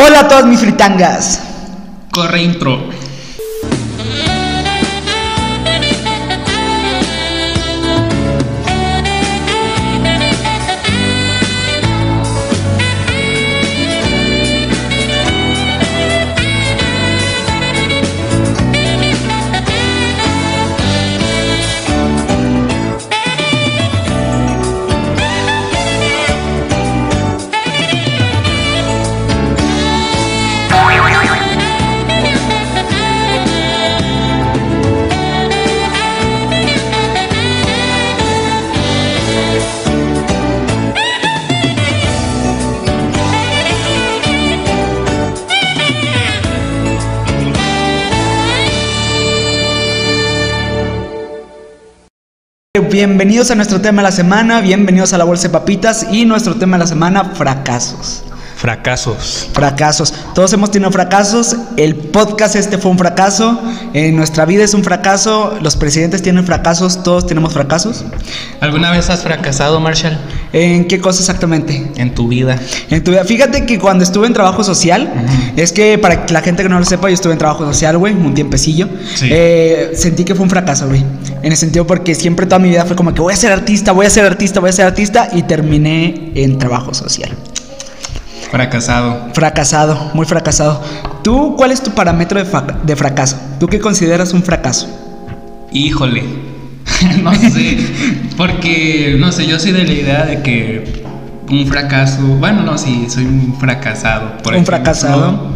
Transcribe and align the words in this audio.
Hola 0.00 0.20
a 0.20 0.28
todas 0.28 0.46
mis 0.46 0.60
fritangas. 0.60 1.40
Corre 2.12 2.40
intro. 2.40 3.07
Bienvenidos 52.98 53.48
a 53.52 53.54
nuestro 53.54 53.80
tema 53.80 54.02
de 54.02 54.08
la 54.08 54.10
semana, 54.10 54.60
bienvenidos 54.60 55.12
a 55.12 55.18
la 55.18 55.24
bolsa 55.24 55.46
de 55.46 55.52
papitas 55.52 56.08
y 56.10 56.24
nuestro 56.24 56.56
tema 56.56 56.76
de 56.76 56.80
la 56.80 56.86
semana, 56.88 57.26
fracasos. 57.26 58.24
Fracasos. 58.56 59.48
Fracasos. 59.52 60.12
Todos 60.34 60.52
hemos 60.52 60.72
tenido 60.72 60.90
fracasos. 60.90 61.54
El 61.76 61.94
podcast 61.94 62.56
este 62.56 62.76
fue 62.76 62.90
un 62.90 62.98
fracaso. 62.98 63.62
En 63.94 64.16
nuestra 64.16 64.46
vida 64.46 64.64
es 64.64 64.74
un 64.74 64.82
fracaso. 64.82 65.56
Los 65.62 65.76
presidentes 65.76 66.22
tienen 66.22 66.44
fracasos. 66.44 67.04
Todos 67.04 67.24
tenemos 67.24 67.52
fracasos. 67.52 68.04
¿Alguna 68.60 68.90
vez 68.90 69.08
has 69.10 69.22
fracasado, 69.22 69.78
Marshall? 69.78 70.18
¿En 70.52 70.86
qué 70.86 71.00
cosa 71.00 71.20
exactamente? 71.20 71.90
En 71.96 72.14
tu 72.14 72.28
vida. 72.28 72.58
En 72.90 73.04
tu 73.04 73.10
vida. 73.10 73.24
Fíjate 73.24 73.66
que 73.66 73.78
cuando 73.78 74.04
estuve 74.04 74.26
en 74.26 74.32
trabajo 74.32 74.64
social, 74.64 75.10
es 75.56 75.72
que 75.72 75.98
para 75.98 76.24
que 76.24 76.32
la 76.32 76.40
gente 76.40 76.62
que 76.62 76.68
no 76.68 76.78
lo 76.78 76.84
sepa, 76.84 77.08
yo 77.08 77.14
estuve 77.14 77.32
en 77.32 77.38
trabajo 77.38 77.66
social, 77.66 77.98
güey, 77.98 78.14
un 78.14 78.34
tiempecillo. 78.34 78.88
Sí. 79.14 79.28
Eh, 79.30 79.92
sentí 79.94 80.24
que 80.24 80.34
fue 80.34 80.44
un 80.44 80.50
fracaso, 80.50 80.88
güey. 80.88 81.04
En 81.42 81.52
el 81.52 81.56
sentido 81.56 81.86
porque 81.86 82.14
siempre 82.14 82.46
toda 82.46 82.58
mi 82.58 82.70
vida 82.70 82.84
fue 82.84 82.96
como 82.96 83.12
que 83.12 83.20
voy 83.20 83.34
a 83.34 83.36
ser 83.36 83.52
artista, 83.52 83.92
voy 83.92 84.06
a 84.06 84.10
ser 84.10 84.24
artista, 84.24 84.60
voy 84.60 84.70
a 84.70 84.72
ser 84.72 84.86
artista 84.86 85.28
y 85.32 85.42
terminé 85.42 86.32
en 86.34 86.58
trabajo 86.58 86.94
social. 86.94 87.30
Fracasado. 88.50 89.28
Fracasado, 89.34 90.10
muy 90.14 90.24
fracasado. 90.24 90.82
¿Tú 91.22 91.54
cuál 91.56 91.72
es 91.72 91.82
tu 91.82 91.90
parámetro 91.90 92.42
de, 92.42 92.50
de 92.84 92.96
fracaso? 92.96 93.36
¿Tú 93.60 93.66
qué 93.66 93.78
consideras 93.78 94.32
un 94.32 94.42
fracaso? 94.42 94.88
Híjole. 95.70 96.57
no 97.22 97.34
sé. 97.34 97.78
Porque, 98.36 99.16
no 99.18 99.32
sé, 99.32 99.46
yo 99.46 99.58
soy 99.58 99.72
de 99.72 99.84
la 99.84 99.92
idea 99.92 100.24
de 100.24 100.42
que 100.42 101.02
un 101.50 101.66
fracaso. 101.66 102.22
Bueno, 102.22 102.62
no, 102.62 102.78
sí, 102.78 103.06
soy 103.08 103.24
un 103.24 103.56
fracasado. 103.58 104.38
Por 104.38 104.52
Un 104.52 104.60
ejemplo, 104.60 104.76
fracasado. 104.76 105.52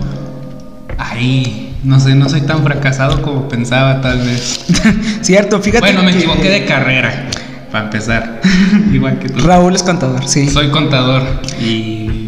Ay, 0.99 1.77
no 1.85 1.99
sé, 2.01 2.15
no 2.15 2.29
soy 2.29 2.43
tan 2.43 2.63
fracasado 2.63 3.23
como 3.23 3.49
pensaba, 3.49 4.01
tal 4.01 4.19
vez. 4.21 4.65
Cierto, 5.23 5.61
fíjate. 5.61 5.81
Bueno, 5.81 6.03
me 6.03 6.13
que 6.13 6.19
equivoqué 6.19 6.49
de 6.49 6.65
carrera, 6.65 7.29
para 7.71 7.85
empezar. 7.85 8.41
Igual 8.93 9.19
que 9.19 9.29
tú. 9.29 9.41
Raúl 9.41 9.75
es 9.75 9.83
contador, 9.83 10.27
sí. 10.29 10.49
Soy 10.49 10.71
contador 10.71 11.23
y 11.61 12.22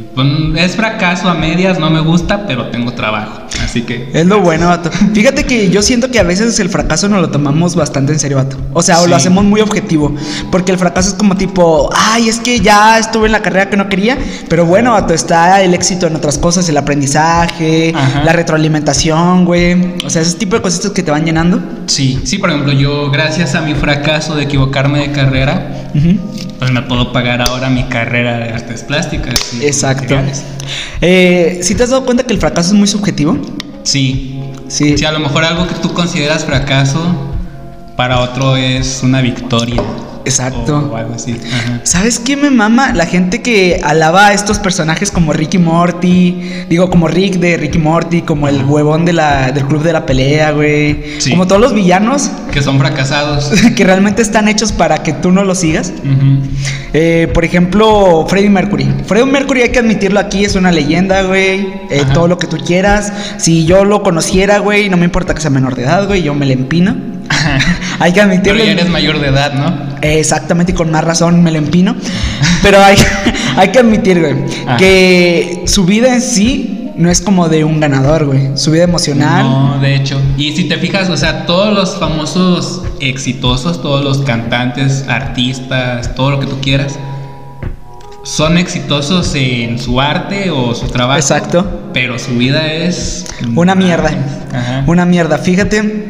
es 0.57 0.77
fracaso 0.77 1.29
a 1.29 1.35
medias, 1.35 1.79
no 1.81 1.91
me 1.91 2.01
gusta, 2.01 2.47
pero 2.47 2.69
tengo 2.69 2.93
trabajo. 2.93 3.41
Así 3.63 3.83
que 3.83 4.11
Es 4.13 4.27
lo 4.27 4.41
bueno, 4.41 4.69
vato. 4.69 4.91
Fíjate 5.13 5.45
que 5.45 5.71
yo 5.71 5.83
siento 5.83 6.11
que 6.11 6.19
a 6.19 6.23
veces 6.23 6.59
el 6.61 6.69
fracaso 6.69 7.09
nos 7.09 7.21
lo 7.21 7.31
tomamos 7.31 7.75
bastante 7.75 8.13
en 8.13 8.19
serio, 8.21 8.37
vato. 8.37 8.57
O 8.73 8.83
sea, 8.83 9.01
o 9.01 9.07
lo 9.07 9.17
hacemos 9.17 9.45
muy 9.45 9.61
objetivo. 9.61 10.15
Porque 10.51 10.73
el 10.73 10.79
fracaso 10.79 11.09
es 11.09 11.15
como 11.15 11.37
tipo, 11.37 11.91
ay, 11.97 12.29
es 12.29 12.39
que 12.39 12.61
ya 12.61 12.99
estuve 12.99 13.27
en 13.27 13.33
la 13.33 13.43
carrera 13.43 13.71
que 13.71 13.77
no 13.77 13.89
quería. 13.89 14.19
Pero 14.49 14.67
bueno, 14.67 14.93
vato, 14.93 15.15
está 15.15 15.63
el 15.63 15.75
éxito 15.75 16.07
en 16.07 16.15
otras 16.17 16.39
cosas, 16.39 16.69
el 16.69 16.77
aprendizaje, 16.77 17.93
Ajá. 17.95 18.23
la 18.25 18.33
retroalimentación, 18.33 19.45
güey. 19.45 19.97
O 20.05 20.11
sea, 20.11 20.23
ese 20.23 20.37
tipo 20.37 20.57
de 20.57 20.63
cositas 20.63 20.91
que 20.93 21.03
te 21.03 21.11
van 21.11 21.25
llenando. 21.25 21.61
sí, 21.87 22.21
sí, 22.25 22.39
por 22.39 22.51
ejemplo, 22.51 22.73
yo 22.73 23.11
gracias 23.11 23.55
a 23.55 23.63
mi 23.63 23.75
fracaso 23.75 24.35
de 24.37 24.45
equivocarme 24.45 25.01
de 25.01 25.13
carrera. 25.13 25.91
Pues 26.59 26.71
me 26.71 26.83
puedo 26.83 27.13
pagar 27.13 27.43
ahora 27.43 27.69
mi 27.69 27.85
carrera 27.85 28.39
de 28.39 28.53
artes 28.53 28.83
plásticas. 28.83 29.35
y 29.55 29.65
Exacto. 29.65 30.17
Eh, 31.01 31.61
¿Sí 31.63 31.75
te 31.75 31.83
has 31.83 31.91
dado 31.91 32.05
cuenta 32.05 32.25
que 32.25 32.33
el 32.33 32.39
fracaso 32.41 32.71
es 32.71 32.75
muy 32.75 32.89
subjetivo? 32.89 33.39
Sí. 33.83 34.41
Sí. 34.69 34.97
Sí, 34.97 35.05
a 35.05 35.13
lo 35.13 35.21
mejor 35.21 35.45
algo 35.45 35.67
que 35.67 35.75
tú 35.75 35.93
consideras 35.93 36.45
fracaso 36.45 37.01
para 37.97 38.21
otro 38.21 38.57
es 38.57 39.01
una 39.03 39.21
victoria. 39.21 39.83
Exacto. 40.25 40.91
O, 40.93 40.97
algo 40.97 41.15
así. 41.15 41.39
Ajá. 41.53 41.81
¿Sabes 41.85 42.19
qué 42.19 42.37
me 42.37 42.51
mama? 42.51 42.93
La 42.93 43.07
gente 43.07 43.43
que 43.43 43.81
alaba 43.85 44.29
a 44.29 44.33
estos 44.33 44.59
personajes 44.59 45.11
como 45.11 45.33
Ricky 45.33 45.59
Morty, 45.59 46.65
digo, 46.69 46.91
como 46.91 47.09
Rick 47.09 47.35
de 47.37 47.57
Ricky 47.57 47.79
Morty, 47.79 48.23
como 48.23 48.49
el 48.49 48.65
huevón 48.65 49.05
de 49.05 49.13
la, 49.13 49.53
del 49.53 49.65
club 49.67 49.83
de 49.83 49.93
la 49.93 50.07
pelea, 50.07 50.53
güey. 50.53 51.21
Sí. 51.21 51.31
Como 51.31 51.47
todos 51.47 51.61
los 51.61 51.75
villanos 51.75 52.31
Que 52.53 52.63
son 52.63 52.79
fracasados. 52.79 53.51
que 53.77 53.85
realmente 53.85 54.23
están 54.23 54.49
hechos 54.49 54.73
para 54.73 55.03
que 55.03 55.13
tú 55.13 55.33
no 55.33 55.45
los 55.45 55.59
sigas. 55.59 55.93
Eh, 56.93 57.29
por 57.35 57.45
ejemplo, 57.45 58.27
Freddie 58.29 58.51
Mercury. 58.51 58.87
Freddie 59.07 59.27
Mercury, 59.27 59.63
hay 59.63 59.71
que 59.71 59.81
admitirlo 59.81 60.21
aquí, 60.21 60.45
es 60.45 60.55
una 60.55 60.73
leyenda, 60.73 61.23
güey. 61.23 61.67
Eh, 61.91 62.05
todo 62.13 62.29
lo 62.29 62.39
que 62.39 62.47
tú 62.47 62.57
quieras. 62.59 63.13
Si 63.39 63.67
yo 63.67 63.85
lo 63.85 64.03
conociera, 64.03 64.59
güey, 64.59 64.89
no 64.89 64.97
me 64.97 65.05
importa 65.05 65.35
que 65.35 65.41
sea 65.41 65.51
menor 65.51 65.75
de 65.75 65.83
edad, 65.83 66.07
güey, 66.07 66.23
yo 66.23 66.35
me 66.35 66.47
le 66.47 66.55
empino. 66.55 67.14
hay 68.01 68.13
que 68.13 68.21
Pero 68.21 68.31
admitirlo. 68.33 68.65
ya 68.65 68.73
eres 68.73 68.89
mayor 68.89 69.21
de 69.21 69.29
edad, 69.29 69.53
¿no? 69.55 69.95
Exactamente, 70.03 70.73
y 70.73 70.75
con 70.75 70.91
más 70.91 71.05
razón 71.05 71.43
me 71.43 71.51
lo 71.51 71.59
empino. 71.59 71.97
Pero 72.63 72.83
hay, 72.83 72.97
hay 73.57 73.69
que 73.69 73.79
admitir, 73.79 74.21
güey, 74.21 74.35
Ajá. 74.67 74.77
que 74.77 75.65
su 75.67 75.85
vida 75.85 76.13
en 76.15 76.21
sí 76.21 76.93
no 76.97 77.11
es 77.11 77.21
como 77.21 77.49
de 77.49 77.65
un 77.65 77.81
ganador, 77.81 78.27
güey. 78.27 78.51
Su 78.57 78.71
vida 78.71 78.85
emocional. 78.85 79.43
No, 79.45 79.79
de 79.81 79.97
hecho. 79.97 80.21
Y 80.37 80.55
si 80.55 80.65
te 80.65 80.77
fijas, 80.79 81.09
o 81.11 81.17
sea, 81.17 81.47
todos 81.47 81.75
los 81.75 81.99
famosos 81.99 82.83
exitosos, 83.01 83.83
todos 83.83 84.05
los 84.05 84.19
cantantes, 84.19 85.05
artistas, 85.09 86.15
todo 86.15 86.31
lo 86.33 86.41
que 86.41 86.47
tú 86.47 86.61
quieras, 86.61 86.99
son 88.23 88.57
exitosos 88.57 89.35
en 89.35 89.79
su 89.79 90.01
arte 90.01 90.51
o 90.51 90.75
su 90.75 90.87
trabajo. 90.87 91.19
Exacto. 91.19 91.91
Pero 91.93 92.19
su 92.19 92.33
vida 92.33 92.73
es 92.73 93.27
Una 93.55 93.75
mierda. 93.75 94.11
Ajá. 94.53 94.85
Una 94.87 95.05
mierda. 95.05 95.39
Fíjate 95.39 96.04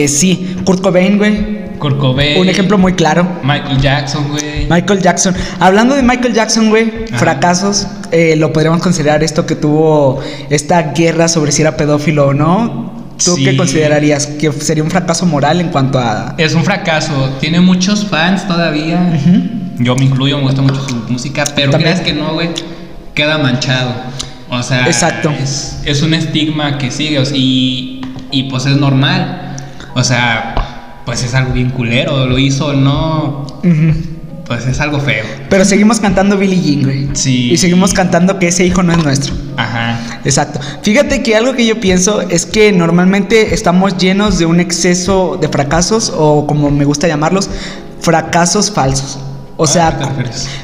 que 0.00 0.08
sí. 0.08 0.56
Kurt 0.64 0.80
Cobain, 0.80 1.18
güey. 1.18 1.60
Kurt 1.78 1.98
Cobain, 1.98 2.38
Un 2.40 2.48
ejemplo 2.48 2.78
muy 2.78 2.94
claro. 2.94 3.26
Michael 3.42 3.80
Jackson, 3.80 4.28
güey. 4.30 4.66
Michael 4.70 5.00
Jackson. 5.02 5.34
Hablando 5.58 5.94
de 5.94 6.02
Michael 6.02 6.32
Jackson, 6.32 6.70
güey, 6.70 6.90
fracasos, 7.14 7.86
eh, 8.12 8.34
lo 8.36 8.50
podríamos 8.52 8.80
considerar 8.82 9.22
esto 9.22 9.44
que 9.44 9.56
tuvo 9.56 10.20
esta 10.48 10.92
guerra 10.92 11.28
sobre 11.28 11.52
si 11.52 11.60
era 11.62 11.76
pedófilo 11.76 12.28
o 12.28 12.34
no. 12.34 12.98
¿Tú 13.22 13.36
Sí. 13.36 13.44
qué 13.44 13.54
considerarías? 13.58 14.26
¿Que 14.26 14.50
sería 14.52 14.82
un 14.82 14.90
fracaso 14.90 15.26
moral 15.26 15.60
en 15.60 15.68
cuanto 15.68 15.98
a... 15.98 16.34
Es 16.38 16.54
un 16.54 16.64
fracaso. 16.64 17.36
Tiene 17.40 17.60
muchos 17.60 18.06
fans 18.06 18.46
todavía. 18.48 19.12
Yo 19.78 19.94
me 19.96 20.06
incluyo, 20.06 20.38
me 20.38 20.44
gusta 20.44 20.62
mucho 20.62 20.80
su 20.88 20.94
música, 21.10 21.44
pero 21.54 21.70
También. 21.72 21.92
creas 21.92 22.06
que 22.06 22.14
no, 22.14 22.32
güey, 22.32 22.48
queda 23.14 23.36
manchado. 23.36 23.92
O 24.48 24.62
sea, 24.62 24.86
Exacto. 24.86 25.30
Es, 25.42 25.80
es 25.84 26.00
un 26.02 26.14
estigma 26.14 26.78
que 26.78 26.90
sigue 26.90 27.18
o 27.18 27.24
sea, 27.26 27.36
y, 27.36 28.00
y 28.30 28.44
pues 28.44 28.64
es 28.64 28.76
normal. 28.78 29.49
O 29.94 30.04
sea, 30.04 30.54
pues 31.04 31.22
es 31.22 31.34
algo 31.34 31.52
bien 31.52 31.70
culero, 31.70 32.26
lo 32.26 32.38
hizo 32.38 32.66
o 32.66 32.72
no, 32.72 33.46
pues 34.46 34.66
es 34.66 34.80
algo 34.80 34.98
feo. 34.98 35.24
Pero 35.48 35.64
seguimos 35.64 36.00
cantando 36.00 36.36
Billie 36.36 36.60
Jean, 36.60 36.82
güey. 36.82 37.08
Sí. 37.12 37.52
Y 37.52 37.56
seguimos 37.56 37.94
cantando 37.94 38.38
que 38.38 38.48
ese 38.48 38.64
hijo 38.64 38.82
no 38.82 38.92
es 38.92 38.98
nuestro. 39.02 39.34
Ajá. 39.56 40.20
Exacto. 40.24 40.58
Fíjate 40.82 41.22
que 41.22 41.36
algo 41.36 41.54
que 41.54 41.66
yo 41.66 41.80
pienso 41.80 42.20
es 42.22 42.46
que 42.46 42.72
normalmente 42.72 43.54
estamos 43.54 43.96
llenos 43.96 44.38
de 44.38 44.46
un 44.46 44.60
exceso 44.60 45.38
de 45.40 45.48
fracasos 45.48 46.12
o 46.16 46.46
como 46.46 46.70
me 46.70 46.84
gusta 46.84 47.06
llamarlos, 47.06 47.48
fracasos 48.00 48.70
falsos. 48.70 49.20
O 49.56 49.64
¿A 49.64 49.66
sea, 49.66 49.98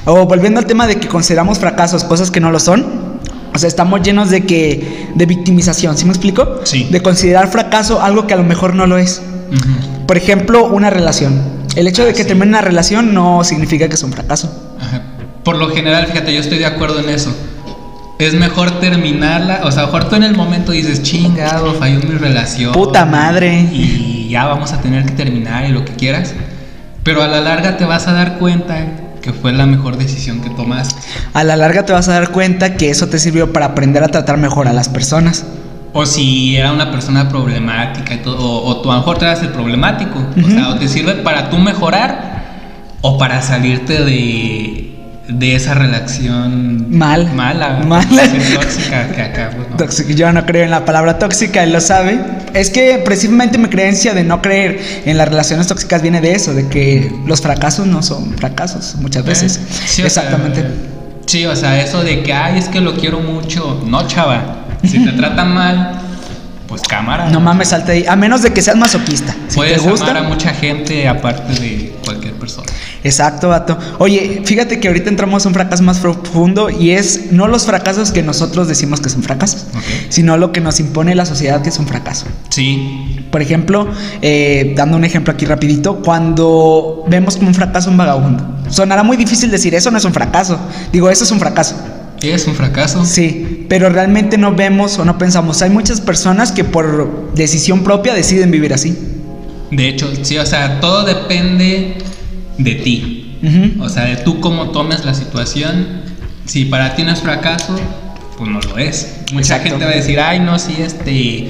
o 0.04 0.24
volviendo 0.26 0.58
al 0.58 0.66
tema 0.66 0.86
de 0.86 0.96
que 0.96 1.06
consideramos 1.06 1.58
fracasos 1.58 2.02
cosas 2.02 2.30
que 2.30 2.40
no 2.40 2.50
lo 2.50 2.58
son. 2.58 3.15
O 3.56 3.58
sea, 3.58 3.68
estamos 3.68 4.02
llenos 4.02 4.28
de 4.28 4.44
que 4.44 5.08
de 5.14 5.24
victimización, 5.24 5.96
¿sí 5.96 6.04
me 6.04 6.10
explico? 6.10 6.60
Sí. 6.64 6.88
De 6.90 7.00
considerar 7.00 7.48
fracaso 7.48 8.02
algo 8.02 8.26
que 8.26 8.34
a 8.34 8.36
lo 8.36 8.44
mejor 8.44 8.74
no 8.74 8.86
lo 8.86 8.98
es. 8.98 9.22
Ujú. 9.50 10.06
Por 10.06 10.18
ejemplo, 10.18 10.66
una 10.66 10.90
relación. 10.90 11.40
El 11.74 11.88
hecho 11.88 12.04
de 12.04 12.12
que 12.12 12.22
Sí. 12.22 12.28
termine 12.28 12.48
una 12.48 12.60
relación 12.60 13.14
no 13.14 13.42
significa 13.44 13.88
que 13.88 13.94
es 13.94 14.02
un 14.02 14.12
fracaso. 14.12 14.76
Ajá. 14.78 15.00
Por 15.42 15.56
lo 15.56 15.70
general, 15.70 16.06
fíjate, 16.06 16.34
yo 16.34 16.40
estoy 16.40 16.58
de 16.58 16.66
acuerdo 16.66 17.00
en 17.00 17.08
eso. 17.08 17.34
Es 18.18 18.34
mejor 18.34 18.72
terminarla, 18.78 19.60
o 19.64 19.70
sea, 19.72 19.84
a 19.84 19.86
lo 19.86 19.92
mejor 19.92 20.10
tú 20.10 20.16
en 20.16 20.24
el 20.24 20.36
momento 20.36 20.72
dices, 20.72 21.02
chingado, 21.02 21.72
falló 21.74 21.98
mi 22.00 22.14
relación. 22.18 22.72
Puta 22.72 23.06
madre. 23.06 23.68
Y 23.72 24.28
ya 24.30 24.44
vamos 24.44 24.72
a 24.72 24.82
tener 24.82 25.06
que 25.06 25.12
terminar 25.12 25.64
y 25.64 25.72
lo 25.72 25.82
que 25.82 25.92
quieras. 25.94 26.34
Pero 27.02 27.22
a 27.22 27.26
la 27.26 27.40
larga 27.40 27.78
te 27.78 27.86
vas 27.86 28.06
a 28.06 28.12
dar 28.12 28.36
cuenta 28.38 28.84
que 29.26 29.32
fue 29.32 29.52
la 29.52 29.66
mejor 29.66 29.96
decisión 29.96 30.40
que 30.40 30.50
tomaste. 30.50 30.94
A 31.34 31.42
la 31.42 31.56
larga 31.56 31.84
te 31.84 31.92
vas 31.92 32.08
a 32.08 32.12
dar 32.12 32.30
cuenta 32.30 32.76
que 32.76 32.90
eso 32.90 33.08
te 33.08 33.18
sirvió 33.18 33.52
para 33.52 33.66
aprender 33.66 34.04
a 34.04 34.08
tratar 34.08 34.38
mejor 34.38 34.68
a 34.68 34.72
las 34.72 34.88
personas. 34.88 35.44
O 35.92 36.06
si 36.06 36.56
era 36.56 36.72
una 36.72 36.92
persona 36.92 37.28
problemática 37.28 38.14
y 38.14 38.18
todo, 38.18 38.38
o, 38.38 38.68
o 38.68 38.82
tú 38.82 38.92
a 38.92 38.94
lo 38.94 39.00
mejor 39.00 39.18
te 39.18 39.24
eras 39.24 39.42
el 39.42 39.48
problemático. 39.48 40.24
O 40.46 40.48
sea, 40.48 40.68
o 40.68 40.76
te 40.76 40.86
sirve 40.86 41.14
para 41.14 41.50
tú 41.50 41.58
mejorar 41.58 42.36
o 43.00 43.18
para 43.18 43.42
salirte 43.42 44.04
de, 44.04 44.75
de 45.28 45.56
esa 45.56 45.74
relación 45.74 46.86
Mal. 46.96 47.32
mala, 47.34 47.80
Mala. 47.86 48.22
tóxica 48.54 49.08
que 49.12 49.22
acá, 49.22 49.50
¿no? 49.70 49.76
Tóxico, 49.76 50.10
Yo 50.12 50.32
no 50.32 50.46
creo 50.46 50.64
en 50.64 50.70
la 50.70 50.84
palabra 50.84 51.18
tóxica, 51.18 51.62
él 51.64 51.72
lo 51.72 51.80
sabe. 51.80 52.18
Es 52.54 52.70
que 52.70 53.00
precisamente 53.04 53.58
mi 53.58 53.68
creencia 53.68 54.14
de 54.14 54.24
no 54.24 54.40
creer 54.40 54.80
en 55.04 55.18
las 55.18 55.28
relaciones 55.28 55.66
tóxicas 55.66 56.00
viene 56.02 56.20
de 56.20 56.32
eso, 56.34 56.54
de 56.54 56.68
que 56.68 57.12
los 57.26 57.40
fracasos 57.40 57.86
no 57.86 58.02
son 58.02 58.36
fracasos 58.38 58.94
muchas 59.00 59.24
veces. 59.24 59.60
Sí, 59.68 59.96
sea, 59.96 60.06
Exactamente. 60.06 60.64
sí, 61.26 61.44
o 61.44 61.56
sea, 61.56 61.80
eso 61.82 62.02
de 62.04 62.22
que, 62.22 62.32
ay, 62.32 62.58
es 62.58 62.68
que 62.68 62.80
lo 62.80 62.94
quiero 62.94 63.20
mucho. 63.20 63.82
No, 63.86 64.06
chava. 64.06 64.64
Si 64.84 65.04
te 65.04 65.10
tratan 65.12 65.52
mal, 65.52 66.00
pues 66.68 66.82
cámara. 66.82 67.28
no 67.30 67.40
mames, 67.40 67.68
salte 67.68 67.92
ahí. 67.92 68.04
A 68.08 68.14
menos 68.16 68.42
de 68.42 68.52
que 68.52 68.62
seas 68.62 68.76
masoquista. 68.76 69.34
Si 69.48 69.56
Puedes 69.56 69.82
te 69.82 69.90
gusta. 69.90 70.10
amar 70.10 70.24
a 70.24 70.28
mucha 70.28 70.50
gente 70.54 71.08
aparte 71.08 71.52
de 71.60 71.85
persona. 72.46 72.72
Exacto, 73.02 73.48
vato. 73.48 73.76
Oye, 73.98 74.42
fíjate 74.44 74.78
que 74.78 74.88
ahorita 74.88 75.10
entramos 75.10 75.44
a 75.44 75.48
un 75.48 75.54
fracaso 75.54 75.82
más 75.82 75.98
profundo 75.98 76.70
y 76.70 76.90
es 76.90 77.32
no 77.32 77.48
los 77.48 77.66
fracasos 77.66 78.12
que 78.12 78.22
nosotros 78.22 78.68
decimos 78.68 79.00
que 79.00 79.08
son 79.08 79.22
fracasos, 79.22 79.66
sino 80.08 80.36
lo 80.36 80.52
que 80.52 80.60
nos 80.60 80.80
impone 80.80 81.14
la 81.14 81.26
sociedad 81.26 81.62
que 81.62 81.70
es 81.70 81.78
un 81.78 81.86
fracaso. 81.86 82.26
Sí, 82.50 83.26
Por 83.30 83.42
ejemplo, 83.42 83.88
eh, 84.22 84.74
dando 84.76 84.96
un 84.96 85.04
ejemplo 85.04 85.32
aquí 85.32 85.44
rapidito, 85.44 86.02
cuando 86.02 87.04
vemos 87.08 87.36
como 87.36 87.48
un 87.48 87.54
fracaso 87.54 87.90
un 87.90 87.96
vagabundo. 87.96 88.44
Sonará 88.68 89.02
muy 89.02 89.16
difícil 89.16 89.50
decir 89.50 89.74
eso 89.74 89.90
no 89.90 89.98
es 89.98 90.04
un 90.04 90.12
fracaso. 90.12 90.58
Digo, 90.92 91.10
eso 91.10 91.24
es 91.24 91.30
un 91.30 91.38
fracaso. 91.38 91.76
es 92.22 92.46
un 92.46 92.54
fracaso. 92.54 93.04
Sí, 93.04 93.66
pero 93.68 93.88
realmente 93.88 94.38
no 94.38 94.54
vemos 94.54 94.98
o 94.98 95.04
no 95.04 95.18
pensamos. 95.18 95.62
Hay 95.62 95.70
muchas 95.70 96.00
personas 96.00 96.52
que 96.52 96.64
por 96.64 97.32
decisión 97.34 97.84
propia 97.84 98.14
deciden 98.14 98.50
vivir 98.50 98.72
así. 98.72 98.96
De 99.70 99.88
hecho, 99.88 100.10
sí, 100.22 100.38
o 100.38 100.46
sea, 100.46 100.80
todo 100.80 101.04
depende 101.04 101.98
de 102.58 102.74
ti. 102.74 103.22
O 103.80 103.88
sea, 103.88 104.04
de 104.04 104.16
tú 104.16 104.40
cómo 104.40 104.70
tomes 104.70 105.04
la 105.04 105.14
situación. 105.14 106.02
Si 106.46 106.64
para 106.64 106.94
ti 106.94 107.02
no 107.02 107.12
es 107.12 107.20
fracaso, 107.20 107.78
pues 108.36 108.50
no 108.50 108.60
lo 108.60 108.78
es. 108.78 109.20
Mucha 109.32 109.56
Exacto. 109.56 109.68
gente 109.70 109.84
va 109.84 109.90
a 109.90 109.94
decir, 109.94 110.20
ay, 110.20 110.40
no, 110.40 110.58
sí, 110.58 110.76
este. 110.78 111.48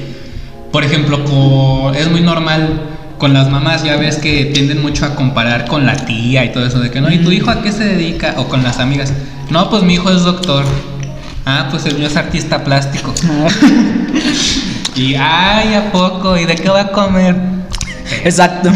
Por 0.72 0.84
ejemplo, 0.84 1.92
es 1.94 2.10
muy 2.10 2.20
normal 2.20 2.80
con 3.18 3.32
las 3.32 3.50
mamás, 3.50 3.82
ya 3.82 3.96
ves 3.96 4.16
que 4.16 4.46
tienden 4.46 4.82
mucho 4.82 5.06
a 5.06 5.14
comparar 5.14 5.66
con 5.66 5.86
la 5.86 5.96
tía 5.96 6.44
y 6.44 6.52
todo 6.52 6.66
eso, 6.66 6.80
de 6.80 6.90
que 6.90 7.00
no, 7.00 7.10
¿y 7.10 7.18
tu 7.18 7.30
hijo 7.32 7.50
a 7.50 7.62
qué 7.62 7.72
se 7.72 7.84
dedica? 7.84 8.34
O 8.36 8.48
con 8.48 8.62
las 8.62 8.78
amigas, 8.78 9.12
no, 9.48 9.70
pues 9.70 9.84
mi 9.84 9.94
hijo 9.94 10.10
es 10.10 10.22
doctor. 10.22 10.64
Ah, 11.46 11.68
pues 11.70 11.86
el 11.86 11.96
mío 11.96 12.08
es 12.08 12.16
artista 12.16 12.62
plástico. 12.64 13.14
Y, 14.96 15.14
ay, 15.14 15.74
¿a 15.74 15.92
poco? 15.92 16.38
¿Y 16.38 16.46
de 16.46 16.54
qué 16.54 16.70
va 16.70 16.80
a 16.80 16.90
comer? 16.90 17.36
Exacto. 18.24 18.70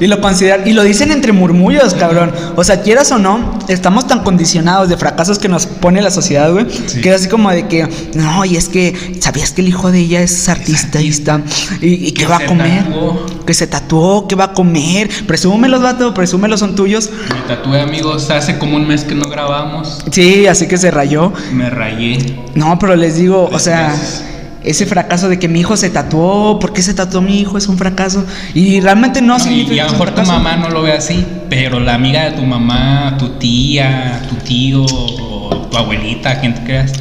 Y 0.00 0.06
lo 0.06 0.20
consideran 0.20 0.66
y 0.66 0.72
lo 0.72 0.82
dicen 0.82 1.12
entre 1.12 1.32
murmullos, 1.32 1.94
cabrón. 1.94 2.32
O 2.56 2.64
sea, 2.64 2.82
quieras 2.82 3.10
o 3.12 3.18
no, 3.18 3.58
estamos 3.68 4.06
tan 4.06 4.22
condicionados 4.22 4.88
de 4.88 4.96
fracasos 4.96 5.38
que 5.38 5.48
nos 5.48 5.66
pone 5.66 6.00
la 6.02 6.10
sociedad, 6.10 6.50
güey, 6.52 6.66
Sí. 6.86 7.00
que 7.00 7.10
es 7.10 7.16
así 7.16 7.28
como 7.28 7.50
de 7.50 7.66
que, 7.68 7.88
no, 8.14 8.44
y 8.44 8.56
es 8.56 8.68
que 8.68 8.94
sabías 9.20 9.52
que 9.52 9.60
el 9.62 9.68
hijo 9.68 9.90
de 9.90 10.00
ella 10.00 10.20
es 10.22 10.48
artista 10.48 11.00
y 11.00 11.08
está 11.08 11.40
y, 11.80 12.08
y 12.08 12.12
que 12.12 12.26
va 12.26 12.36
a 12.38 12.46
comer, 12.46 12.84
tatuó. 12.84 13.26
que 13.46 13.54
se 13.54 13.66
tatuó, 13.66 14.26
que 14.28 14.34
va 14.34 14.44
a 14.44 14.52
comer, 14.52 15.08
presúmelos, 15.26 15.82
vato, 15.82 16.12
presúmelos 16.14 16.60
son 16.60 16.74
tuyos. 16.74 17.10
Me 17.32 17.54
tatué 17.54 17.80
amigos, 17.80 18.30
hace 18.30 18.58
como 18.58 18.76
un 18.76 18.86
mes 18.86 19.04
que 19.04 19.14
no 19.14 19.24
grabamos. 19.28 20.04
Sí, 20.10 20.46
así 20.46 20.66
que 20.66 20.76
se 20.78 20.90
rayó. 20.90 21.32
Me 21.52 21.70
rayé. 21.70 22.36
No, 22.54 22.78
pero 22.78 22.96
les 22.96 23.16
digo, 23.16 23.48
o 23.52 23.58
sea, 23.58 23.88
meses. 23.88 24.24
Ese 24.64 24.86
fracaso 24.86 25.28
de 25.28 25.38
que 25.38 25.48
mi 25.48 25.60
hijo 25.60 25.76
se 25.76 25.90
tatuó, 25.90 26.58
¿por 26.58 26.72
qué 26.72 26.82
se 26.82 26.94
tatuó 26.94 27.20
mi 27.20 27.40
hijo? 27.40 27.58
Es 27.58 27.68
un 27.68 27.78
fracaso. 27.78 28.24
Y 28.54 28.80
realmente 28.80 29.20
no, 29.20 29.38
No, 29.38 29.38
y, 29.38 29.40
significa 29.40 29.74
y 29.74 29.78
a 29.80 29.86
lo 29.86 29.92
mejor 29.92 30.10
tu 30.14 30.22
mamá 30.22 30.56
no 30.56 30.68
lo 30.70 30.82
ve 30.82 30.92
así, 30.92 31.24
pero 31.48 31.80
la 31.80 31.94
amiga 31.94 32.24
de 32.24 32.32
tu 32.32 32.42
mamá, 32.42 33.16
tu 33.18 33.30
tía, 33.30 34.22
tu 34.28 34.36
tío, 34.36 34.84
o 34.84 35.68
tu 35.70 35.76
abuelita, 35.76 36.40
quien 36.40 36.54
te 36.54 36.62
creas. 36.62 36.92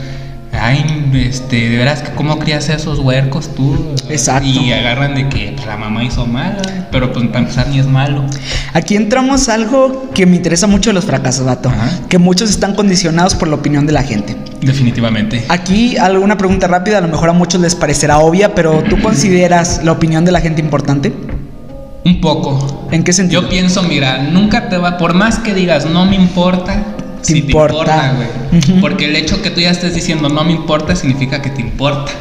Ay, 0.54 1.10
este, 1.14 1.70
de 1.70 1.78
veras 1.78 2.02
que 2.02 2.12
cómo 2.12 2.38
crías 2.38 2.70
esos 2.70 3.00
huercos 3.00 3.56
tú. 3.56 3.96
Exacto. 4.10 4.48
Y 4.48 4.72
agarran 4.72 5.16
de 5.16 5.30
que 5.30 5.54
pues, 5.56 5.66
la 5.66 5.78
mamá 5.78 6.04
hizo 6.04 6.26
mal, 6.26 6.58
pero 6.92 7.14
pues 7.14 7.26
para 7.28 7.40
empezar 7.40 7.68
ni 7.70 7.80
es 7.80 7.88
malo. 7.88 8.26
Aquí 8.74 8.96
entramos 8.96 9.50
algo 9.50 10.10
que 10.14 10.26
me 10.26 10.36
interesa 10.36 10.68
mucho 10.68 10.90
de 10.90 10.96
los 10.96 11.06
fracasos, 11.06 11.46
vato. 11.46 11.70
Ajá. 11.70 11.90
Que 12.10 12.18
muchos 12.18 12.50
están 12.50 12.76
condicionados 12.76 13.36
por 13.36 13.48
la 13.48 13.56
opinión 13.56 13.86
de 13.86 13.94
la 13.94 14.04
gente. 14.04 14.36
Definitivamente. 14.62 15.46
Aquí 15.50 15.98
alguna 15.98 16.38
pregunta 16.38 16.68
rápida, 16.68 16.98
a 16.98 17.02
lo 17.02 17.08
mejor 17.08 17.30
a 17.30 17.34
muchos 17.34 17.62
les 17.62 17.76
parecerá 17.76 18.20
obvia, 18.20 18.54
pero 18.54 18.84
¿tú 18.84 19.00
consideras 19.02 19.82
la 19.84 19.94
opinión 19.94 20.26
de 20.26 20.32
la 20.32 20.42
gente 20.42 20.62
importante? 20.62 21.14
Un 22.04 22.20
poco. 22.20 22.88
¿En 22.92 23.04
qué 23.04 23.14
sentido? 23.14 23.42
Yo 23.42 23.50
pienso, 23.50 23.84
mira, 23.84 24.18
nunca 24.18 24.70
te 24.70 24.78
va, 24.78 24.98
por 24.98 25.14
más 25.14 25.40
que 25.40 25.54
digas 25.54 25.86
no 25.86 26.06
me 26.06 26.16
importa, 26.16 26.84
Te 27.22 27.34
sí 27.34 27.40
importa. 27.40 27.86
te 27.86 27.92
importa, 27.92 28.16
güey. 28.50 28.82
Porque 28.82 29.06
el 29.06 29.16
hecho 29.16 29.42
que 29.42 29.50
tú 29.52 29.62
ya 29.62 29.72
estés 29.72 29.94
diciendo 29.96 30.30
no 30.30 30.44
me 30.44 30.52
importa 30.54 30.96
significa 30.96 31.42
que 31.42 31.50
te 31.50 31.62
importa. 31.62 32.12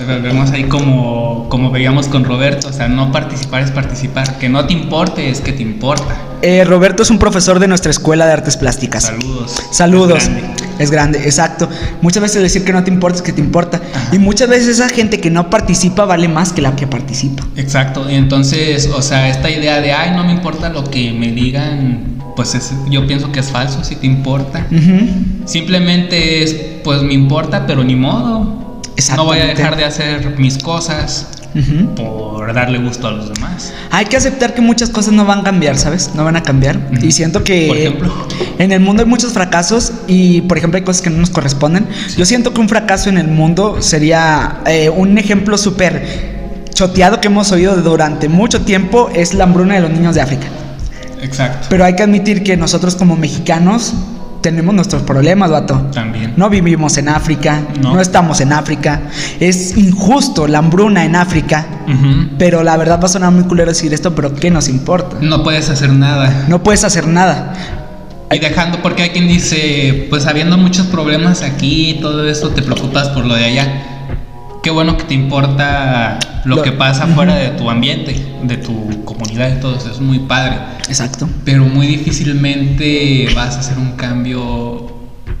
Eh, 0.00 0.20
Vemos 0.22 0.50
ahí 0.50 0.64
como, 0.64 1.46
como 1.48 1.70
veíamos 1.70 2.08
con 2.08 2.24
Roberto, 2.24 2.68
o 2.68 2.72
sea, 2.72 2.88
no 2.88 3.10
participar 3.12 3.62
es 3.62 3.70
participar. 3.70 4.38
Que 4.38 4.48
no 4.48 4.64
te 4.66 4.72
importe 4.72 5.30
es 5.30 5.40
que 5.40 5.52
te 5.52 5.62
importa. 5.62 6.16
Eh, 6.42 6.64
Roberto 6.64 7.02
es 7.02 7.10
un 7.10 7.18
profesor 7.18 7.58
de 7.58 7.66
nuestra 7.68 7.90
escuela 7.90 8.26
de 8.26 8.32
artes 8.32 8.56
plásticas. 8.56 9.04
Saludos. 9.04 9.56
Saludos. 9.72 10.18
Es 10.24 10.28
grande. 10.28 10.54
Es 10.78 10.90
grande, 10.92 11.18
exacto. 11.24 11.68
Muchas 12.02 12.22
veces 12.22 12.40
decir 12.42 12.64
que 12.64 12.72
no 12.72 12.84
te 12.84 12.90
importa 12.90 13.16
es 13.16 13.22
que 13.22 13.32
te 13.32 13.40
importa. 13.40 13.80
Ajá. 13.94 14.14
Y 14.14 14.18
muchas 14.20 14.48
veces 14.48 14.68
esa 14.68 14.88
gente 14.88 15.20
que 15.20 15.30
no 15.30 15.50
participa 15.50 16.04
vale 16.04 16.28
más 16.28 16.52
que 16.52 16.62
la 16.62 16.76
que 16.76 16.86
participa. 16.86 17.42
Exacto, 17.56 18.08
y 18.08 18.14
entonces, 18.14 18.88
o 18.94 19.02
sea, 19.02 19.28
esta 19.28 19.50
idea 19.50 19.80
de, 19.80 19.92
ay, 19.92 20.12
no 20.14 20.22
me 20.24 20.32
importa 20.32 20.68
lo 20.68 20.84
que 20.84 21.10
me 21.12 21.32
digan, 21.32 22.18
pues 22.36 22.54
es- 22.54 22.72
yo 22.88 23.04
pienso 23.08 23.32
que 23.32 23.40
es 23.40 23.50
falso, 23.50 23.82
si 23.82 23.96
te 23.96 24.06
importa. 24.06 24.64
Ujú. 24.70 25.46
Simplemente 25.46 26.44
es, 26.44 26.54
pues 26.84 27.02
me 27.02 27.14
importa, 27.14 27.66
pero 27.66 27.82
ni 27.82 27.96
modo. 27.96 28.67
No 29.16 29.24
voy 29.24 29.38
a 29.38 29.46
dejar 29.46 29.76
de 29.76 29.84
hacer 29.84 30.36
mis 30.38 30.58
cosas 30.58 31.26
por 31.96 32.52
darle 32.52 32.78
gusto 32.78 33.08
a 33.08 33.12
los 33.12 33.32
demás. 33.32 33.72
Hay 33.90 34.06
que 34.06 34.16
aceptar 34.16 34.54
que 34.54 34.60
muchas 34.60 34.90
cosas 34.90 35.14
no 35.14 35.24
van 35.24 35.40
a 35.40 35.44
cambiar, 35.44 35.78
¿sabes? 35.78 36.10
No 36.14 36.24
van 36.24 36.36
a 36.36 36.42
cambiar. 36.42 36.76
Ujú. 36.92 37.06
Y 37.06 37.12
siento 37.12 37.44
que 37.44 37.66
Por 37.68 37.76
ejemplo. 37.76 38.28
en 38.58 38.72
el 38.72 38.80
mundo 38.80 39.02
hay 39.02 39.08
muchos 39.08 39.32
fracasos 39.32 39.92
y, 40.06 40.42
por 40.42 40.58
ejemplo, 40.58 40.78
hay 40.78 40.84
cosas 40.84 41.02
que 41.02 41.10
no 41.10 41.18
nos 41.18 41.30
corresponden. 41.30 41.86
Yo 42.16 42.26
siento 42.26 42.52
que 42.52 42.60
un 42.60 42.68
fracaso 42.68 43.08
en 43.08 43.18
el 43.18 43.28
mundo 43.28 43.80
sería 43.80 44.60
eh, 44.66 44.90
un 44.90 45.16
ejemplo 45.18 45.56
súper 45.58 46.36
choteado 46.74 47.20
que 47.20 47.28
hemos 47.28 47.50
oído 47.52 47.76
durante 47.76 48.28
mucho 48.28 48.62
tiempo 48.62 49.10
es 49.14 49.34
la 49.34 49.44
hambruna 49.44 49.74
de 49.74 49.80
los 49.80 49.90
niños 49.90 50.14
de 50.14 50.20
África. 50.20 50.46
Exacto. 51.22 51.66
Pero 51.70 51.84
hay 51.84 51.96
que 51.96 52.02
admitir 52.02 52.42
que 52.44 52.56
nosotros 52.56 52.94
como 52.94 53.16
mexicanos 53.16 53.94
tenemos 54.48 54.74
nuestros 54.74 55.02
problemas, 55.02 55.50
vato. 55.50 55.88
También. 55.92 56.32
No 56.36 56.48
vivimos 56.48 56.96
en 56.96 57.10
África, 57.10 57.60
no. 57.82 57.94
No. 57.94 58.00
estamos 58.00 58.40
en 58.40 58.54
África. 58.54 59.02
Es 59.40 59.76
injusto 59.76 60.46
la 60.46 60.58
hambruna 60.58 61.04
en 61.04 61.16
África. 61.16 61.66
Ujú. 61.86 62.30
Pero 62.38 62.62
la 62.62 62.76
verdad 62.78 62.98
va 62.98 63.04
a 63.04 63.08
sonar 63.08 63.30
muy 63.30 63.44
culero 63.44 63.70
decir 63.70 63.92
esto, 63.92 64.14
pero 64.14 64.34
¿qué 64.34 64.50
nos 64.50 64.68
importa? 64.68 65.16
No 65.20 65.42
puedes 65.42 65.68
hacer 65.68 65.92
nada. 65.92 66.46
No 66.48 66.62
puedes 66.62 66.82
hacer 66.84 67.06
nada. 67.06 67.52
Y 68.30 68.38
dejando, 68.38 68.80
porque 68.82 69.02
hay 69.02 69.10
quien 69.10 69.28
dice, 69.28 70.06
pues 70.08 70.26
habiendo 70.26 70.56
muchos 70.56 70.86
problemas 70.86 71.42
aquí 71.42 71.90
y 71.90 72.00
todo 72.00 72.26
eso, 72.26 72.50
te 72.50 72.62
preocupas 72.62 73.08
por 73.08 73.26
lo 73.26 73.34
de 73.34 73.44
allá. 73.44 73.97
Qué 74.62 74.70
bueno 74.70 74.96
que 74.96 75.04
te 75.04 75.14
importa 75.14 76.18
lo, 76.44 76.56
Lo- 76.56 76.62
que 76.62 76.72
pasa 76.72 77.06
fuera 77.06 77.34
de 77.36 77.48
tu 77.50 77.70
ambiente, 77.70 78.14
de 78.42 78.56
tu 78.56 79.04
comunidad 79.04 79.56
y 79.56 79.60
todo 79.60 79.76
eso. 79.76 79.90
Es 79.90 80.00
muy 80.00 80.18
padre. 80.20 80.56
Exacto. 80.88 81.28
pero 81.44 81.64
muy 81.64 81.86
difícilmente 81.86 83.28
vas 83.34 83.56
a 83.56 83.60
hacer 83.60 83.78
un 83.78 83.92
cambio 83.92 84.90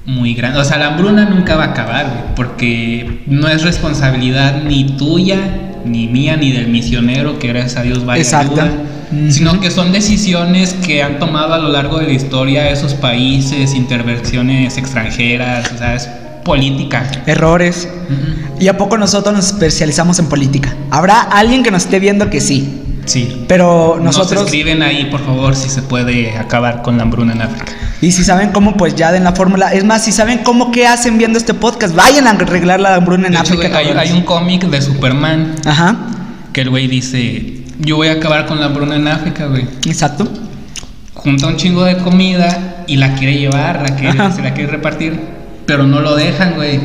muy 0.06 0.34
grande. 0.34 0.58
O 0.60 0.64
sea, 0.64 0.78
la 0.78 0.88
hambruna 0.88 1.24
nunca 1.24 1.56
va 1.56 1.64
a 1.64 1.66
acabar, 1.68 2.06
güey, 2.06 2.34
porque 2.36 3.22
no 3.26 3.48
es 3.48 3.62
responsabilidad 3.62 4.62
ni 4.62 4.84
tuya, 4.96 5.38
ni 5.84 6.06
mía, 6.06 6.36
ni 6.36 6.52
del 6.52 6.68
misionero, 6.68 7.38
que 7.38 7.48
gracias 7.48 7.76
a 7.76 7.82
Dios 7.82 8.04
vaya 8.04 8.22
Exacto. 8.22 8.60
ayuda, 8.60 8.70
sino 9.30 9.58
que 9.60 9.70
son 9.70 9.90
decisiones 9.92 10.74
que 10.74 11.02
han 11.02 11.18
tomado 11.18 11.54
a 11.54 11.58
lo 11.58 11.68
largo 11.70 11.98
de 11.98 12.06
la 12.06 12.12
historia 12.12 12.70
esos 12.70 12.94
países, 12.94 13.74
intervenciones 13.74 14.76
extranjeras, 14.76 15.72
o 15.72 15.78
sea, 15.78 15.94
es 15.94 16.08
política. 16.48 17.08
Errores. 17.26 17.88
¿Y 18.58 18.68
a 18.68 18.76
poco 18.76 18.96
nosotros 18.96 19.34
nos 19.34 19.46
especializamos 19.46 20.18
en 20.18 20.26
política? 20.26 20.74
Habrá 20.90 21.20
alguien 21.20 21.62
que 21.62 21.70
nos 21.70 21.84
esté 21.84 22.00
viendo 22.00 22.30
que 22.30 22.40
sí. 22.40 22.82
Sí. 23.04 23.44
Pero 23.46 23.96
Nos 24.02 24.16
nosotros... 24.16 24.44
escriben 24.44 24.82
ahí, 24.82 25.06
por 25.10 25.24
favor, 25.24 25.54
si 25.54 25.68
se 25.68 25.82
puede 25.82 26.36
acabar 26.36 26.82
con 26.82 26.96
la 26.96 27.04
hambruna 27.04 27.32
en 27.34 27.42
África. 27.42 27.72
Y 28.00 28.12
si 28.12 28.24
saben 28.24 28.50
cómo, 28.50 28.76
pues 28.76 28.94
ya 28.94 29.12
den 29.12 29.24
la 29.24 29.32
fórmula. 29.32 29.72
Es 29.72 29.84
más, 29.84 30.04
si 30.04 30.12
saben 30.12 30.38
cómo, 30.38 30.70
¿qué 30.72 30.86
hacen 30.86 31.18
viendo 31.18 31.38
este 31.38 31.52
podcast? 31.54 31.94
Vayan 31.94 32.26
a 32.26 32.30
arreglar 32.30 32.80
la 32.80 32.94
hambruna 32.94 33.26
en 33.26 33.32
De 33.34 33.38
hecho, 33.38 33.54
África. 33.54 33.80
güey, 33.82 33.96
hay, 33.96 34.12
un 34.12 34.22
cómic 34.22 34.64
de 34.64 34.80
Superman 34.82 35.54
Ajá, 35.64 35.96
que 36.52 36.62
el 36.62 36.70
güey 36.70 36.86
dice, 36.86 37.62
yo 37.78 37.96
voy 37.96 38.08
a 38.08 38.12
acabar 38.12 38.46
con 38.46 38.58
la 38.60 38.66
hambruna 38.66 38.96
en 38.96 39.08
África, 39.08 39.46
güey. 39.46 39.66
exacto. 39.86 40.28
junta 41.14 41.46
un 41.46 41.56
chingo 41.56 41.84
de 41.84 41.96
comida 41.98 42.84
y 42.86 42.96
la 42.96 43.14
quiere 43.16 43.38
llevar, 43.38 43.82
la 43.88 43.96
quiere, 43.96 44.32
se 44.32 44.42
la 44.42 44.54
quiere 44.54 44.70
repartir, 44.70 45.18
pero 45.68 45.86
no 45.86 46.00
lo 46.00 46.16
dejan, 46.16 46.54
güey. 46.56 46.80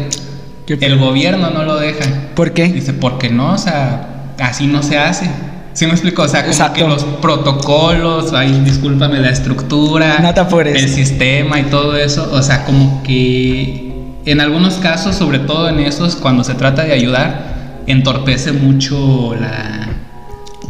¿Qué- 0.68 0.78
El 0.82 0.98
gobierno 1.00 1.50
no 1.50 1.64
lo 1.64 1.78
deja. 1.78 2.06
¿Por 2.36 2.52
qué? 2.54 2.66
Dice, 2.68 2.94
porque 2.94 3.30
no, 3.30 3.54
o 3.54 3.58
sea, 3.58 4.34
así 4.40 4.68
no 4.68 4.84
se 4.84 4.98
hace. 5.00 5.30
¿Sí 5.74 5.86
me 5.88 5.94
explico? 5.94 6.22
O 6.22 6.28
sea, 6.28 6.42
como 6.42 6.52
Exacto. 6.52 6.76
que 6.76 6.88
los 6.88 7.04
protocolos, 7.04 8.34
ay, 8.34 8.62
discúlpame, 8.64 9.20
la 9.20 9.30
estructura, 9.32 10.18
el 10.66 10.90
sistema 10.90 11.60
y 11.60 11.64
todo 11.64 11.98
eso, 11.98 12.30
o 12.32 12.42
sea, 12.44 12.66
como 12.66 13.02
que 13.04 13.92
en 14.26 14.40
algunos 14.42 14.76
casos, 14.76 15.16
sobre 15.16 15.40
todo 15.40 15.70
en 15.70 15.80
esos, 15.80 16.16
cuando 16.16 16.44
se 16.44 16.54
trata 16.54 16.84
de 16.84 16.94
ayudar, 16.94 17.82
entorpece 17.88 18.52
mucho 18.52 19.34
la, 19.40 19.88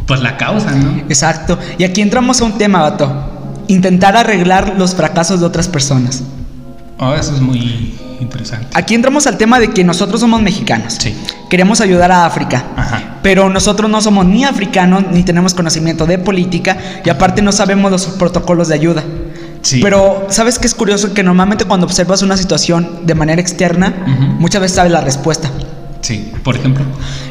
pues 0.06 0.20
la 0.22 0.36
causa, 0.36 0.70
¿no? 0.72 0.98
Exacto. 1.08 1.58
Y 1.78 1.84
aquí 1.84 2.00
entramos 2.00 2.40
a 2.40 2.44
un 2.44 2.56
tema, 2.58 2.80
vato. 2.80 3.12
Intentar 3.68 4.16
arreglar 4.16 4.74
los 4.78 4.94
fracasos 4.94 5.40
de 5.40 5.46
otras 5.46 5.68
personas. 5.68 6.22
Oh, 6.98 7.12
eso 7.14 7.34
es 7.34 7.40
muy 7.40 7.94
interesante. 8.20 8.66
Aquí 8.74 8.94
entramos 8.94 9.26
al 9.26 9.36
tema 9.38 9.58
de 9.60 9.70
que 9.72 9.84
nosotros 9.84 10.20
somos 10.20 10.40
mexicanos. 10.42 10.96
Sí. 11.00 11.14
Queremos 11.50 11.80
ayudar 11.80 12.10
a 12.12 12.26
África. 12.26 12.64
Ajá. 12.76 13.18
Pero 13.22 13.48
nosotros 13.50 13.90
no 13.90 14.00
somos 14.00 14.26
ni 14.26 14.44
africanos 14.44 15.04
ni 15.12 15.22
tenemos 15.22 15.54
conocimiento 15.54 16.06
de 16.06 16.18
política 16.18 16.76
y 17.04 17.10
aparte 17.10 17.42
no 17.42 17.52
sabemos 17.52 17.90
los 17.90 18.06
protocolos 18.06 18.68
de 18.68 18.74
ayuda. 18.74 19.02
Sí. 19.62 19.80
Pero 19.82 20.26
¿sabes 20.30 20.58
qué 20.58 20.66
es 20.66 20.74
curioso? 20.74 21.14
Que 21.14 21.22
normalmente 21.22 21.64
cuando 21.64 21.86
observas 21.86 22.22
una 22.22 22.36
situación 22.36 23.06
de 23.06 23.14
manera 23.14 23.40
externa, 23.40 23.94
Ujú. 24.06 24.22
muchas 24.40 24.60
veces 24.60 24.76
sabes 24.76 24.92
la 24.92 25.00
respuesta. 25.00 25.50
Sí, 26.02 26.32
por 26.42 26.54
ejemplo. 26.54 26.84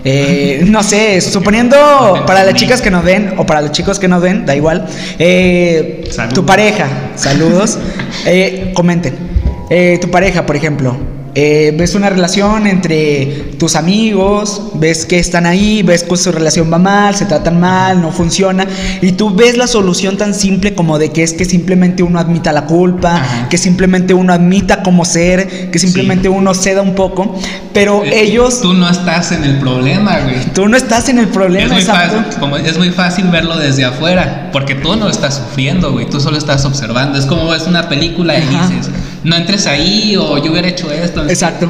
Eh, 0.03 0.65
no 0.67 0.81
sé, 0.81 1.21
suponiendo 1.21 2.23
para 2.25 2.43
las 2.43 2.55
chicas 2.55 2.81
que 2.81 2.89
nos 2.89 3.03
ven 3.03 3.35
o 3.37 3.45
para 3.45 3.61
los 3.61 3.71
chicos 3.71 3.99
que 3.99 4.07
nos 4.07 4.19
ven, 4.19 4.47
da 4.47 4.55
igual. 4.55 4.87
eh, 5.19 6.05
Saludos. 6.11 6.33
tu 6.33 6.43
pareja, 6.43 6.87
saludos. 7.15 7.77
eh, 8.25 8.71
comenten. 8.73 9.32
Eh, 9.69 9.97
tu 10.01 10.09
pareja, 10.11 10.45
por 10.45 10.55
ejemplo. 10.55 10.95
eh, 11.35 11.73
ves 11.75 11.95
una 11.95 12.11
relación 12.11 12.67
entre 12.67 13.53
tus 13.57 13.75
amigos, 13.75 14.61
ves 14.75 15.03
que 15.07 15.17
están 15.17 15.47
ahí, 15.47 15.81
ves 15.81 16.03
que 16.03 16.15
su 16.15 16.31
relación 16.31 16.71
va 16.71 16.77
mal, 16.77 17.15
se 17.15 17.25
tratan 17.25 17.59
mal, 17.59 17.99
no 18.03 18.11
funciona, 18.11 18.67
y 19.01 19.13
tú 19.13 19.33
ves 19.33 19.57
la 19.57 19.65
solución 19.65 20.15
tan 20.15 20.35
simple 20.35 20.75
como 20.75 20.99
de 20.99 21.09
que 21.11 21.23
es 21.23 21.33
que 21.33 21.43
simplemente 21.45 22.03
uno 22.03 22.19
admita 22.19 22.51
la 22.51 22.65
culpa, 22.67 23.15
Ajá. 23.15 23.49
que 23.49 23.57
simplemente 23.57 24.13
uno 24.13 24.31
admita 24.31 24.83
cómo 24.83 25.05
ser, 25.05 25.71
que 25.71 25.79
simplemente 25.79 26.29
uno 26.29 26.53
ceda 26.53 26.83
un 26.83 26.93
poco, 26.93 27.35
pero 27.73 28.03
Eh, 28.03 28.21
ellos 28.25 28.61
Tú 28.61 28.75
no 28.75 28.87
estás 28.87 29.31
en 29.31 29.43
el 29.43 29.57
problema, 29.57 30.19
güey. 30.19 30.35
Tú 30.53 30.67
no 30.67 30.77
estás 30.77 31.09
en 31.09 31.17
el 31.17 31.25
Es 31.25 31.31
problema, 31.31 31.73
muy, 31.73 31.81
exacto. 31.81 32.17
fácil, 32.17 32.39
como 32.39 32.57
es 32.57 32.77
muy 32.77 32.91
fácil 32.91 33.25
verlo 33.29 33.57
desde 33.57 33.85
afuera, 33.85 34.49
porque 34.53 34.75
tú 34.75 34.95
no 34.97 35.09
estás 35.09 35.37
sufriendo, 35.37 35.93
güey, 35.93 36.07
tú 36.07 36.19
solo 36.19 36.37
estás 36.37 36.63
observando. 36.63 37.17
Es 37.17 37.25
como 37.25 37.47
ves 37.47 37.65
una 37.65 37.89
película 37.89 38.37
y 38.37 38.43
Ajá. 38.43 38.67
dices, 38.69 38.91
no 39.23 39.35
entres 39.35 39.67
ahí 39.67 40.15
o 40.17 40.37
yo 40.37 40.51
hubiera 40.51 40.67
hecho 40.67 40.91
esto. 40.91 41.23
Exacto. 41.27 41.69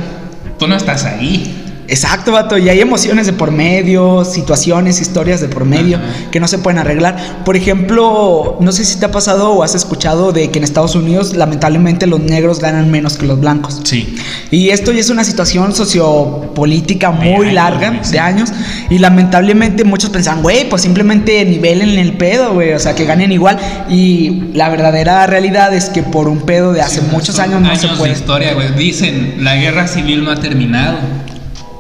Tú 0.57 0.67
no 0.67 0.75
estás 0.75 1.05
ahí. 1.05 1.62
Exacto, 1.87 2.31
vato. 2.31 2.57
Y 2.57 2.69
hay 2.69 2.79
emociones 2.79 3.25
de 3.25 3.33
por 3.33 3.51
medio, 3.51 4.23
situaciones, 4.25 5.01
historias 5.01 5.41
de 5.41 5.47
por 5.49 5.65
medio 5.65 5.97
Ajá. 5.97 6.31
que 6.31 6.39
no 6.39 6.47
se 6.47 6.57
pueden 6.57 6.79
arreglar. 6.79 7.17
Por 7.43 7.55
ejemplo, 7.57 8.57
no 8.59 8.71
sé 8.71 8.85
si 8.85 8.99
te 8.99 9.05
ha 9.05 9.11
pasado 9.11 9.51
o 9.51 9.63
has 9.63 9.75
escuchado 9.75 10.31
de 10.31 10.49
que 10.49 10.59
en 10.59 10.63
Estados 10.63 10.95
Unidos, 10.95 11.35
lamentablemente, 11.35 12.07
los 12.07 12.19
negros 12.21 12.59
ganan 12.59 12.89
menos 12.89 13.17
que 13.17 13.25
los 13.25 13.39
blancos. 13.39 13.81
Sí. 13.83 14.15
Y 14.49 14.69
esto 14.69 14.91
ya 14.91 15.01
es 15.01 15.09
una 15.09 15.23
situación 15.23 15.73
sociopolítica 15.75 17.11
muy 17.11 17.47
años, 17.47 17.53
larga, 17.53 18.01
de 18.11 18.19
años. 18.19 18.51
Y 18.89 18.99
lamentablemente 18.99 19.83
muchos 19.83 20.09
pensaban, 20.09 20.41
güey, 20.41 20.69
pues 20.69 20.81
simplemente 20.81 21.43
nivelen 21.45 21.89
el 21.99 22.13
pedo, 22.13 22.53
güey. 22.53 22.73
O 22.73 22.79
sea, 22.79 22.95
que 22.95 23.05
ganen 23.05 23.31
igual. 23.31 23.57
Y 23.89 24.43
la 24.53 24.69
verdadera 24.69 25.25
realidad 25.27 25.73
es 25.73 25.85
que 25.85 26.03
por 26.03 26.27
un 26.27 26.41
pedo 26.41 26.73
de 26.73 26.81
hace 26.81 27.01
Sí, 27.01 27.07
muchos 27.11 27.39
años 27.39 27.61
no 27.61 27.75
se 27.75 27.87
de 27.87 27.95
puede. 27.95 28.13
historia, 28.13 28.53
güey. 28.53 28.71
Dicen, 28.73 29.35
la 29.39 29.55
guerra 29.55 29.87
civil 29.87 30.23
no 30.23 30.31
ha 30.31 30.39
terminado. 30.39 30.97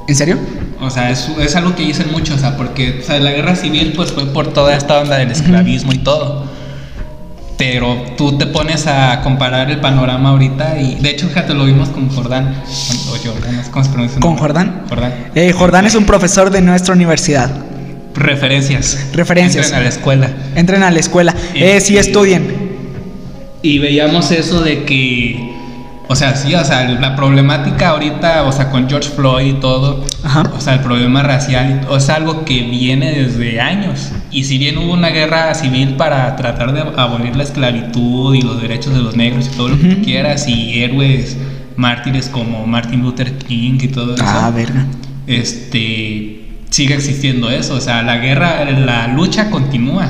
¿En 0.07 0.15
serio? 0.15 0.37
O 0.81 0.89
sea, 0.89 1.09
es, 1.11 1.29
es 1.39 1.55
algo 1.55 1.75
que 1.75 1.83
dicen 1.83 2.11
mucho, 2.11 2.35
o 2.35 2.37
sea, 2.37 2.57
porque 2.57 2.99
o 3.01 3.05
sea, 3.05 3.19
la 3.19 3.31
guerra 3.31 3.55
civil 3.55 3.93
pues 3.95 4.11
fue 4.11 4.25
por 4.25 4.51
toda 4.53 4.75
esta 4.75 4.99
onda 4.99 5.17
del 5.17 5.31
esclavismo 5.31 5.93
y 5.93 5.99
todo. 5.99 6.45
Pero 7.57 7.95
tú 8.17 8.37
te 8.37 8.47
pones 8.47 8.87
a 8.87 9.21
comparar 9.21 9.69
el 9.69 9.79
panorama 9.79 10.29
ahorita 10.29 10.79
y 10.81 10.95
de 10.95 11.11
hecho, 11.11 11.27
fíjate, 11.27 11.53
lo 11.53 11.65
vimos 11.65 11.89
con 11.89 12.09
Jordán. 12.09 12.55
O 13.09 13.15
Jordán, 13.27 13.63
¿cómo 13.71 13.85
se 13.85 13.91
pronuncia? 13.91 14.19
¿Con 14.19 14.35
Jordán? 14.37 14.81
Jordán. 14.89 15.13
Eh, 15.35 15.53
Jordán 15.53 15.85
es 15.85 15.95
un 15.95 16.05
profesor 16.05 16.49
de 16.49 16.61
nuestra 16.61 16.93
universidad. 16.95 17.49
Referencias. 18.15 19.07
Referencias. 19.13 19.67
Entren 19.67 19.79
a 19.79 19.83
la 19.83 19.89
escuela. 19.89 20.29
Entren 20.55 20.83
a 20.83 20.91
la 20.91 20.99
escuela. 20.99 21.35
Eh, 21.53 21.79
sí, 21.79 21.95
Este- 21.97 22.09
estudien. 22.09 22.73
Y 23.61 23.79
veíamos 23.79 24.31
eso 24.31 24.61
de 24.61 24.83
que, 24.83 25.52
o 26.07 26.15
sea, 26.15 26.35
sí, 26.35 26.53
o 26.53 26.63
sea, 26.65 26.83
la 26.89 27.15
problemática 27.15 27.89
ahorita, 27.89 28.43
o 28.43 28.51
sea, 28.51 28.69
con 28.69 28.89
George 28.89 29.09
Floyd 29.09 29.45
y 29.45 29.53
todo, 29.59 30.05
Ajá. 30.23 30.43
o 30.55 30.59
sea, 30.59 30.73
el 30.73 30.79
problema 30.81 31.23
racial, 31.23 31.81
o 31.89 31.97
es 31.97 32.09
algo 32.09 32.43
que 32.45 32.61
viene 32.63 33.11
desde 33.11 33.59
años. 33.61 34.11
Y 34.31 34.43
si 34.43 34.57
bien 34.57 34.77
hubo 34.77 34.93
una 34.93 35.09
guerra 35.09 35.53
civil 35.55 35.95
para 35.95 36.35
tratar 36.35 36.73
de 36.73 36.81
abolir 36.97 37.35
la 37.35 37.43
esclavitud 37.43 38.35
y 38.35 38.41
los 38.41 38.61
derechos 38.61 38.93
de 38.93 38.99
los 39.01 39.15
negros 39.15 39.49
y 39.51 39.55
todo 39.57 39.69
lo 39.69 39.77
que 39.77 39.83
tú 39.87 39.93
Ujú. 39.95 40.01
quieras, 40.03 40.47
y 40.47 40.83
héroes 40.83 41.37
mártires 41.77 42.29
como 42.29 42.67
Martin 42.67 43.01
Luther 43.01 43.37
King 43.37 43.79
y 43.81 43.87
todo 43.87 44.13
eso, 44.15 44.23
Ah, 44.27 44.51
verga. 44.53 44.85
este, 45.25 46.49
sigue 46.69 46.93
existiendo 46.95 47.49
eso, 47.49 47.75
o 47.75 47.81
sea, 47.81 48.01
la 48.03 48.17
guerra, 48.17 48.65
la 48.65 49.07
lucha 49.07 49.49
continúa. 49.49 50.07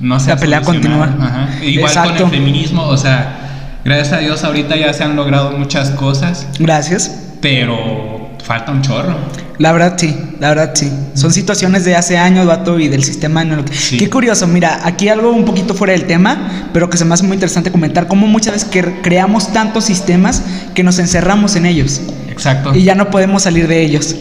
No 0.00 0.20
se 0.20 0.30
La 0.30 0.36
pelea 0.36 0.60
continúa. 0.62 1.08
Ajá. 1.20 1.64
Igual 1.64 1.90
Exacto. 1.90 2.12
con 2.24 2.24
el 2.24 2.30
feminismo, 2.30 2.82
o 2.84 2.96
sea, 2.96 3.47
gracias 3.88 4.12
a 4.12 4.18
Dios 4.18 4.44
ahorita 4.44 4.76
ya 4.76 4.92
se 4.92 5.02
han 5.02 5.16
logrado 5.16 5.52
muchas 5.52 5.90
cosas, 5.90 6.46
Gracias. 6.58 7.10
pero 7.40 8.28
falta 8.44 8.70
un 8.70 8.82
chorro. 8.82 9.16
La 9.58 9.72
verdad 9.72 9.94
sí, 9.96 10.16
la 10.38 10.50
verdad 10.50 10.70
sí. 10.74 10.92
Son 11.14 11.32
situaciones 11.32 11.84
de 11.84 11.96
hace 11.96 12.16
años, 12.16 12.46
vato, 12.46 12.78
y 12.78 12.88
del 12.88 13.02
sistema 13.02 13.42
en 13.42 13.52
el 13.52 13.64
que... 13.64 13.74
Sí. 13.74 13.96
Qué 13.96 14.08
curioso, 14.08 14.46
mira, 14.46 14.80
aquí 14.84 15.08
algo 15.08 15.32
un 15.32 15.44
poquito 15.44 15.74
fuera 15.74 15.94
del 15.94 16.04
tema, 16.04 16.68
pero 16.72 16.88
que 16.88 16.96
se 16.96 17.04
me 17.04 17.14
hace 17.14 17.24
muy 17.24 17.34
interesante 17.34 17.72
comentar, 17.72 18.06
cómo 18.06 18.26
muchas 18.26 18.54
veces 18.54 18.68
que 18.68 19.00
creamos 19.02 19.52
tantos 19.52 19.84
sistemas 19.84 20.42
que 20.74 20.84
nos 20.84 20.98
encerramos 20.98 21.56
en 21.56 21.66
ellos 21.66 22.00
Exacto. 22.30 22.74
y 22.74 22.84
ya 22.84 22.94
no 22.94 23.10
podemos 23.10 23.42
salir 23.42 23.66
de 23.66 23.82
ellos. 23.82 24.14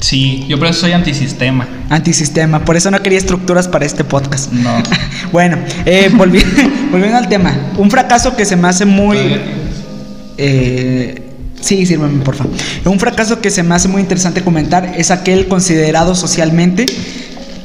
Sí, 0.00 0.44
yo 0.48 0.58
por 0.58 0.68
eso 0.68 0.80
soy 0.82 0.92
antisistema. 0.92 1.66
Antisistema, 1.90 2.64
por 2.64 2.76
eso 2.76 2.90
no 2.90 3.02
quería 3.02 3.18
estructuras 3.18 3.66
para 3.68 3.84
este 3.84 4.04
podcast. 4.04 4.52
No. 4.52 4.82
Bueno, 5.32 5.58
eh, 5.84 6.10
volvi- 6.14 6.42
volviendo 6.90 7.18
al 7.18 7.28
tema, 7.28 7.54
un 7.76 7.90
fracaso 7.90 8.34
que 8.34 8.46
se 8.46 8.56
me 8.56 8.66
hace 8.68 8.86
muy... 8.86 9.18
Eh, 10.38 11.22
sí, 11.60 11.84
sírveme, 11.84 12.24
por 12.24 12.34
favor. 12.34 12.52
Un 12.86 12.98
fracaso 12.98 13.40
que 13.42 13.50
se 13.50 13.62
me 13.62 13.74
hace 13.74 13.88
muy 13.88 14.00
interesante 14.00 14.42
comentar 14.42 14.94
es 14.96 15.10
aquel 15.10 15.46
considerado 15.48 16.14
socialmente 16.14 16.86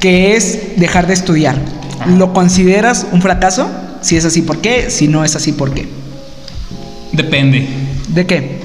que 0.00 0.36
es 0.36 0.76
dejar 0.76 1.06
de 1.06 1.14
estudiar. 1.14 1.56
Ajá. 2.00 2.10
¿Lo 2.10 2.34
consideras 2.34 3.06
un 3.12 3.22
fracaso? 3.22 3.70
Si 4.02 4.16
es 4.16 4.24
así, 4.26 4.42
¿por 4.42 4.58
qué? 4.60 4.90
Si 4.90 5.08
no 5.08 5.24
es 5.24 5.34
así, 5.36 5.52
¿por 5.52 5.72
qué? 5.72 5.86
Depende. 7.12 7.66
¿De 8.08 8.26
qué? 8.26 8.58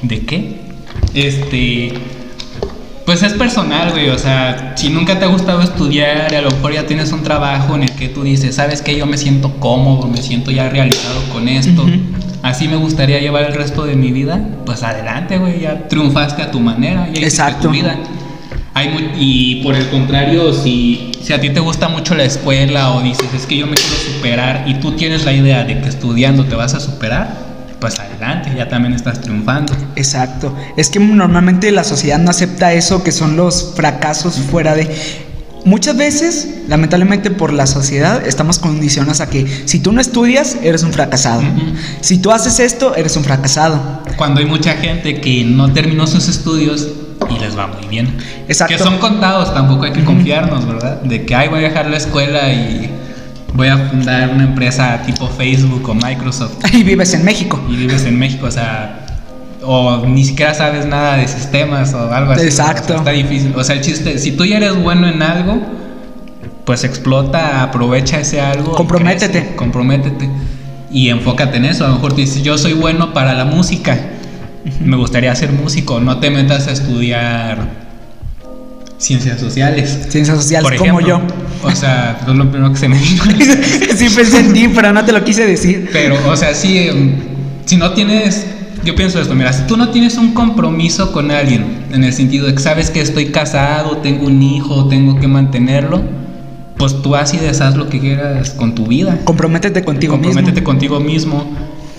¿De 0.00 0.20
qué? 0.20 0.60
Este. 1.12 1.92
Pues 3.08 3.22
es 3.22 3.32
personal, 3.32 3.92
güey. 3.92 4.10
O 4.10 4.18
sea, 4.18 4.74
si 4.76 4.90
nunca 4.90 5.18
te 5.18 5.24
ha 5.24 5.28
gustado 5.28 5.62
estudiar 5.62 6.34
a 6.34 6.42
lo 6.42 6.50
mejor 6.50 6.74
ya 6.74 6.84
tienes 6.84 7.10
un 7.10 7.22
trabajo 7.22 7.74
en 7.74 7.84
el 7.84 7.92
que 7.92 8.10
tú 8.10 8.22
dices, 8.22 8.56
¿sabes 8.56 8.82
qué? 8.82 8.98
Yo 8.98 9.06
me 9.06 9.16
siento 9.16 9.50
cómodo, 9.60 10.08
me 10.08 10.20
siento 10.20 10.50
ya 10.50 10.68
realizado 10.68 11.18
con 11.32 11.48
esto. 11.48 11.86
Así 12.42 12.68
me 12.68 12.76
gustaría 12.76 13.18
llevar 13.18 13.44
el 13.44 13.54
resto 13.54 13.86
de 13.86 13.96
mi 13.96 14.12
vida. 14.12 14.46
Pues 14.66 14.82
adelante, 14.82 15.38
güey. 15.38 15.60
Ya 15.60 15.88
triunfaste 15.88 16.42
a 16.42 16.50
tu 16.50 16.60
manera. 16.60 17.06
Ya 17.06 17.12
hiciste 17.12 17.28
Exacto. 17.28 17.68
tu 17.68 17.70
vida. 17.72 17.96
Hay 18.74 19.12
y 19.18 19.62
por 19.62 19.74
el 19.74 19.88
contrario, 19.88 20.52
si, 20.52 21.12
si 21.22 21.32
a 21.32 21.40
ti 21.40 21.48
te 21.48 21.60
gusta 21.60 21.88
mucho 21.88 22.14
la 22.14 22.24
escuela 22.24 22.90
o 22.90 23.00
dices, 23.00 23.32
es 23.32 23.46
que 23.46 23.56
yo 23.56 23.66
me 23.66 23.76
quiero 23.76 23.96
superar 23.96 24.64
y 24.66 24.74
tú 24.80 24.92
tienes 24.92 25.24
la 25.24 25.32
idea 25.32 25.64
de 25.64 25.80
que 25.80 25.88
estudiando 25.88 26.44
te 26.44 26.56
vas 26.56 26.74
a 26.74 26.80
superar, 26.80 27.47
pues 27.80 27.98
adelante, 27.98 28.52
ya 28.56 28.68
también 28.68 28.94
estás 28.94 29.20
triunfando. 29.20 29.74
Exacto. 29.96 30.54
Es 30.76 30.90
que 30.90 30.98
normalmente 30.98 31.70
la 31.70 31.84
sociedad 31.84 32.18
no 32.18 32.30
acepta 32.30 32.72
eso 32.72 33.02
que 33.02 33.12
son 33.12 33.36
los 33.36 33.72
fracasos 33.74 34.34
fuera 34.50 34.74
de... 34.74 34.88
Muchas 35.64 35.96
veces, 35.96 36.48
lamentablemente 36.68 37.30
por 37.30 37.52
la 37.52 37.66
sociedad, 37.66 38.26
estamos 38.26 38.58
condicionados 38.58 39.20
a 39.20 39.28
que 39.28 39.46
si 39.66 39.80
tú 39.80 39.92
no 39.92 40.00
estudias, 40.00 40.56
eres 40.62 40.82
un 40.82 40.92
fracasado. 40.92 41.42
Si 42.00 42.18
tú 42.18 42.30
haces 42.30 42.60
esto, 42.60 42.94
eres 42.94 43.16
un 43.16 43.24
fracasado. 43.24 44.02
Cuando 44.16 44.40
hay 44.40 44.46
mucha 44.46 44.74
gente 44.74 45.20
que 45.20 45.44
no 45.44 45.72
terminó 45.72 46.06
sus 46.06 46.28
estudios 46.28 46.88
y 47.28 47.38
les 47.40 47.58
va 47.58 47.66
muy 47.66 47.86
bien. 47.88 48.16
Exacto. 48.48 48.76
Que 48.76 48.82
son 48.82 48.98
contados, 48.98 49.52
tampoco 49.52 49.84
hay 49.84 49.92
que 49.92 50.04
confiarnos, 50.04 50.66
¿verdad? 50.66 51.02
De 51.02 51.26
que, 51.26 51.34
ay, 51.34 51.48
voy 51.48 51.58
a 51.58 51.68
dejar 51.68 51.90
la 51.90 51.96
escuela 51.98 52.50
y 52.52 52.90
voy 53.54 53.68
a 53.68 53.76
fundar 53.76 54.30
una 54.30 54.44
empresa 54.44 55.02
tipo 55.04 55.26
Facebook 55.28 55.88
o 55.88 55.94
Microsoft 55.94 56.56
Y 56.72 56.82
vives 56.82 57.14
en 57.14 57.24
México. 57.24 57.60
y 57.68 57.76
vives 57.76 58.04
en 58.04 58.18
México, 58.18 58.46
o 58.46 58.50
sea, 58.50 59.06
o 59.62 60.06
ni 60.06 60.24
siquiera 60.24 60.54
sabes 60.54 60.86
nada 60.86 61.16
de 61.16 61.28
sistemas 61.28 61.92
o 61.94 62.12
algo 62.12 62.32
así. 62.32 62.44
Exacto. 62.44 62.84
O 62.84 62.86
sea, 62.86 62.96
está 62.96 63.10
difícil. 63.10 63.52
O 63.56 63.64
sea, 63.64 63.76
el 63.76 63.82
chiste, 63.82 64.18
si 64.18 64.32
tú 64.32 64.44
ya 64.44 64.58
eres 64.58 64.80
bueno 64.82 65.08
en 65.08 65.22
algo, 65.22 65.60
pues 66.64 66.84
explota, 66.84 67.62
aprovecha 67.62 68.20
ese 68.20 68.40
algo. 68.40 68.72
Comprométete. 68.72 69.40
crece, 69.40 69.56
comprométete. 69.56 70.28
Y 70.90 71.08
enfócate 71.08 71.58
en 71.58 71.66
eso. 71.66 71.84
A 71.84 71.88
lo 71.88 71.94
mejor 71.94 72.14
te 72.14 72.22
dices, 72.22 72.42
yo 72.42 72.56
soy 72.56 72.72
bueno 72.72 73.12
para 73.12 73.34
la 73.34 73.44
música. 73.44 73.98
Me 74.80 74.96
gustaría 74.96 75.34
ser 75.34 75.52
músico. 75.52 76.00
No 76.00 76.18
te 76.18 76.30
metas 76.30 76.66
a 76.68 76.72
estudiar 76.72 77.87
ciencias 78.98 79.40
sociales. 79.40 80.06
Ciencias 80.08 80.36
sociales, 80.36 80.68
Por 80.68 80.76
como 80.78 81.00
ejemplo. 81.00 81.20
yo. 81.62 81.68
O 81.68 81.74
sea, 81.74 82.18
es 82.20 82.34
lo 82.34 82.50
primero 82.50 82.72
que 82.72 82.78
se 82.78 82.88
me 82.88 82.98
vino. 82.98 83.22
sí 83.96 84.08
pensé 84.14 84.40
en 84.40 84.52
ti, 84.52 84.68
pero 84.74 84.92
no 84.92 85.04
te 85.04 85.12
lo 85.12 85.24
quise 85.24 85.46
decir. 85.46 85.88
Pero, 85.92 86.16
o 86.28 86.36
sea, 86.36 86.54
sí, 86.54 86.78
em, 86.78 87.12
si 87.64 87.76
no 87.76 87.92
tienes, 87.92 88.46
yo 88.84 88.94
pienso 88.94 89.20
esto, 89.20 89.34
mira, 89.34 89.52
si 89.52 89.62
tú 89.62 89.76
no 89.76 89.88
tienes 89.90 90.16
un 90.16 90.34
compromiso 90.34 91.12
con 91.12 91.30
alguien, 91.30 91.86
en 91.92 92.04
el 92.04 92.12
sentido 92.12 92.46
de 92.46 92.54
que 92.54 92.60
sabes 92.60 92.90
que 92.90 93.00
estoy 93.00 93.26
casado, 93.26 93.98
tengo 93.98 94.26
un 94.26 94.42
hijo, 94.42 94.88
tengo 94.88 95.18
que 95.18 95.28
mantenerlo, 95.28 96.02
pues 96.76 97.02
tú 97.02 97.16
haz 97.16 97.34
y 97.34 97.38
deshaz 97.38 97.74
lo 97.76 97.88
que 97.88 97.98
quieras 98.00 98.50
con 98.50 98.74
tu 98.74 98.86
vida. 98.86 99.18
Comprométete 99.24 99.84
contigo 99.84 100.12
Comprométete 100.12 100.52
mismo. 100.52 100.64
contigo 100.64 101.00
mismo 101.00 101.50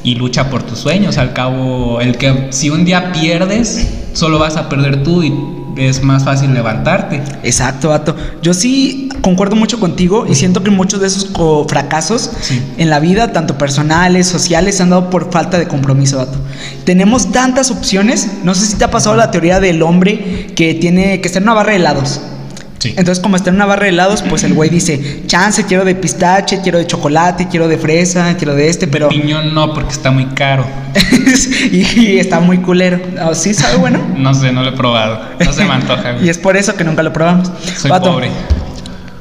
y 0.04 0.16
lucha 0.16 0.50
por 0.50 0.64
tus 0.64 0.80
sueños. 0.80 1.18
Al 1.18 1.34
cabo, 1.34 2.00
el 2.00 2.18
que 2.18 2.48
si 2.52 2.70
un 2.70 2.86
día 2.86 3.12
pierdes, 3.12 3.90
solo 4.14 4.40
vas 4.40 4.56
a 4.56 4.70
perder 4.70 5.04
tú 5.04 5.22
y 5.24 5.34
es 5.80 6.04
más 6.04 6.24
fácil 6.26 6.54
levantarte. 6.54 7.22
Exacto, 7.44 7.90
vato. 7.90 8.16
Yo 8.42 8.54
sí 8.54 9.10
concuerdo 9.22 9.56
mucho 9.56 9.80
contigo 9.80 10.26
y 10.30 10.36
siento 10.36 10.64
que 10.64 10.70
muchos 10.72 11.02
de 11.02 11.08
esos 11.08 11.32
fracasos 11.68 12.32
Sí. 12.42 12.62
en 12.78 12.90
la 12.90 13.00
vida, 13.00 13.32
tanto 13.32 13.58
personales, 13.58 14.28
sociales, 14.28 14.78
se 14.78 14.84
han 14.84 14.90
dado 14.90 15.10
por 15.10 15.32
falta 15.32 15.58
de 15.58 15.68
compromiso, 15.68 16.18
vato. 16.18 16.38
Tenemos 16.84 17.32
tantas 17.32 17.72
opciones. 17.72 18.28
No 18.44 18.54
sé 18.56 18.66
si 18.66 18.76
te 18.78 18.84
ha 18.84 18.92
pasado 18.92 19.16
la 19.16 19.32
teoría 19.32 19.60
del 19.60 19.82
hombre 19.82 20.48
que 20.56 20.74
tiene 20.74 21.22
que 21.22 21.30
en 21.38 21.44
una 21.44 21.54
barra 21.54 21.72
de 21.72 21.78
helados. 21.78 22.20
Sí. 22.80 22.90
Entonces, 22.90 23.20
como 23.20 23.36
está 23.36 23.50
en 23.50 23.58
una 23.58 23.66
barra 23.66 23.84
de 23.84 23.90
helados, 23.90 24.24
pues 24.24 24.44
el 24.44 24.54
güey 24.54 24.70
dice, 24.70 25.24
chance, 25.28 25.66
quiero 25.66 25.86
de 25.86 25.96
pistache, 25.96 26.62
quiero 26.62 26.78
de 26.78 26.88
chocolate, 26.88 27.48
quiero 27.50 27.68
de 27.68 27.78
fresa, 27.78 28.36
quiero 28.38 28.56
de 28.56 28.70
este, 28.70 28.88
pero... 28.88 29.10
Piñón 29.10 29.54
no, 29.54 29.74
porque 29.74 29.92
está 29.92 30.12
muy 30.12 30.26
caro. 30.28 30.66
y, 31.72 32.18
está 32.18 32.40
muy 32.40 32.60
culero. 32.60 33.00
Oh, 33.22 33.36
¿Sí 33.36 33.54
sabe 33.54 33.78
bueno? 33.78 34.00
No 34.18 34.34
sé, 34.34 34.52
no 34.52 34.64
lo 34.64 34.70
he 34.70 34.78
probado. 34.78 35.20
No 35.44 35.54
se 35.54 35.66
me 35.66 35.72
antoja. 35.72 36.14
güey. 36.14 36.26
y 36.26 36.30
es 36.30 36.38
por 36.38 36.58
eso 36.58 36.76
que 36.76 36.84
nunca 36.84 37.04
lo 37.04 37.12
probamos. 37.12 37.52
Soy 37.78 37.92
Vato, 37.92 38.14
pobre. 38.14 38.30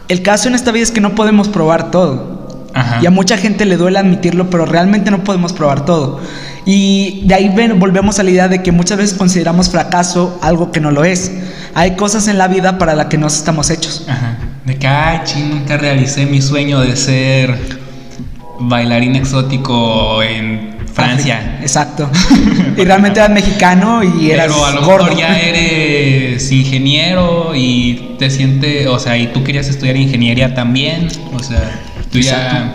El 0.08 0.22
caso 0.22 0.48
en 0.48 0.54
esta 0.54 0.72
vida 0.72 0.84
es 0.84 0.90
que 0.90 1.00
no 1.00 1.14
podemos 1.14 1.48
probar 1.48 1.90
todo. 1.90 2.37
Ajá. 2.78 3.00
Y 3.02 3.06
a 3.06 3.10
mucha 3.10 3.36
gente 3.36 3.64
le 3.64 3.76
duele 3.76 3.98
admitirlo, 3.98 4.50
pero 4.50 4.66
realmente 4.66 5.10
no 5.10 5.24
podemos 5.24 5.52
probar 5.52 5.84
todo. 5.84 6.20
Y 6.66 7.22
de 7.26 7.34
ahí 7.34 7.48
ven- 7.48 7.78
volvemos 7.80 8.18
a 8.18 8.22
la 8.22 8.30
idea 8.30 8.48
de 8.48 8.62
que 8.62 8.72
muchas 8.72 8.98
veces 8.98 9.16
consideramos 9.18 9.70
fracaso 9.70 10.38
algo 10.42 10.70
que 10.70 10.80
no 10.80 10.90
lo 10.90 11.04
es. 11.04 11.32
Hay 11.74 11.92
cosas 11.96 12.28
en 12.28 12.36
la 12.38 12.48
vida 12.48 12.78
para 12.78 12.94
las 12.94 13.06
que 13.06 13.16
no 13.18 13.26
estamos 13.26 13.70
hechos. 13.70 14.04
Ajá. 14.08 14.36
De 14.64 14.76
que, 14.76 14.86
ay, 14.86 15.20
ching, 15.24 15.48
nunca 15.50 15.76
realicé 15.78 16.26
mi 16.26 16.42
sueño 16.42 16.80
de 16.80 16.94
ser 16.96 17.78
bailarín 18.60 19.16
exótico 19.16 20.22
en 20.22 20.76
Francia. 20.92 21.36
África. 21.38 21.58
Exacto. 21.62 22.10
y 22.76 22.84
realmente 22.84 23.20
eras 23.20 23.30
mexicano 23.30 24.02
y 24.02 24.30
eras 24.32 24.46
Pero 24.48 24.66
a 24.66 24.70
lo 24.72 24.82
gordo. 24.84 25.04
mejor 25.06 25.18
ya 25.18 25.38
eres 25.38 26.50
ingeniero 26.50 27.52
y 27.54 28.16
te 28.18 28.30
sientes, 28.30 28.86
o 28.88 28.98
sea, 28.98 29.16
y 29.16 29.28
tú 29.28 29.44
querías 29.44 29.68
estudiar 29.68 29.96
ingeniería 29.96 30.54
también, 30.54 31.08
o 31.32 31.42
sea, 31.42 31.80
tú 32.20 32.26
ya, 32.26 32.72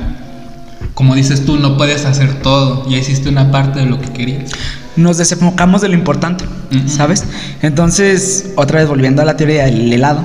como 0.93 1.15
dices 1.15 1.45
tú, 1.45 1.57
no 1.57 1.77
puedes 1.77 2.05
hacer 2.05 2.41
todo, 2.41 2.87
ya 2.89 2.97
hiciste 2.97 3.29
una 3.29 3.51
parte 3.51 3.79
de 3.79 3.85
lo 3.85 3.99
que 3.99 4.11
querías. 4.11 4.51
Nos 4.95 5.17
desenfocamos 5.17 5.81
de 5.81 5.89
lo 5.89 5.95
importante. 5.95 6.45
¿sabes? 6.87 7.25
Entonces, 7.61 8.51
otra 8.55 8.79
vez 8.79 8.87
volviendo 8.87 9.21
a 9.21 9.25
la 9.25 9.37
teoría 9.37 9.65
del 9.65 9.91
helado, 9.91 10.23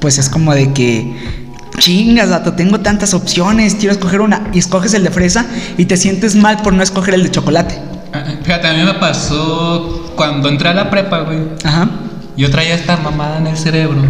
pues 0.00 0.18
es 0.18 0.28
como 0.28 0.54
de 0.54 0.72
que 0.72 1.14
chingas, 1.78 2.28
dato, 2.28 2.52
tengo 2.54 2.80
tantas 2.80 3.14
opciones, 3.14 3.74
quiero 3.74 3.92
escoger 3.92 4.20
una 4.20 4.48
y 4.52 4.58
escoges 4.58 4.94
el 4.94 5.02
de 5.02 5.10
fresa 5.10 5.46
y 5.78 5.86
te 5.86 5.96
sientes 5.96 6.36
mal 6.36 6.58
por 6.62 6.72
no 6.72 6.82
escoger 6.82 7.14
el 7.14 7.22
de 7.22 7.30
chocolate. 7.30 7.78
Ah, 8.12 8.24
Fíjate, 8.42 8.66
a 8.68 8.72
mí 8.72 8.82
me 8.82 8.94
pasó 8.94 10.12
cuando 10.16 10.48
entré 10.48 10.68
a 10.68 10.74
la 10.74 10.90
prepa, 10.90 11.20
güey. 11.20 11.38
Ajá. 11.64 11.88
Yo 12.40 12.50
traía 12.50 12.74
esta 12.74 12.96
mamada 12.96 13.36
en 13.36 13.48
el 13.48 13.56
cerebro 13.58 14.02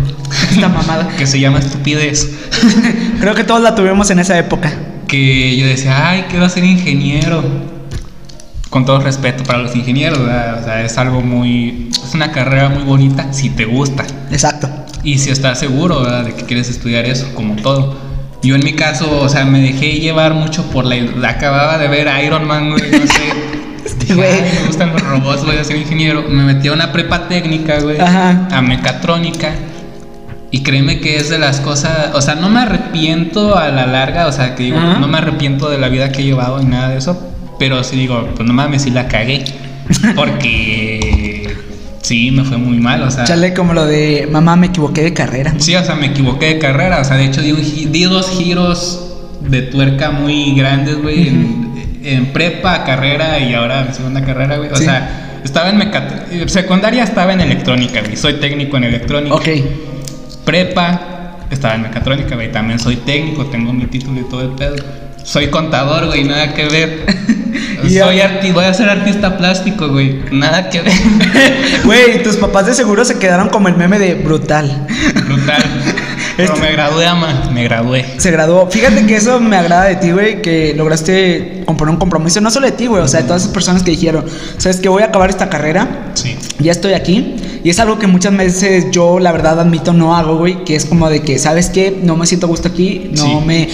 Esta 0.53 0.69
mamada. 0.69 1.09
que 1.19 1.27
se 1.27 1.41
llama 1.41 1.59
estupidez. 1.59 2.31
Creo 3.21 3.35
que 3.35 3.43
todos 3.43 3.61
la 3.61 3.75
tuvimos 3.75 4.09
en 4.11 4.21
esa 4.21 4.38
época. 4.38 4.73
Que 5.09 5.57
yo 5.57 5.66
decía, 5.66 6.09
ay, 6.09 6.27
quiero 6.31 6.49
ser 6.49 6.62
ingeniero. 6.62 7.43
Con 8.69 8.85
todo 8.85 9.01
respeto 9.01 9.43
para 9.43 9.59
los 9.59 9.75
ingenieros, 9.75 10.21
¿verdad? 10.21 10.61
O 10.61 10.64
sea, 10.64 10.85
es 10.85 10.97
algo 10.97 11.23
muy. 11.23 11.90
Es 11.90 12.14
una 12.14 12.31
carrera 12.31 12.69
muy 12.69 12.85
bonita 12.85 13.33
si 13.33 13.51
te 13.51 13.64
gusta. 13.64 14.05
Exacto. 14.31 14.71
Y 15.03 15.19
si 15.19 15.31
estás 15.31 15.59
seguro, 15.59 16.01
¿verdad? 16.01 16.27
De 16.27 16.33
que 16.33 16.45
quieres 16.45 16.71
estudiar 16.71 17.07
eso, 17.07 17.35
como 17.35 17.57
todo. 17.57 17.97
Yo 18.45 18.55
en 18.55 18.62
mi 18.62 18.75
caso, 18.75 19.23
o 19.23 19.29
sea, 19.29 19.45
me 19.45 19.61
dejé 19.61 19.99
llevar 19.99 20.35
mucho 20.35 20.62
por 20.71 20.85
la... 20.85 20.95
la 20.95 21.31
acababa 21.31 21.79
de 21.79 21.88
ver 21.88 22.09
Iron 22.25 22.47
Man, 22.47 22.71
güey, 22.71 22.93
no 22.93 23.07
sé. 23.09 23.35
Güey. 24.16 24.33
"Ay, 24.33 24.51
me 24.61 24.66
gustan 24.66 24.92
los 24.92 25.03
robots, 25.03 25.44
voy 25.44 25.57
a 25.57 25.64
ser 25.64 25.77
ingeniero. 25.77 26.25
Me 26.29 26.42
metí 26.44 26.68
a 26.68 26.73
una 26.73 26.92
prepa 26.92 27.29
técnica, 27.29 27.81
güey. 27.81 28.01
Ajá. 28.01 28.49
A 28.51 28.61
mecatrónica. 28.62 29.53
Y 30.53 30.62
créeme 30.62 31.01
que 31.01 31.16
es 31.16 31.29
de 31.31 31.38
las 31.38 31.61
cosas... 31.61 32.11
O 32.14 32.20
sea, 32.20 32.35
no 32.35 32.49
me 32.49 32.61
arrepiento 32.61 33.57
a 33.57 33.68
la 33.68 33.87
larga, 33.87 34.27
o 34.27 34.33
sea, 34.33 34.57
que 34.57 34.64
digo, 34.64 34.79
Ajá. 34.79 34.99
no 34.99 35.07
me 35.07 35.18
arrepiento 35.18 35.70
de 35.70 35.79
la 35.79 35.88
vida 35.88 36.11
que 36.11 36.23
he 36.23 36.25
llevado 36.25 36.61
y 36.61 36.64
nada 36.64 36.88
de 36.88 36.99
eso. 36.99 37.20
Pero 37.59 37.85
sí 37.85 37.94
digo, 37.96 38.29
pues 38.35 38.46
no 38.49 38.53
mames, 38.53 38.83
sí 38.83 38.90
la 38.90 39.07
cagué. 39.07 39.44
Porque... 40.16 41.57
Sí, 42.03 42.31
me 42.33 42.44
fue 42.44 42.57
muy 42.57 42.79
mal, 42.79 43.03
o 43.03 43.11
sea... 43.11 43.25
Chale 43.25 43.55
como 43.55 43.75
lo 43.75 43.87
de 43.87 44.27
mamá 44.33 44.57
me 44.57 44.68
equivoqué 44.68 45.03
de 45.03 45.12
carrera. 45.12 45.55
Sí, 45.59 45.77
o 45.77 45.85
sea, 45.85 45.94
me 45.94 46.07
equivoqué 46.07 46.46
de 46.55 46.59
carrera. 46.59 47.01
O 47.01 47.05
sea, 47.05 47.16
de 47.16 47.27
hecho, 47.27 47.42
di, 47.42 47.53
un 47.53 47.92
di 47.92 48.03
dos 48.05 48.31
giros 48.31 49.07
de 49.49 49.62
tuerca 49.62 50.11
muy 50.11 50.55
grandes, 50.55 51.01
güey. 51.01 51.29
en, 51.29 51.69
en 52.03 52.27
prepa, 52.33 52.85
carrera 52.85 53.39
y 53.39 53.55
ahora 53.55 53.83
en 53.87 53.95
segunda 53.95 54.25
carrera, 54.25 54.57
güey. 54.57 54.71
O 54.71 54.77
Sí. 54.77 54.85
sea, 54.85 55.39
estaba 55.45 55.71
en 55.71 55.79
mecatrónica. 55.79 56.49
Secundaria 56.49 57.05
estaba 57.05 57.33
en 57.33 57.41
electrónica, 57.41 58.01
güey. 58.01 58.17
Soy 58.17 58.35
técnico 58.35 58.77
en 58.77 58.85
electrónica. 58.85 59.35
Ok. 59.35 59.49
Prepa, 60.45 61.37
estaba 61.51 61.75
en 61.75 61.83
mecatrónica, 61.83 62.35
güey. 62.35 62.51
También 62.53 62.79
soy 62.79 62.97
técnico, 62.97 63.47
tengo 63.47 63.73
mi 63.73 63.87
título 63.87 64.21
y 64.21 64.25
todo 64.25 64.43
el 64.43 64.51
pedo. 64.51 64.77
Soy 65.23 65.49
contador, 65.49 66.07
güey, 66.07 66.25
nada 66.25 66.55
que 66.55 66.65
ver. 66.67 67.07
Y 67.83 67.99
soy 67.99 68.21
arti 68.21 68.53
voy 68.53 68.67
a 68.67 68.75
ser 68.75 68.91
artista 68.91 69.39
plástico, 69.39 69.89
güey. 69.89 70.21
Nada 70.31 70.69
que 70.69 70.83
ver. 70.83 70.93
Güey, 71.85 72.23
tus 72.23 72.37
papás 72.37 72.67
de 72.67 72.75
seguro 72.75 73.07
se 73.07 73.19
quedaron 73.19 73.49
como 73.49 73.69
el 73.69 73.77
meme 73.77 73.99
de 73.99 74.15
brutal. 74.17 74.87
Brutal. 75.27 75.63
Pero 76.40 76.55
Este- 76.55 76.66
me 76.66 76.72
gradué, 76.72 77.07
ama. 77.07 77.50
Me 77.53 77.64
gradué. 77.64 78.05
Se 78.18 78.31
graduó. 78.31 78.70
Fíjate 78.70 79.07
que 79.07 79.16
eso 79.16 79.40
me 79.40 79.57
agrada 79.57 79.85
de 79.85 79.96
ti, 79.96 80.11
güey, 80.11 80.40
que 80.42 80.74
lograste 80.76 81.62
componer 81.66 81.92
un 81.94 81.98
compromiso, 81.98 82.40
no 82.40 82.50
solo 82.50 82.66
de 82.66 82.72
ti, 82.72 82.87
güey, 82.87 83.03
o 83.03 83.09
sea, 83.09 83.20
de 83.20 83.26
todas 83.26 83.42
esas 83.42 83.53
personas 83.55 83.83
que 83.83 83.90
dijeron, 83.90 84.24
sabes 84.59 84.79
que 84.79 84.88
voy 84.88 85.03
a 85.03 85.07
acabar 85.07 85.31
esta 85.31 85.48
carrera, 85.48 86.11
Sí. 86.14 86.37
ya 86.59 86.72
estoy 86.72 86.94
aquí, 86.94 87.37
y 87.62 87.70
es 87.70 87.79
algo 87.79 87.98
que 87.98 88.07
muchas 88.07 88.37
veces 88.37 88.87
yo, 88.90 89.18
la 89.20 89.33
verdad, 89.33 89.61
admito, 89.61 89.92
no 89.92 90.16
hago, 90.16 90.37
güey, 90.38 90.64
que 90.64 90.74
es 90.76 90.85
como 90.87 91.09
de 91.11 91.22
que, 91.22 91.38
¿sabes 91.38 91.70
qué? 91.70 91.98
No 92.03 92.16
me 92.16 92.26
siento 92.26 92.48
gusto 92.48 92.68
aquí, 92.68 93.11
no 93.16 93.24
Sí. 93.24 93.38
me 93.46 93.68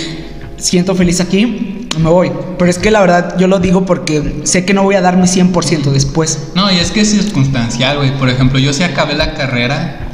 siento 0.58 0.94
feliz 0.94 1.20
aquí, 1.20 1.86
me 1.98 2.10
voy. 2.10 2.30
Pero 2.58 2.70
es 2.70 2.78
que 2.78 2.90
la 2.90 3.00
verdad, 3.00 3.36
yo 3.38 3.46
lo 3.46 3.58
digo 3.58 3.84
porque 3.86 4.40
sé 4.44 4.64
que 4.64 4.74
no 4.74 4.82
voy 4.82 4.94
a 4.96 5.00
dar 5.00 5.16
mi 5.16 5.26
100% 5.28 5.92
después. 5.92 6.48
No, 6.54 6.70
y 6.72 6.76
es 6.78 6.90
que 6.90 7.00
es 7.02 7.10
circunstancial, 7.10 7.98
güey. 7.98 8.16
Por 8.18 8.28
ejemplo, 8.30 8.58
yo 8.58 8.72
sí 8.72 8.82
acabé 8.82 9.14
la 9.14 9.34
carrera, 9.34 10.05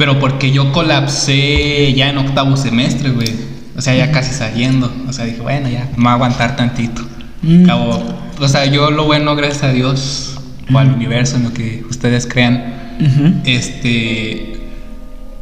pero 0.00 0.18
porque 0.18 0.50
yo 0.50 0.72
colapsé 0.72 1.92
ya 1.92 2.08
en 2.08 2.16
octavo 2.16 2.56
semestre, 2.56 3.10
güey. 3.10 3.28
O 3.76 3.82
sea, 3.82 3.94
ya 3.94 4.10
casi 4.10 4.32
saliendo. 4.32 4.90
O 5.06 5.12
sea, 5.12 5.26
dije, 5.26 5.42
bueno, 5.42 5.68
ya, 5.68 5.90
me 5.94 6.04
voy 6.04 6.08
a 6.08 6.12
aguantar 6.14 6.56
tantito. 6.56 7.02
Mm. 7.42 7.68
O 7.68 8.48
sea, 8.48 8.64
yo 8.64 8.90
lo 8.90 9.04
bueno, 9.04 9.36
gracias 9.36 9.62
a 9.62 9.72
Dios, 9.72 10.40
o 10.72 10.78
al 10.78 10.94
universo, 10.94 11.36
en 11.36 11.44
lo 11.44 11.52
que 11.52 11.84
ustedes 11.90 12.26
crean, 12.26 13.42
este. 13.44 14.70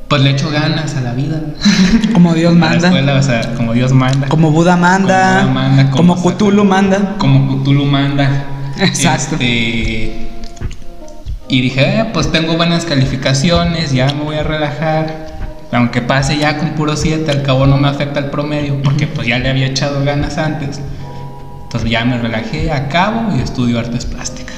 Pues 0.08 0.22
le 0.22 0.30
echo 0.30 0.50
ganas 0.50 0.96
a 0.96 1.02
la 1.02 1.12
vida. 1.12 1.40
Como 2.12 2.34
Dios 2.34 2.52
manda, 2.56 2.88
escuela, 2.88 3.14
o 3.14 3.22
sea, 3.22 3.54
como 3.54 3.74
Dios 3.74 3.92
manda. 3.92 4.26
como 4.26 4.50
Buda 4.50 4.76
manda, 4.76 5.42
Como 5.42 5.52
Buda 5.52 5.54
manda, 5.54 5.90
como 5.92 6.16
como 6.16 6.32
Cthulhu 6.34 6.64
manda. 6.64 7.14
como 7.18 7.62
Cthulhu 7.62 7.84
manda. 7.84 8.46
Exacto. 8.80 9.36
Este, 9.36 10.27
y 11.48 11.60
dije, 11.62 12.00
eh, 12.00 12.04
pues 12.12 12.30
tengo 12.30 12.56
buenas 12.56 12.84
calificaciones, 12.84 13.92
ya 13.92 14.06
me 14.12 14.22
voy 14.24 14.36
a 14.36 14.42
relajar. 14.42 15.28
Aunque 15.72 16.00
pase 16.00 16.38
ya 16.38 16.56
con 16.58 16.70
puro 16.70 16.96
7, 16.96 17.30
al 17.30 17.42
cabo 17.42 17.66
no 17.66 17.76
me 17.76 17.88
afecta 17.88 18.20
el 18.20 18.26
promedio, 18.30 18.80
porque 18.82 19.06
pues 19.06 19.26
ya 19.28 19.38
le 19.38 19.50
había 19.50 19.66
echado 19.66 20.02
ganas 20.04 20.38
antes. 20.38 20.80
Entonces 21.64 21.90
ya 21.90 22.04
me 22.06 22.16
relajé, 22.18 22.72
acabo 22.72 23.36
y 23.36 23.40
estudio 23.40 23.78
artes 23.78 24.06
plásticas. 24.06 24.56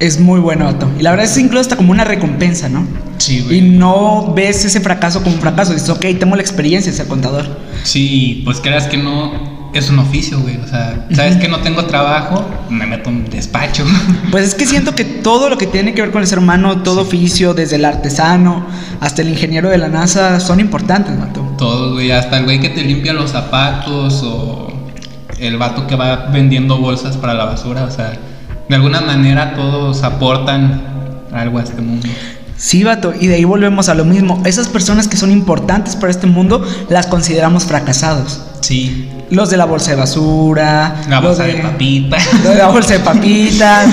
Es 0.00 0.20
muy 0.20 0.40
bueno, 0.40 0.68
Otto. 0.68 0.90
Y 0.98 1.02
la 1.02 1.10
verdad 1.12 1.24
es 1.24 1.38
incluso 1.38 1.60
hasta 1.62 1.76
como 1.76 1.92
una 1.92 2.04
recompensa, 2.04 2.68
¿no? 2.68 2.86
Sí, 3.18 3.38
Y 3.38 3.42
güey. 3.42 3.60
no 3.62 4.34
ves 4.34 4.64
ese 4.66 4.80
fracaso 4.80 5.22
como 5.22 5.36
un 5.36 5.40
fracaso. 5.40 5.72
Dices, 5.72 5.88
ok, 5.88 6.04
tengo 6.18 6.36
la 6.36 6.42
experiencia 6.42 6.90
de 6.92 6.98
ser 6.98 7.06
contador. 7.06 7.46
Sí, 7.84 8.42
pues 8.44 8.60
creas 8.60 8.86
que 8.86 8.98
no. 8.98 9.53
Es 9.78 9.90
un 9.90 9.98
oficio, 9.98 10.40
güey. 10.40 10.56
O 10.56 10.66
sea, 10.66 11.06
sabes 11.12 11.36
que 11.36 11.48
no 11.48 11.60
tengo 11.60 11.84
trabajo, 11.84 12.44
me 12.70 12.86
meto 12.86 13.10
en 13.10 13.16
un 13.16 13.30
despacho. 13.30 13.84
Pues 14.30 14.48
es 14.48 14.54
que 14.54 14.66
siento 14.66 14.94
que 14.94 15.04
todo 15.04 15.48
lo 15.48 15.58
que 15.58 15.66
tiene 15.66 15.94
que 15.94 16.02
ver 16.02 16.10
con 16.10 16.22
el 16.22 16.26
ser 16.26 16.38
humano, 16.38 16.82
todo 16.82 17.02
oficio, 17.02 17.54
desde 17.54 17.76
el 17.76 17.84
artesano 17.84 18.66
hasta 19.00 19.22
el 19.22 19.28
ingeniero 19.28 19.68
de 19.68 19.78
la 19.78 19.88
NASA, 19.88 20.40
son 20.40 20.58
importantes, 20.58 21.18
vato. 21.18 21.40
Todo, 21.56 21.92
güey. 21.92 22.10
Hasta 22.10 22.38
el 22.38 22.44
güey 22.44 22.60
que 22.60 22.70
te 22.70 22.82
limpia 22.82 23.12
los 23.12 23.30
zapatos 23.30 24.22
o 24.24 24.72
el 25.38 25.56
vato 25.56 25.86
que 25.86 25.94
va 25.94 26.26
vendiendo 26.32 26.78
bolsas 26.78 27.16
para 27.16 27.34
la 27.34 27.44
basura. 27.44 27.84
O 27.84 27.90
sea, 27.90 28.12
de 28.68 28.74
alguna 28.74 29.00
manera 29.02 29.54
todos 29.54 30.02
aportan 30.02 30.82
algo 31.32 31.58
a 31.58 31.62
este 31.62 31.80
mundo. 31.80 32.08
Sí, 32.56 32.84
vato, 32.84 33.12
y 33.18 33.26
de 33.26 33.34
ahí 33.34 33.44
volvemos 33.44 33.88
a 33.88 33.94
lo 33.94 34.04
mismo. 34.04 34.40
Esas 34.44 34.68
personas 34.68 35.08
que 35.08 35.16
son 35.16 35.30
importantes 35.30 35.96
para 35.96 36.10
este 36.10 36.26
mundo 36.26 36.64
las 36.88 37.06
consideramos 37.06 37.64
fracasados. 37.64 38.40
Sí. 38.60 39.10
Los 39.30 39.50
de 39.50 39.56
la 39.56 39.64
bolsa 39.64 39.90
de 39.90 39.96
basura, 39.96 41.02
La 41.08 41.20
los 41.20 41.36
bolsa 41.36 41.44
de 41.44 41.54
papita. 41.62 42.16
los 42.44 42.52
de 42.52 42.58
la 42.58 42.68
bolsa 42.68 42.94
de 42.94 43.00
papitas, 43.00 43.88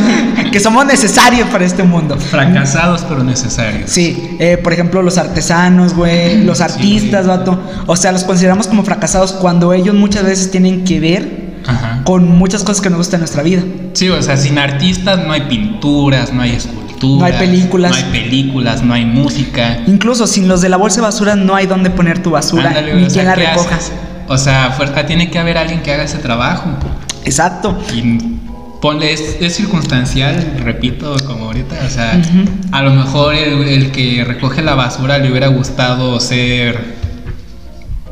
que 0.52 0.60
somos 0.60 0.86
necesarios 0.86 1.50
para 1.50 1.66
este 1.66 1.84
mundo. 1.84 2.18
Fracasados 2.18 3.04
pero 3.08 3.24
necesarios. 3.24 3.90
Sí, 3.90 4.38
eh, 4.40 4.58
por 4.58 4.74
ejemplo, 4.74 5.02
los 5.02 5.18
artesanos, 5.18 5.94
güey, 5.94 6.44
los 6.44 6.62
artistas, 6.62 7.28
vato. 7.28 7.60
O 7.88 7.96
sea, 7.96 8.12
los 8.12 8.24
consideramos 8.24 8.68
como 8.68 8.84
fracasados 8.84 9.34
cuando 9.34 9.74
ellos 9.74 9.96
muchas 9.96 10.24
veces 10.24 10.52
tienen 10.52 10.84
que 10.86 11.00
ver 11.00 11.52
Ajá. 11.66 12.02
con 12.04 12.28
muchas 12.38 12.64
cosas 12.64 12.82
que 12.82 12.90
nos 12.90 13.00
gustan 13.00 13.18
en 13.18 13.22
nuestra 13.22 13.44
vida. 13.44 13.64
Sí, 13.94 14.10
o 14.10 14.22
sea, 14.22 14.38
sin 14.38 14.58
artistas 14.58 15.20
no 15.26 15.34
hay 15.34 15.42
pinturas, 15.42 16.32
no 16.32 16.42
hay 16.42 16.52
esculturas. 16.52 16.81
No 17.04 17.26
hay 17.26 17.34
películas. 17.34 17.92
No 17.92 17.98
hay 17.98 18.04
películas, 18.12 18.84
no 18.84 18.94
hay 18.94 19.06
música. 19.06 19.80
Incluso 19.88 20.28
sin 20.28 20.48
los 20.48 20.62
de 20.62 20.70
la 20.70 20.78
bolsa 20.78 20.98
de 20.98 21.02
basura 21.04 21.36
no 21.36 21.56
hay 21.56 21.66
dónde 21.68 21.90
poner 21.90 22.22
tu 22.22 22.32
basura, 22.32 22.70
Ándale, 22.70 22.96
ni 22.96 23.04
o 23.04 23.10
sea, 23.10 23.24
quien 23.24 23.26
la 23.28 23.36
¿qué 23.36 23.48
recoja. 23.48 23.76
haces? 23.76 23.92
O 24.28 24.38
sea, 24.38 24.72
fuerza, 24.72 25.06
tiene 25.06 25.30
que 25.30 25.40
haber 25.40 25.58
alguien 25.58 25.82
que 25.82 25.92
haga 25.94 26.04
ese 26.04 26.18
trabajo. 26.20 26.70
Exacto. 27.26 27.78
Y 27.94 28.18
ponle, 28.82 29.14
es, 29.14 29.38
es 29.42 29.56
circunstancial, 29.56 30.56
repito, 30.64 31.16
como 31.28 31.46
ahorita. 31.46 31.76
O 31.86 31.90
sea, 31.90 32.22
a 32.72 32.82
lo 32.82 32.92
mejor 32.92 33.36
el, 33.36 33.68
el 33.68 33.92
que 33.92 34.24
recoge 34.24 34.62
la 34.62 34.76
basura 34.76 35.18
le 35.18 35.30
hubiera 35.30 35.48
gustado 35.48 36.20
ser, 36.20 36.96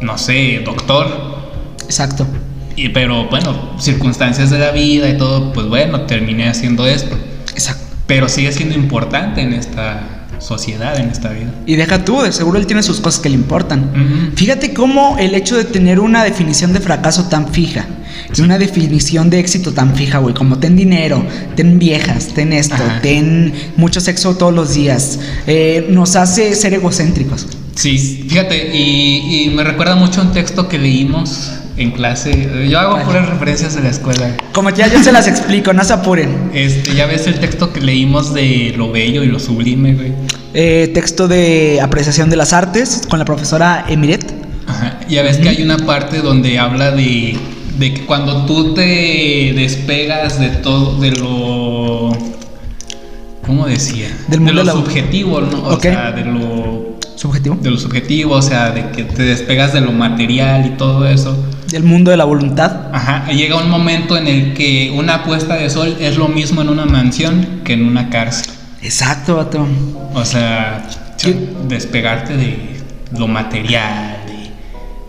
no 0.01 0.17
sé, 0.17 0.61
doctor. 0.65 1.39
Exacto. 1.85 2.27
Y, 2.75 2.89
pero 2.89 3.27
bueno, 3.29 3.71
circunstancias 3.79 4.49
de 4.49 4.59
la 4.59 4.71
vida 4.71 5.09
y 5.09 5.17
todo, 5.17 5.51
pues 5.53 5.67
bueno, 5.67 6.01
terminé 6.01 6.47
haciendo 6.47 6.85
esto. 6.87 7.17
Exacto. 7.51 7.88
Pero 8.09 8.27
sigue 8.27 8.51
siendo 8.51 8.73
importante 8.73 9.39
en 9.39 9.53
esta 9.53 10.01
sociedad, 10.39 10.99
en 10.99 11.09
esta 11.09 11.29
vida. 11.29 11.51
Y 11.67 11.75
deja 11.75 12.03
tú, 12.03 12.21
de 12.21 12.31
seguro 12.31 12.57
él 12.57 12.65
tiene 12.65 12.81
sus 12.81 12.99
cosas 12.99 13.19
que 13.21 13.29
le 13.29 13.35
importan. 13.35 14.33
Fíjate 14.35 14.73
cómo 14.73 15.17
el 15.19 15.35
hecho 15.35 15.55
de 15.55 15.63
tener 15.63 15.99
una 15.99 16.23
definición 16.23 16.73
de 16.73 16.79
fracaso 16.79 17.25
tan 17.25 17.49
fija 17.49 17.85
y 18.35 18.41
una 18.41 18.57
definición 18.57 19.29
de 19.29 19.39
éxito 19.39 19.73
tan 19.73 19.93
fija, 19.95 20.17
güey, 20.17 20.33
como 20.33 20.57
ten 20.57 20.75
dinero, 20.75 21.23
ten 21.55 21.77
viejas, 21.77 22.29
ten 22.29 22.51
esto, 22.51 22.73
Ajá. 22.73 22.99
ten 23.03 23.53
mucho 23.77 24.01
sexo 24.01 24.35
todos 24.37 24.55
los 24.55 24.73
días, 24.73 25.19
eh, 25.45 25.85
nos 25.91 26.15
hace 26.15 26.55
ser 26.55 26.73
egocéntricos. 26.73 27.45
Sí, 27.75 28.25
fíjate, 28.27 28.75
y, 28.75 29.43
y 29.45 29.49
me 29.51 29.63
recuerda 29.63 29.95
mucho 29.95 30.21
un 30.21 30.31
texto 30.31 30.67
que 30.67 30.79
leímos 30.79 31.51
en 31.79 31.91
clase. 31.91 32.67
Yo 32.69 32.79
hago 32.79 33.01
puras 33.03 33.27
referencias 33.29 33.75
de 33.75 33.81
la 33.81 33.89
escuela. 33.89 34.35
Como 34.53 34.69
ya 34.69 34.87
yo 34.87 35.01
se 35.03 35.11
las 35.11 35.27
explico, 35.27 35.73
no 35.73 35.83
se 35.83 35.93
apuren. 35.93 36.51
Este, 36.53 36.93
ya 36.93 37.05
ves 37.05 37.25
el 37.27 37.39
texto 37.39 37.71
que 37.73 37.81
leímos 37.81 38.33
de 38.33 38.73
lo 38.77 38.91
bello 38.91 39.23
y 39.23 39.27
lo 39.27 39.39
sublime, 39.39 39.93
güey. 39.93 40.13
Eh, 40.53 40.91
texto 40.93 41.27
de 41.27 41.79
apreciación 41.81 42.29
de 42.29 42.35
las 42.35 42.53
artes 42.53 43.03
con 43.09 43.19
la 43.19 43.25
profesora 43.25 43.85
Emiret. 43.87 44.25
Ajá. 44.67 44.99
Ya 45.09 45.23
ves 45.23 45.37
que 45.37 45.49
hay 45.49 45.61
una 45.63 45.77
parte 45.77 46.19
donde 46.19 46.59
habla 46.59 46.91
de, 46.91 47.37
de 47.77 47.93
que 47.93 48.05
cuando 48.05 48.45
tú 48.45 48.73
te 48.73 49.53
despegas 49.55 50.39
de 50.39 50.49
todo, 50.49 50.99
de 50.99 51.11
lo. 51.11 52.17
¿Cómo 53.45 53.65
decía? 53.65 54.07
Del 54.27 54.31
de 54.31 54.37
mundo 54.37 54.53
lo 54.53 54.59
de 54.59 54.65
la- 54.65 54.71
subjetivo, 54.73 55.41
¿no? 55.41 55.63
O 55.65 55.79
sea, 55.79 56.11
de 56.11 56.25
lo. 56.25 56.99
Subjetivo. 57.15 57.57
De 57.61 57.69
lo 57.71 57.77
subjetivo, 57.77 58.35
o 58.35 58.41
sea, 58.41 58.71
de 58.71 58.91
que 58.91 59.03
te 59.03 59.23
despegas 59.23 59.73
de 59.73 59.81
lo 59.81 59.91
material 59.91 60.65
y 60.65 60.69
todo 60.77 61.07
eso. 61.07 61.35
Del 61.71 61.83
mundo 61.83 62.11
de 62.11 62.17
la 62.17 62.25
voluntad. 62.25 62.87
Ajá, 62.93 63.31
llega 63.31 63.57
un 63.57 63.69
momento 63.69 64.17
en 64.17 64.27
el 64.27 64.53
que 64.53 64.91
una 64.95 65.23
puesta 65.23 65.55
de 65.55 65.69
sol 65.69 65.97
es 65.99 66.17
lo 66.17 66.27
mismo 66.27 66.61
en 66.61 66.69
una 66.69 66.85
mansión 66.85 67.61
que 67.63 67.73
en 67.73 67.85
una 67.85 68.09
cárcel. 68.09 68.51
Exacto, 68.81 69.35
vato. 69.35 69.67
O 70.13 70.25
sea, 70.25 70.87
despegarte 71.67 72.35
de 72.35 72.79
lo 73.17 73.27
material, 73.27 74.17
de, 74.25 74.51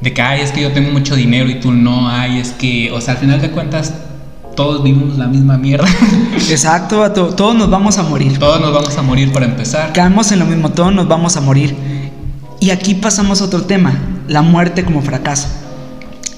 de 0.01 0.13
que, 0.13 0.23
ay, 0.23 0.41
es 0.43 0.53
que 0.53 0.63
yo 0.63 0.73
tengo 0.73 0.91
mucho 0.91 1.15
dinero 1.15 1.49
y 1.49 1.61
tú 1.61 1.73
no, 1.73 2.09
ay, 2.09 2.39
es 2.39 2.51
que, 2.51 2.91
o 2.91 3.01
sea, 3.01 3.15
al 3.15 3.21
final 3.21 3.41
de 3.41 3.51
cuentas, 3.51 3.95
todos 4.57 4.83
vivimos 4.83 5.17
la 5.17 5.27
misma 5.27 5.57
mierda. 5.57 5.89
Exacto, 6.51 7.01
vato. 7.01 7.29
Todos 7.29 7.55
nos 7.55 7.71
vamos 7.71 7.97
a 7.99 8.03
morir. 8.03 8.39
todos 8.39 8.61
nos 8.61 8.73
vamos 8.73 8.97
a 8.97 9.03
morir 9.03 9.33
para 9.33 9.47
empezar. 9.47 9.93
Caemos 9.93 10.31
en 10.33 10.41
lo 10.41 10.47
mismo, 10.47 10.71
todos 10.71 10.93
nos 10.93 11.09
vamos 11.09 11.37
a 11.37 11.41
morir. 11.41 11.75
Y 12.61 12.71
aquí 12.71 12.95
pasamos 12.95 13.41
a 13.41 13.45
otro 13.45 13.63
tema, 13.63 13.99
la 14.29 14.43
muerte 14.43 14.85
como 14.85 15.01
fracaso. 15.01 15.49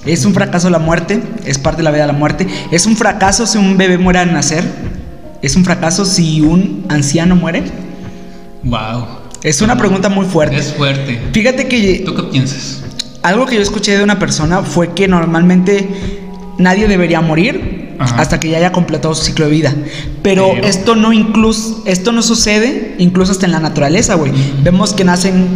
¿Es 0.05 0.25
un 0.25 0.33
fracaso 0.33 0.69
la 0.69 0.79
muerte? 0.79 1.21
¿Es 1.45 1.57
parte 1.57 1.77
de 1.77 1.83
la 1.83 1.91
vida 1.91 2.05
la 2.07 2.13
muerte? 2.13 2.47
¿Es 2.71 2.85
un 2.85 2.95
fracaso 2.97 3.45
si 3.47 3.57
un 3.57 3.77
bebé 3.77 3.97
muere 3.97 4.19
al 4.19 4.33
nacer? 4.33 4.63
¿Es 5.41 5.55
un 5.55 5.63
fracaso 5.63 6.05
si 6.05 6.41
un 6.41 6.85
anciano 6.89 7.35
muere? 7.35 7.63
Wow. 8.63 9.05
Es 9.43 9.61
una 9.61 9.77
pregunta 9.77 10.09
muy 10.09 10.25
fuerte. 10.25 10.57
Es 10.57 10.73
fuerte. 10.73 11.19
Fíjate 11.33 11.67
que 11.67 12.01
¿Tú 12.05 12.15
qué 12.15 12.23
piensas? 12.23 12.81
algo 13.21 13.45
que 13.45 13.55
yo 13.55 13.61
escuché 13.61 13.97
de 13.97 14.03
una 14.03 14.19
persona 14.19 14.61
fue 14.61 14.93
que 14.93 15.07
normalmente 15.07 15.87
nadie 16.57 16.87
debería 16.87 17.19
morir 17.21 17.95
Ajá. 17.99 18.15
hasta 18.21 18.39
que 18.39 18.49
ya 18.49 18.57
haya 18.57 18.71
completado 18.71 19.13
su 19.15 19.23
ciclo 19.23 19.45
de 19.45 19.51
vida. 19.51 19.73
Pero, 20.21 20.51
Pero- 20.55 20.67
esto 20.67 20.95
no 20.95 21.11
incluso 21.13 21.83
esto 21.85 22.11
no 22.11 22.21
sucede 22.21 22.95
incluso 22.99 23.31
hasta 23.31 23.45
en 23.45 23.51
la 23.53 23.59
naturaleza, 23.59 24.15
güey. 24.15 24.31
Vemos 24.63 24.93
que 24.93 25.03
nacen 25.03 25.47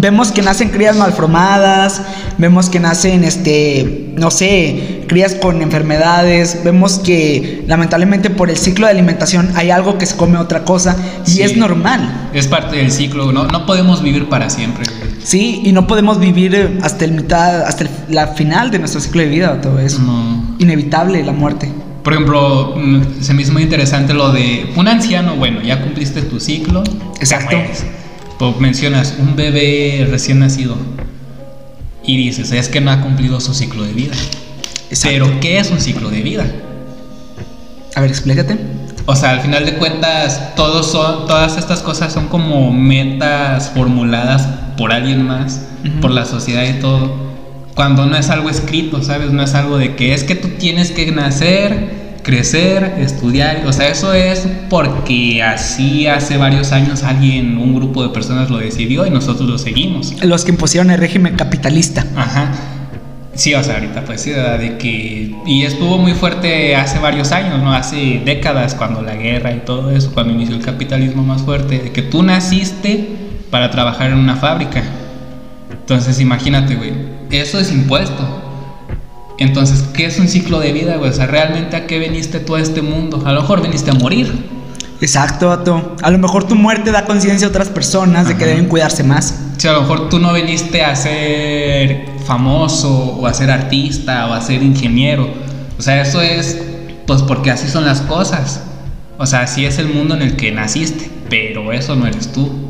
vemos 0.00 0.30
que 0.32 0.42
nacen 0.42 0.68
crías 0.70 0.96
malformadas, 0.96 2.02
vemos 2.38 2.68
que 2.70 2.78
nacen 2.80 3.24
este, 3.24 4.12
no 4.16 4.30
sé, 4.30 5.04
crías 5.08 5.34
con 5.34 5.60
enfermedades, 5.62 6.60
vemos 6.64 6.98
que 7.00 7.64
lamentablemente 7.66 8.30
por 8.30 8.48
el 8.50 8.56
ciclo 8.56 8.86
de 8.86 8.92
alimentación 8.92 9.50
hay 9.56 9.70
algo 9.70 9.98
que 9.98 10.06
se 10.06 10.16
come 10.16 10.38
otra 10.38 10.64
cosa 10.64 10.96
y 11.26 11.30
Sí. 11.30 11.42
es 11.42 11.56
normal. 11.56 12.30
Es 12.32 12.46
parte 12.46 12.76
del 12.76 12.92
ciclo, 12.92 13.32
no, 13.32 13.46
no 13.46 13.66
podemos 13.66 14.02
vivir 14.02 14.28
para 14.28 14.50
siempre. 14.50 14.84
Sí, 15.22 15.62
y 15.64 15.72
no 15.72 15.86
podemos 15.86 16.20
vivir 16.20 16.54
eh, 16.54 16.78
hasta 16.82 17.04
el 17.04 17.12
mitad, 17.12 17.62
hasta 17.62 17.84
el- 17.84 17.90
la 18.08 18.28
final 18.28 18.70
de 18.70 18.78
nuestro 18.78 19.00
ciclo 19.00 19.20
de 19.22 19.28
vida, 19.28 19.60
todo 19.60 19.78
eso. 19.80 19.98
No. 20.00 20.54
Inevitable 20.58 21.22
la 21.24 21.32
muerte. 21.32 21.70
Por 22.04 22.12
ejemplo, 22.14 22.74
mm, 22.76 23.20
se 23.20 23.34
me 23.34 23.42
hizo 23.42 23.52
muy 23.52 23.62
interesante 23.62 24.14
lo 24.14 24.32
de 24.32 24.70
un 24.76 24.88
anciano, 24.88 25.34
bueno, 25.36 25.60
ya 25.60 25.82
cumpliste 25.82 26.22
tu 26.22 26.38
ciclo. 26.40 26.82
Exacto. 27.20 27.56
Mencionas 28.60 29.16
un 29.18 29.34
bebé 29.34 30.06
recién 30.08 30.38
nacido 30.38 30.76
y 32.04 32.16
dices, 32.16 32.52
es 32.52 32.68
que 32.68 32.80
no 32.80 32.90
ha 32.90 33.00
cumplido 33.00 33.40
su 33.40 33.52
ciclo 33.52 33.82
de 33.82 33.92
vida. 33.92 34.14
Exacto. 34.90 35.26
Pero, 35.26 35.40
¿qué 35.40 35.58
es 35.58 35.70
un 35.70 35.80
ciclo 35.80 36.10
de 36.10 36.22
vida? 36.22 36.46
A 37.94 38.00
ver, 38.00 38.10
explícate. 38.10 38.56
O 39.06 39.16
sea, 39.16 39.30
al 39.30 39.40
final 39.40 39.66
de 39.66 39.74
cuentas, 39.74 40.54
todos 40.54 40.90
son, 40.90 41.26
todas 41.26 41.56
estas 41.56 41.80
cosas 41.80 42.12
son 42.12 42.28
como 42.28 42.70
metas 42.72 43.70
formuladas 43.70 44.48
por 44.76 44.92
alguien 44.92 45.26
más, 45.26 45.62
por 46.00 46.10
la 46.10 46.24
sociedad 46.24 46.64
y 46.64 46.80
todo. 46.80 47.10
Cuando 47.74 48.06
no 48.06 48.16
es 48.16 48.30
algo 48.30 48.50
escrito, 48.50 49.02
¿sabes? 49.02 49.32
No 49.32 49.42
es 49.42 49.54
algo 49.54 49.78
de 49.78 49.96
que 49.96 50.14
es 50.14 50.24
que 50.24 50.34
tú 50.34 50.48
tienes 50.58 50.92
que 50.92 51.10
nacer, 51.10 52.07
crecer, 52.28 52.96
estudiar. 52.98 53.62
O 53.66 53.72
sea, 53.72 53.88
eso 53.88 54.12
es 54.12 54.46
porque 54.68 55.42
así 55.42 56.06
hace 56.06 56.36
varios 56.36 56.72
años 56.72 57.02
alguien, 57.02 57.56
un 57.56 57.74
grupo 57.74 58.02
de 58.02 58.10
personas 58.10 58.50
lo 58.50 58.58
decidió 58.58 59.06
y 59.06 59.10
nosotros 59.10 59.48
lo 59.48 59.56
seguimos. 59.56 60.14
Los 60.22 60.44
que 60.44 60.50
impusieron 60.50 60.90
el 60.90 60.98
régimen 60.98 61.36
capitalista. 61.36 62.04
Ajá. 62.14 62.52
Sí, 63.32 63.54
o 63.54 63.64
sea, 63.64 63.76
ahorita 63.76 64.04
pues 64.04 64.20
sí, 64.20 64.32
de 64.32 64.76
que... 64.76 65.34
Y 65.46 65.62
estuvo 65.62 65.96
muy 65.96 66.12
fuerte 66.12 66.76
hace 66.76 66.98
varios 66.98 67.32
años, 67.32 67.62
¿no? 67.62 67.72
Hace 67.72 68.20
décadas, 68.22 68.74
cuando 68.74 69.00
la 69.00 69.14
guerra 69.14 69.52
y 69.52 69.60
todo 69.60 69.90
eso, 69.90 70.12
cuando 70.12 70.34
inició 70.34 70.54
el 70.54 70.62
capitalismo 70.62 71.22
más 71.22 71.40
fuerte, 71.40 71.78
de 71.78 71.92
que 71.92 72.02
tú 72.02 72.22
naciste 72.22 73.08
para 73.50 73.70
trabajar 73.70 74.10
en 74.10 74.18
una 74.18 74.36
fábrica. 74.36 74.82
Entonces, 75.70 76.20
imagínate, 76.20 76.74
güey, 76.74 76.92
eso 77.30 77.58
es 77.58 77.72
impuesto. 77.72 78.47
Entonces, 79.38 79.84
¿qué 79.94 80.06
es 80.06 80.18
un 80.18 80.28
ciclo 80.28 80.58
de 80.58 80.72
vida, 80.72 80.96
güey? 80.96 81.10
O 81.10 81.12
sea, 81.12 81.26
¿realmente 81.26 81.76
a 81.76 81.86
qué 81.86 81.98
veniste 81.98 82.40
tú 82.40 82.56
a 82.56 82.60
este 82.60 82.82
mundo? 82.82 83.22
A 83.24 83.32
lo 83.32 83.40
mejor 83.42 83.62
viniste 83.62 83.90
a 83.90 83.94
morir. 83.94 84.32
Exacto, 85.00 85.48
vato. 85.48 85.96
A 86.02 86.10
lo 86.10 86.18
mejor 86.18 86.44
tu 86.44 86.56
muerte 86.56 86.90
da 86.90 87.04
conciencia 87.04 87.46
a 87.46 87.50
otras 87.50 87.68
personas 87.68 88.26
de 88.26 88.36
que 88.36 88.44
deben 88.44 88.66
cuidarse 88.66 89.04
más. 89.04 89.40
Sea, 89.56 89.70
a 89.70 89.74
lo 89.74 89.82
mejor 89.82 90.08
tú 90.08 90.18
no 90.18 90.32
viniste 90.32 90.84
a 90.84 90.96
ser 90.96 92.06
famoso 92.26 92.90
o 92.90 93.26
a 93.26 93.32
ser 93.32 93.50
artista 93.50 94.26
o 94.26 94.34
a 94.34 94.40
ser 94.40 94.62
ingeniero. 94.62 95.28
O 95.78 95.82
sea, 95.82 96.02
eso 96.02 96.20
es 96.20 96.60
pues 97.06 97.22
porque 97.22 97.50
así 97.50 97.68
son 97.68 97.84
las 97.84 98.00
cosas. 98.02 98.62
O 99.18 99.26
sea, 99.26 99.40
así 99.40 99.64
es 99.64 99.78
el 99.78 99.88
mundo 99.88 100.14
en 100.14 100.22
el 100.22 100.36
que 100.36 100.52
naciste, 100.52 101.10
pero 101.30 101.72
eso 101.72 101.96
no 101.96 102.06
eres 102.06 102.32
tú. 102.32 102.67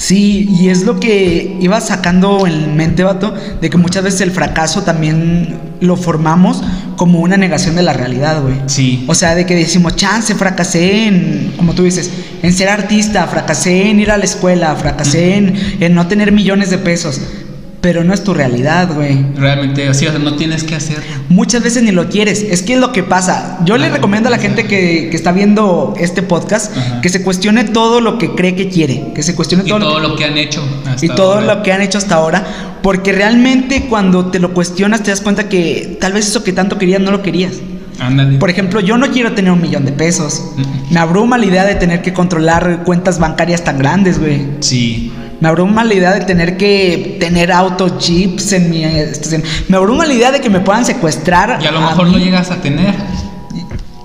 Sí, 0.00 0.48
y 0.58 0.70
es 0.70 0.84
lo 0.84 0.98
que 0.98 1.58
iba 1.60 1.78
sacando 1.78 2.46
en 2.46 2.74
mente, 2.74 3.04
vato, 3.04 3.34
de 3.60 3.68
que 3.68 3.76
muchas 3.76 4.02
veces 4.02 4.22
el 4.22 4.30
fracaso 4.30 4.80
también 4.80 5.58
lo 5.82 5.94
formamos 5.94 6.62
como 6.96 7.20
una 7.20 7.36
negación 7.36 7.76
de 7.76 7.82
la 7.82 7.92
realidad, 7.92 8.40
güey. 8.40 8.54
Sí. 8.64 9.04
O 9.08 9.14
sea, 9.14 9.34
de 9.34 9.44
que 9.44 9.54
decimos, 9.54 9.96
chance, 9.96 10.34
fracasé 10.34 11.06
en, 11.06 11.52
como 11.58 11.74
tú 11.74 11.82
dices, 11.82 12.10
en 12.42 12.50
ser 12.54 12.70
artista, 12.70 13.26
fracasé 13.26 13.90
en 13.90 14.00
ir 14.00 14.10
a 14.10 14.16
la 14.16 14.24
escuela, 14.24 14.74
fracasé 14.74 15.36
en, 15.36 15.54
en 15.80 15.94
no 15.94 16.06
tener 16.08 16.32
millones 16.32 16.70
de 16.70 16.78
pesos. 16.78 17.20
Pero 17.80 18.04
no 18.04 18.12
es 18.12 18.22
tu 18.22 18.34
realidad, 18.34 18.90
güey. 18.94 19.24
Realmente, 19.36 19.94
sí, 19.94 20.06
o 20.06 20.10
sea, 20.10 20.18
no 20.18 20.34
tienes 20.36 20.64
que 20.64 20.74
hacerlo. 20.74 21.04
Muchas 21.30 21.62
veces 21.62 21.82
ni 21.82 21.92
lo 21.92 22.10
quieres. 22.10 22.42
Es 22.42 22.60
que 22.62 22.74
es 22.74 22.78
lo 22.78 22.92
que 22.92 23.02
pasa. 23.02 23.58
Yo 23.64 23.78
le 23.78 23.88
recomiendo 23.88 24.28
a 24.28 24.30
la 24.30 24.36
gente 24.36 24.66
que, 24.66 25.08
que 25.10 25.16
está 25.16 25.32
viendo 25.32 25.94
este 25.98 26.22
podcast 26.22 26.76
Ajá. 26.76 27.00
que 27.00 27.08
se 27.08 27.22
cuestione 27.22 27.64
todo 27.64 28.02
lo 28.02 28.18
que 28.18 28.34
cree 28.34 28.54
que 28.54 28.68
quiere. 28.68 29.12
Que 29.14 29.22
se 29.22 29.34
cuestione 29.34 29.64
Y 29.64 29.68
todo, 29.70 29.78
todo 29.80 29.98
lo 30.00 30.08
lo 30.10 30.16
que 30.16 30.24
han 30.26 30.36
hecho. 30.36 30.62
y 31.00 31.08
todo 31.08 31.36
ahora. 31.36 31.54
lo 31.56 31.62
que 31.62 31.72
han 31.72 31.80
hecho 31.80 31.96
hasta 31.96 32.16
ahora. 32.16 32.44
Porque 32.82 33.12
realmente 33.12 33.86
cuando 33.88 34.26
te 34.26 34.40
lo 34.40 34.52
cuestionas 34.52 35.02
te 35.02 35.10
das 35.10 35.22
cuenta 35.22 35.48
que 35.48 35.96
tal 36.00 36.12
vez 36.12 36.28
eso 36.28 36.44
que 36.44 36.52
tanto 36.52 36.76
querías 36.76 37.00
no 37.00 37.10
lo 37.10 37.22
querías. 37.22 37.54
Ándale. 37.98 38.38
Por 38.38 38.50
ejemplo, 38.50 38.80
yo 38.80 38.98
no 38.98 39.10
quiero 39.10 39.32
tener 39.32 39.52
un 39.52 39.60
millón 39.62 39.86
de 39.86 39.92
pesos. 39.92 40.52
Me 40.90 41.00
abruma 41.00 41.38
la 41.38 41.46
idea 41.46 41.64
de 41.64 41.76
tener 41.76 42.02
que 42.02 42.12
controlar 42.12 42.82
cuentas 42.84 43.18
bancarias 43.18 43.64
tan 43.64 43.78
grandes, 43.78 44.18
güey. 44.18 44.46
Sí. 44.60 45.12
Me 45.40 45.48
abruma 45.48 45.84
la 45.84 45.94
idea 45.94 46.12
de 46.12 46.20
tener 46.24 46.56
que 46.56 47.16
tener 47.18 47.50
autos, 47.50 47.92
jeeps 48.06 48.52
en 48.52 48.70
mi 48.70 48.84
estación. 48.84 49.42
Me 49.68 49.76
abruma 49.78 50.04
la 50.06 50.12
idea 50.14 50.30
de 50.30 50.40
que 50.40 50.50
me 50.50 50.60
puedan 50.60 50.84
secuestrar. 50.84 51.58
Y 51.62 51.66
a 51.66 51.70
lo 51.72 51.80
mejor 51.80 52.08
no 52.08 52.18
llegas 52.18 52.50
a 52.50 52.60
tener. 52.60 52.94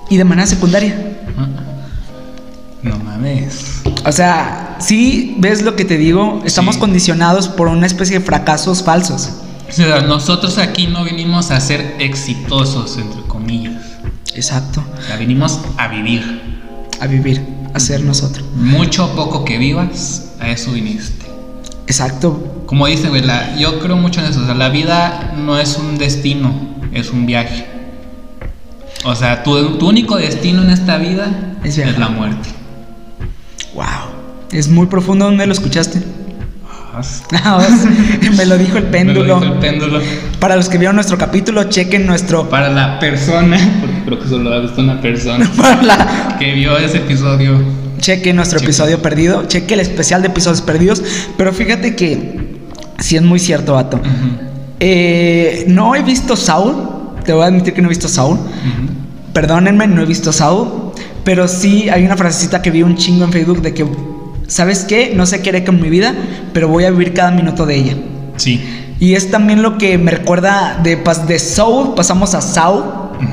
Y 0.08 0.16
de 0.16 0.24
manera 0.24 0.46
secundaria. 0.46 0.96
Ah. 1.36 1.46
No 2.82 2.98
mames. 2.98 3.82
O 4.04 4.12
sea, 4.12 4.76
sí 4.78 5.34
ves 5.38 5.62
lo 5.62 5.74
que 5.76 5.84
te 5.84 5.96
digo, 5.98 6.40
estamos 6.44 6.76
Sí. 6.76 6.80
condicionados 6.80 7.48
por 7.48 7.68
una 7.68 7.86
especie 7.86 8.18
de 8.20 8.24
fracasos 8.24 8.82
falsos. 8.82 9.30
O 9.68 9.72
sea, 9.72 10.02
nosotros 10.02 10.58
aquí 10.58 10.86
no 10.86 11.04
venimos 11.04 11.50
a 11.50 11.60
ser 11.60 11.96
exitosos, 11.98 12.96
entre 12.98 13.22
comillas. 13.22 13.82
Exacto. 14.34 14.82
O 14.98 15.02
sea, 15.02 15.16
venimos 15.16 15.60
a 15.76 15.88
vivir. 15.88 16.40
A 17.00 17.06
vivir, 17.08 17.42
a 17.74 17.80
ser 17.80 18.00
nosotros. 18.02 18.46
Mucho 18.54 19.06
o 19.06 19.08
poco 19.16 19.44
que 19.44 19.58
vivas, 19.58 20.28
a 20.40 20.48
eso 20.48 20.70
viniste. 20.72 21.25
Exacto. 21.86 22.62
Como 22.66 22.86
dice, 22.86 23.08
güey, 23.08 23.22
la- 23.22 23.56
yo 23.56 23.78
creo 23.78 23.96
mucho 23.96 24.20
en 24.20 24.26
eso. 24.26 24.40
O 24.42 24.44
sea, 24.46 24.54
la 24.54 24.68
vida 24.70 25.34
no 25.36 25.58
es 25.58 25.76
un 25.76 25.98
destino, 25.98 26.52
es 26.92 27.10
un 27.10 27.26
viaje. 27.26 27.66
O 29.04 29.14
sea, 29.14 29.42
tu, 29.44 29.78
tu 29.78 29.88
único 29.88 30.16
destino 30.16 30.62
en 30.62 30.70
esta 30.70 30.96
vida 30.98 31.54
Es 31.62 31.76
la 31.98 32.08
muerte. 32.08 32.48
Wow. 33.74 33.84
Es 34.52 34.68
muy 34.68 34.86
profundo. 34.86 35.26
¿Dónde 35.26 35.46
lo 35.46 35.52
escuchaste? 35.52 36.02
Ah, 37.34 37.58
Me 38.36 38.46
lo 38.46 38.56
dijo 38.58 38.78
el 38.78 38.84
me 38.90 38.90
lo 38.90 38.90
péndulo. 38.90 39.40
dijo 39.40 39.52
el 39.52 39.58
péndulo. 39.60 40.00
Para 40.40 40.56
los 40.56 40.68
que 40.68 40.78
vieron 40.78 40.96
nuestro 40.96 41.18
capítulo, 41.18 41.64
chequen 41.64 42.06
nuestro. 42.06 42.48
Para 42.48 42.68
la 42.68 42.98
persona, 42.98 43.58
porque 43.80 44.02
creo 44.04 44.18
que 44.18 44.28
solo 44.28 44.52
ha 44.52 44.58
visto 44.60 44.80
una 44.80 45.00
persona 45.00 45.48
Para 45.56 45.82
la- 45.82 46.36
que 46.38 46.52
vio 46.54 46.76
ese 46.78 46.96
episodio. 46.98 47.60
Cheque 48.06 48.32
nuestro 48.32 48.60
Cheque. 48.60 48.70
episodio 48.70 49.02
perdido, 49.02 49.46
cheque 49.48 49.74
el 49.74 49.80
especial 49.80 50.22
de 50.22 50.28
episodios 50.28 50.62
perdidos, 50.62 51.02
pero 51.36 51.52
fíjate 51.52 51.96
que 51.96 52.56
sí 53.00 53.16
es 53.16 53.22
muy 53.22 53.40
cierto, 53.40 53.72
vato. 53.74 53.96
Ujú, 53.96 54.46
Eh, 54.78 55.64
no 55.66 55.92
he 55.96 56.02
visto 56.04 56.36
Saul, 56.36 56.74
te 57.24 57.32
voy 57.32 57.42
a 57.42 57.46
admitir 57.46 57.74
que 57.74 57.82
no 57.82 57.88
he 57.88 57.94
visto 57.96 58.06
Saul, 58.06 58.34
ujú. 58.38 58.88
perdónenme, 59.32 59.88
no 59.88 60.02
he 60.02 60.06
visto 60.06 60.32
Saul, 60.32 60.92
pero 61.24 61.48
sí 61.48 61.88
hay 61.88 62.04
una 62.04 62.16
frasecita 62.16 62.62
que 62.62 62.70
vi 62.70 62.84
un 62.84 62.94
chingo 62.94 63.24
en 63.24 63.32
Facebook 63.32 63.60
de 63.60 63.74
que, 63.74 63.84
¿sabes 64.46 64.84
qué? 64.84 65.12
No 65.12 65.26
sé 65.26 65.42
qué 65.42 65.48
haré 65.48 65.64
con 65.64 65.80
mi 65.80 65.88
vida, 65.90 66.14
pero 66.52 66.68
voy 66.68 66.84
a 66.84 66.90
vivir 66.92 67.12
cada 67.12 67.32
minuto 67.32 67.66
de 67.66 67.74
ella. 67.74 67.96
Sí. 68.36 68.62
Y 69.00 69.14
es 69.14 69.32
también 69.32 69.62
lo 69.62 69.78
que 69.78 69.98
me 69.98 70.12
recuerda 70.12 70.78
de, 70.80 70.94
de 71.26 71.38
Saul, 71.40 71.94
pasamos 71.96 72.34
a 72.36 72.40
Saul, 72.40 72.84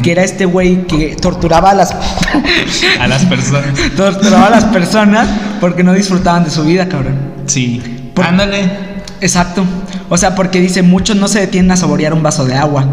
que 0.01 0.11
era 0.11 0.23
este 0.23 0.45
güey 0.45 0.85
que 0.87 1.15
torturaba 1.15 1.71
a 1.71 1.73
las 1.75 1.91
A 2.99 3.07
las 3.07 3.25
personas. 3.25 3.65
torturaba 3.95 4.47
a 4.47 4.49
las 4.49 4.65
personas 4.65 5.27
porque 5.59 5.83
no 5.83 5.93
disfrutaban 5.93 6.43
de 6.43 6.49
su 6.49 6.63
vida, 6.63 6.87
cabrón. 6.89 7.15
Sí. 7.45 7.81
Por- 8.13 8.25
Ándale. 8.25 8.93
Exacto. 9.21 9.63
O 10.09 10.17
sea, 10.17 10.35
porque 10.35 10.59
dice, 10.59 10.81
muchos 10.81 11.15
no 11.15 11.27
se 11.29 11.39
detienen 11.39 11.71
a 11.71 11.77
saborear 11.77 12.13
un 12.13 12.21
vaso 12.21 12.45
de 12.45 12.55
agua. 12.55 12.85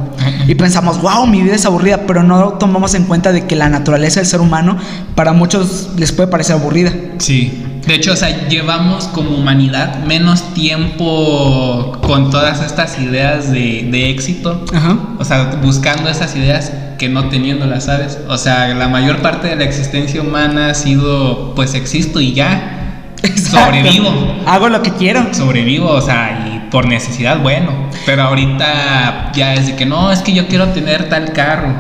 Y 0.46 0.54
pensamos, 0.54 1.00
wow, 1.02 1.26
mi 1.26 1.42
vida 1.42 1.54
es 1.56 1.66
aburrida, 1.66 2.02
pero 2.06 2.22
no 2.22 2.50
tomamos 2.50 2.94
en 2.94 3.04
cuenta 3.04 3.32
de 3.32 3.46
que 3.46 3.56
la 3.56 3.68
naturaleza 3.68 4.20
del 4.20 4.28
ser 4.28 4.40
humano 4.40 4.76
para 5.16 5.32
muchos 5.32 5.90
les 5.96 6.12
puede 6.12 6.28
parecer 6.28 6.54
aburrida. 6.56 6.92
Sí. 7.18 7.64
De 7.90 7.96
hecho, 7.96 8.12
o 8.12 8.16
sea, 8.16 8.46
llevamos 8.46 9.08
como 9.08 9.30
humanidad 9.30 10.04
menos 10.04 10.54
tiempo 10.54 11.98
con 12.00 12.30
todas 12.30 12.62
estas 12.62 13.00
ideas 13.00 13.50
de, 13.50 13.88
de 13.90 14.10
éxito. 14.10 14.64
Ajá. 14.72 14.96
O 15.18 15.24
sea, 15.24 15.58
buscando 15.60 16.08
esas 16.08 16.36
ideas 16.36 16.72
que 17.00 17.08
no 17.08 17.28
teniéndolas, 17.30 17.86
¿sabes? 17.86 18.20
O 18.28 18.38
sea, 18.38 18.68
la 18.74 18.86
mayor 18.86 19.22
parte 19.22 19.48
de 19.48 19.56
la 19.56 19.64
existencia 19.64 20.22
humana 20.22 20.68
ha 20.68 20.74
sido, 20.74 21.52
pues 21.56 21.74
existo 21.74 22.20
y 22.20 22.32
ya. 22.32 23.16
Sobrevivo. 23.50 24.36
Hago 24.46 24.68
lo 24.68 24.82
que 24.82 24.92
quiero. 24.92 25.34
Sobrevivo, 25.34 25.88
o 25.88 26.00
sea, 26.00 26.46
y 26.46 26.70
por 26.70 26.86
necesidad, 26.86 27.40
bueno. 27.40 27.72
Pero 28.06 28.22
ahorita 28.22 29.32
ya 29.34 29.54
es 29.54 29.66
de 29.66 29.74
que 29.74 29.84
no, 29.84 30.12
es 30.12 30.20
que 30.20 30.32
yo 30.32 30.46
quiero 30.46 30.68
tener 30.68 31.08
tal 31.08 31.32
carro. 31.32 31.74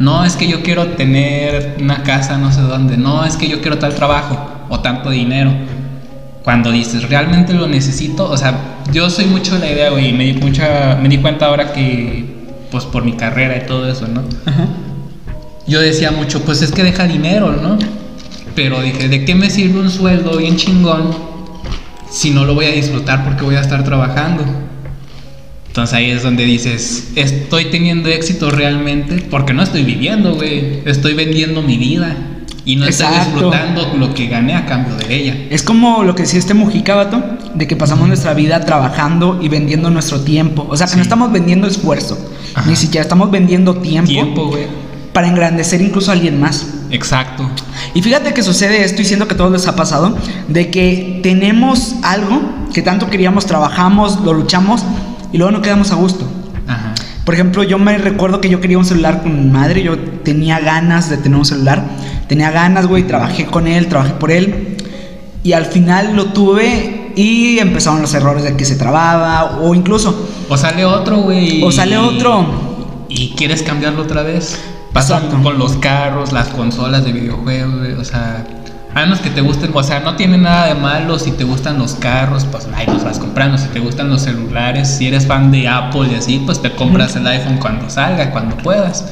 No, 0.00 0.24
es 0.24 0.34
que 0.34 0.48
yo 0.48 0.64
quiero 0.64 0.88
tener 0.88 1.76
una 1.80 2.02
casa 2.02 2.36
no 2.36 2.50
sé 2.50 2.62
dónde. 2.62 2.96
No, 2.96 3.24
es 3.24 3.36
que 3.36 3.46
yo 3.46 3.60
quiero 3.60 3.78
tal 3.78 3.94
trabajo 3.94 4.51
o 4.72 4.80
tanto 4.80 5.10
dinero. 5.10 5.52
Cuando 6.42 6.72
dices, 6.72 7.08
realmente 7.08 7.52
lo 7.52 7.68
necesito, 7.68 8.28
o 8.28 8.36
sea, 8.36 8.58
yo 8.90 9.10
soy 9.10 9.26
mucho 9.26 9.54
de 9.54 9.60
la 9.60 9.70
idea, 9.70 9.90
güey, 9.90 10.08
y 10.08 10.12
me 10.14 10.24
di, 10.24 10.32
mucha, 10.32 10.98
me 11.00 11.08
di 11.10 11.18
cuenta 11.18 11.46
ahora 11.46 11.72
que, 11.72 12.24
pues 12.70 12.84
por 12.84 13.04
mi 13.04 13.12
carrera 13.12 13.58
y 13.62 13.66
todo 13.66 13.88
eso, 13.88 14.08
¿no? 14.08 14.24
Ajá. 14.46 14.66
Yo 15.66 15.80
decía 15.80 16.10
mucho, 16.10 16.42
pues 16.42 16.62
es 16.62 16.72
que 16.72 16.82
deja 16.82 17.06
dinero, 17.06 17.52
¿no? 17.52 17.78
Pero 18.56 18.80
dije, 18.80 19.08
¿de 19.08 19.24
qué 19.24 19.34
me 19.34 19.50
sirve 19.50 19.78
un 19.78 19.90
sueldo 19.90 20.38
bien 20.38 20.56
chingón 20.56 21.14
si 22.10 22.30
no 22.30 22.44
lo 22.44 22.54
voy 22.54 22.64
a 22.64 22.72
disfrutar 22.72 23.24
porque 23.24 23.44
voy 23.44 23.56
a 23.56 23.60
estar 23.60 23.84
trabajando? 23.84 24.42
Entonces 25.66 25.94
ahí 25.94 26.10
es 26.10 26.22
donde 26.22 26.44
dices, 26.44 27.12
estoy 27.14 27.66
teniendo 27.66 28.08
éxito 28.08 28.50
realmente 28.50 29.26
porque 29.30 29.52
no 29.52 29.62
estoy 29.62 29.84
viviendo, 29.84 30.34
güey. 30.34 30.80
Estoy 30.86 31.14
vendiendo 31.14 31.62
mi 31.62 31.76
vida 31.76 32.16
y 32.64 32.76
no 32.76 32.86
Exacto. 32.86 33.30
disfrutando 33.30 33.92
lo 33.98 34.14
que 34.14 34.26
gané 34.28 34.54
a 34.54 34.66
cambio 34.66 34.94
de 34.96 35.14
ella. 35.14 35.36
Es 35.50 35.62
como 35.62 36.04
lo 36.04 36.14
que 36.14 36.22
decía 36.22 36.38
este 36.38 36.54
Mujica, 36.54 36.94
vato, 36.94 37.22
de 37.54 37.66
que 37.66 37.74
pasamos 37.76 38.06
nuestra 38.08 38.34
vida 38.34 38.60
trabajando 38.64 39.38
y 39.42 39.48
vendiendo 39.48 39.90
nuestro 39.90 40.20
tiempo. 40.20 40.66
O 40.70 40.76
sea, 40.76 40.86
que 40.86 40.92
Sí. 40.92 40.96
no 40.96 41.02
estamos 41.02 41.32
vendiendo 41.32 41.66
esfuerzo, 41.66 42.18
Ajá. 42.54 42.68
ni 42.68 42.76
siquiera 42.76 43.02
estamos 43.02 43.30
vendiendo 43.30 43.74
tiempo, 43.76 44.08
Tiempo, 44.10 44.46
güey. 44.48 44.66
para 45.12 45.26
engrandecer 45.28 45.80
incluso 45.82 46.10
a 46.10 46.14
alguien 46.14 46.38
más. 46.40 46.66
Exacto. 46.90 47.48
Y 47.94 48.02
fíjate 48.02 48.32
que 48.32 48.42
sucede 48.42 48.84
esto, 48.84 49.02
y 49.02 49.04
siento 49.04 49.26
que 49.26 49.34
a 49.34 49.36
todos 49.36 49.50
les 49.52 49.66
ha 49.66 49.74
pasado, 49.76 50.16
de 50.48 50.70
que 50.70 51.20
tenemos 51.22 51.96
algo 52.02 52.40
que 52.72 52.82
tanto 52.82 53.10
queríamos, 53.10 53.44
trabajamos, 53.46 54.20
lo 54.20 54.32
luchamos 54.34 54.84
y 55.32 55.38
luego 55.38 55.50
no 55.50 55.62
quedamos 55.62 55.90
a 55.90 55.96
gusto. 55.96 56.26
Ajá. 56.68 56.94
Por 57.24 57.34
ejemplo, 57.34 57.62
yo 57.62 57.78
me 57.78 57.96
recuerdo 57.98 58.40
que 58.40 58.48
yo 58.48 58.60
quería 58.60 58.78
un 58.78 58.84
celular 58.84 59.22
con 59.22 59.36
mi 59.44 59.50
madre, 59.50 59.82
yo 59.82 59.98
tenía 59.98 60.58
ganas 60.60 61.08
de 61.10 61.16
tener 61.18 61.38
un 61.38 61.44
celular, 61.44 61.84
tenía 62.28 62.50
ganas, 62.50 62.86
güey, 62.86 63.06
trabajé 63.06 63.46
con 63.46 63.66
él, 63.66 63.88
trabajé 63.88 64.12
por 64.14 64.30
él, 64.30 64.76
y 65.42 65.52
al 65.52 65.66
final 65.66 66.14
lo 66.16 66.26
tuve 66.26 67.12
y 67.16 67.58
empezaron 67.58 68.00
los 68.00 68.14
errores 68.14 68.44
de 68.44 68.56
que 68.56 68.64
se 68.64 68.76
trababa, 68.76 69.58
o 69.60 69.74
incluso, 69.74 70.28
O 70.48 70.56
sale 70.56 70.84
otro, 70.84 71.18
güey. 71.18 71.62
o 71.62 71.70
sale 71.72 71.96
otro. 71.98 72.46
y 73.08 73.30
quieres 73.36 73.62
cambiarlo 73.62 74.02
otra 74.02 74.22
vez. 74.22 74.58
Pasa 74.92 75.16
Exacto. 75.16 75.42
con 75.42 75.58
los 75.58 75.72
carros, 75.76 76.32
las 76.32 76.48
consolas 76.48 77.04
de 77.04 77.12
videojuegos, 77.12 77.78
güey, 77.78 77.92
o 77.92 78.04
sea, 78.04 78.44
a 78.94 79.00
menos 79.00 79.20
que 79.20 79.30
te 79.30 79.40
gusten, 79.40 79.70
o 79.72 79.82
sea, 79.82 80.00
no 80.00 80.16
tiene 80.16 80.36
nada 80.36 80.66
de 80.66 80.74
malo 80.74 81.18
si 81.18 81.30
te 81.30 81.44
gustan 81.44 81.78
los 81.78 81.94
carros, 81.94 82.44
pues 82.50 82.68
ahí 82.74 82.86
los 82.86 83.02
vas 83.02 83.18
comprando, 83.18 83.56
si 83.56 83.68
te 83.68 83.80
gustan 83.80 84.10
los 84.10 84.20
celulares, 84.22 84.88
si 84.88 85.06
eres 85.08 85.26
fan 85.26 85.50
de 85.50 85.66
Apple 85.66 86.08
y 86.12 86.14
así, 86.16 86.42
pues 86.44 86.60
te 86.60 86.72
compras 86.72 87.16
el 87.16 87.26
iPhone 87.26 87.56
cuando 87.58 87.88
salga, 87.88 88.30
cuando 88.30 88.54
puedas. 88.58 89.04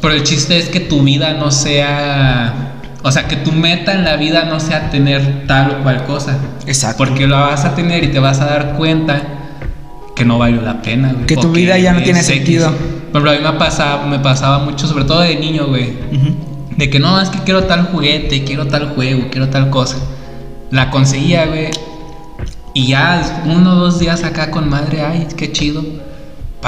Pero 0.00 0.14
el 0.14 0.22
chiste 0.22 0.58
es 0.58 0.68
que 0.68 0.80
tu 0.80 1.02
vida 1.02 1.34
no 1.34 1.50
sea, 1.50 2.72
o 3.02 3.10
sea, 3.10 3.26
que 3.26 3.36
tu 3.36 3.52
meta 3.52 3.92
en 3.92 4.04
la 4.04 4.16
vida 4.16 4.44
no 4.44 4.60
sea 4.60 4.90
tener 4.90 5.46
tal 5.46 5.70
o 5.72 5.82
cual 5.82 6.04
cosa. 6.04 6.38
Exacto. 6.66 7.04
Porque 7.04 7.26
lo 7.26 7.36
vas 7.36 7.64
a 7.64 7.74
tener 7.74 8.04
y 8.04 8.08
te 8.08 8.20
vas 8.20 8.40
a 8.40 8.46
dar 8.46 8.74
cuenta 8.74 9.22
que 10.14 10.24
no 10.24 10.38
valió 10.38 10.60
la 10.60 10.82
pena, 10.82 11.12
güey. 11.12 11.26
Que 11.26 11.36
tu 11.36 11.50
vida 11.50 11.78
ya 11.78 11.92
no 11.92 12.02
tiene 12.02 12.22
sentido. 12.22 12.72
Ejemplo, 13.10 13.30
a 13.30 13.34
mí 13.34 13.40
me 13.42 13.52
pasaba, 13.52 14.06
me 14.06 14.18
pasaba 14.18 14.58
mucho, 14.60 14.86
sobre 14.86 15.04
todo 15.04 15.20
de 15.20 15.36
niño, 15.36 15.66
güey. 15.66 15.96
Ujú. 16.12 16.36
De 16.76 16.90
que 16.90 17.00
no, 17.00 17.20
es 17.20 17.28
que 17.30 17.38
quiero 17.40 17.64
tal 17.64 17.86
juguete, 17.86 18.44
quiero 18.44 18.66
tal 18.66 18.90
juego, 18.94 19.28
quiero 19.30 19.48
tal 19.48 19.70
cosa. 19.70 19.96
La 20.70 20.90
conseguía, 20.90 21.46
güey. 21.46 21.70
Y 22.74 22.88
ya 22.88 23.42
uno 23.46 23.72
o 23.72 23.76
dos 23.76 23.98
días 23.98 24.22
acá 24.22 24.50
con 24.50 24.68
madre, 24.68 25.02
ay, 25.02 25.26
qué 25.36 25.50
chido. 25.50 25.82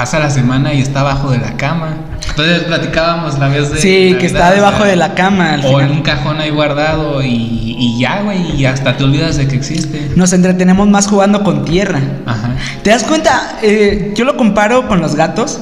Pasa 0.01 0.17
la 0.17 0.31
semana 0.31 0.73
y 0.73 0.81
está 0.81 1.01
abajo 1.01 1.29
de 1.29 1.37
la 1.37 1.57
cama. 1.57 1.95
Entonces 2.27 2.63
platicábamos 2.63 3.37
la 3.37 3.49
vez 3.49 3.69
de. 3.69 3.79
Sí, 3.79 4.15
que 4.19 4.25
está 4.25 4.49
o 4.49 4.53
debajo 4.55 4.77
sea, 4.79 4.87
de 4.87 4.95
la 4.95 5.13
cama. 5.13 5.53
al 5.53 5.63
O 5.63 5.79
en 5.79 5.91
un 5.91 6.01
cajón 6.01 6.39
ahí 6.39 6.49
guardado 6.49 7.21
y, 7.21 7.75
y 7.77 7.99
ya, 7.99 8.23
güey, 8.23 8.55
y 8.59 8.65
hasta 8.65 8.97
te 8.97 9.03
olvidas 9.03 9.37
de 9.37 9.47
que 9.47 9.57
existe. 9.57 10.09
Nos 10.15 10.33
entretenemos 10.33 10.87
más 10.87 11.05
jugando 11.05 11.43
con 11.43 11.65
tierra. 11.65 12.01
Ajá. 12.25 12.55
¿Te 12.81 12.89
das 12.89 13.03
cuenta? 13.03 13.59
Eh, 13.61 14.11
yo 14.15 14.25
lo 14.25 14.37
comparo 14.37 14.87
con 14.87 15.01
los 15.01 15.13
gatos. 15.13 15.59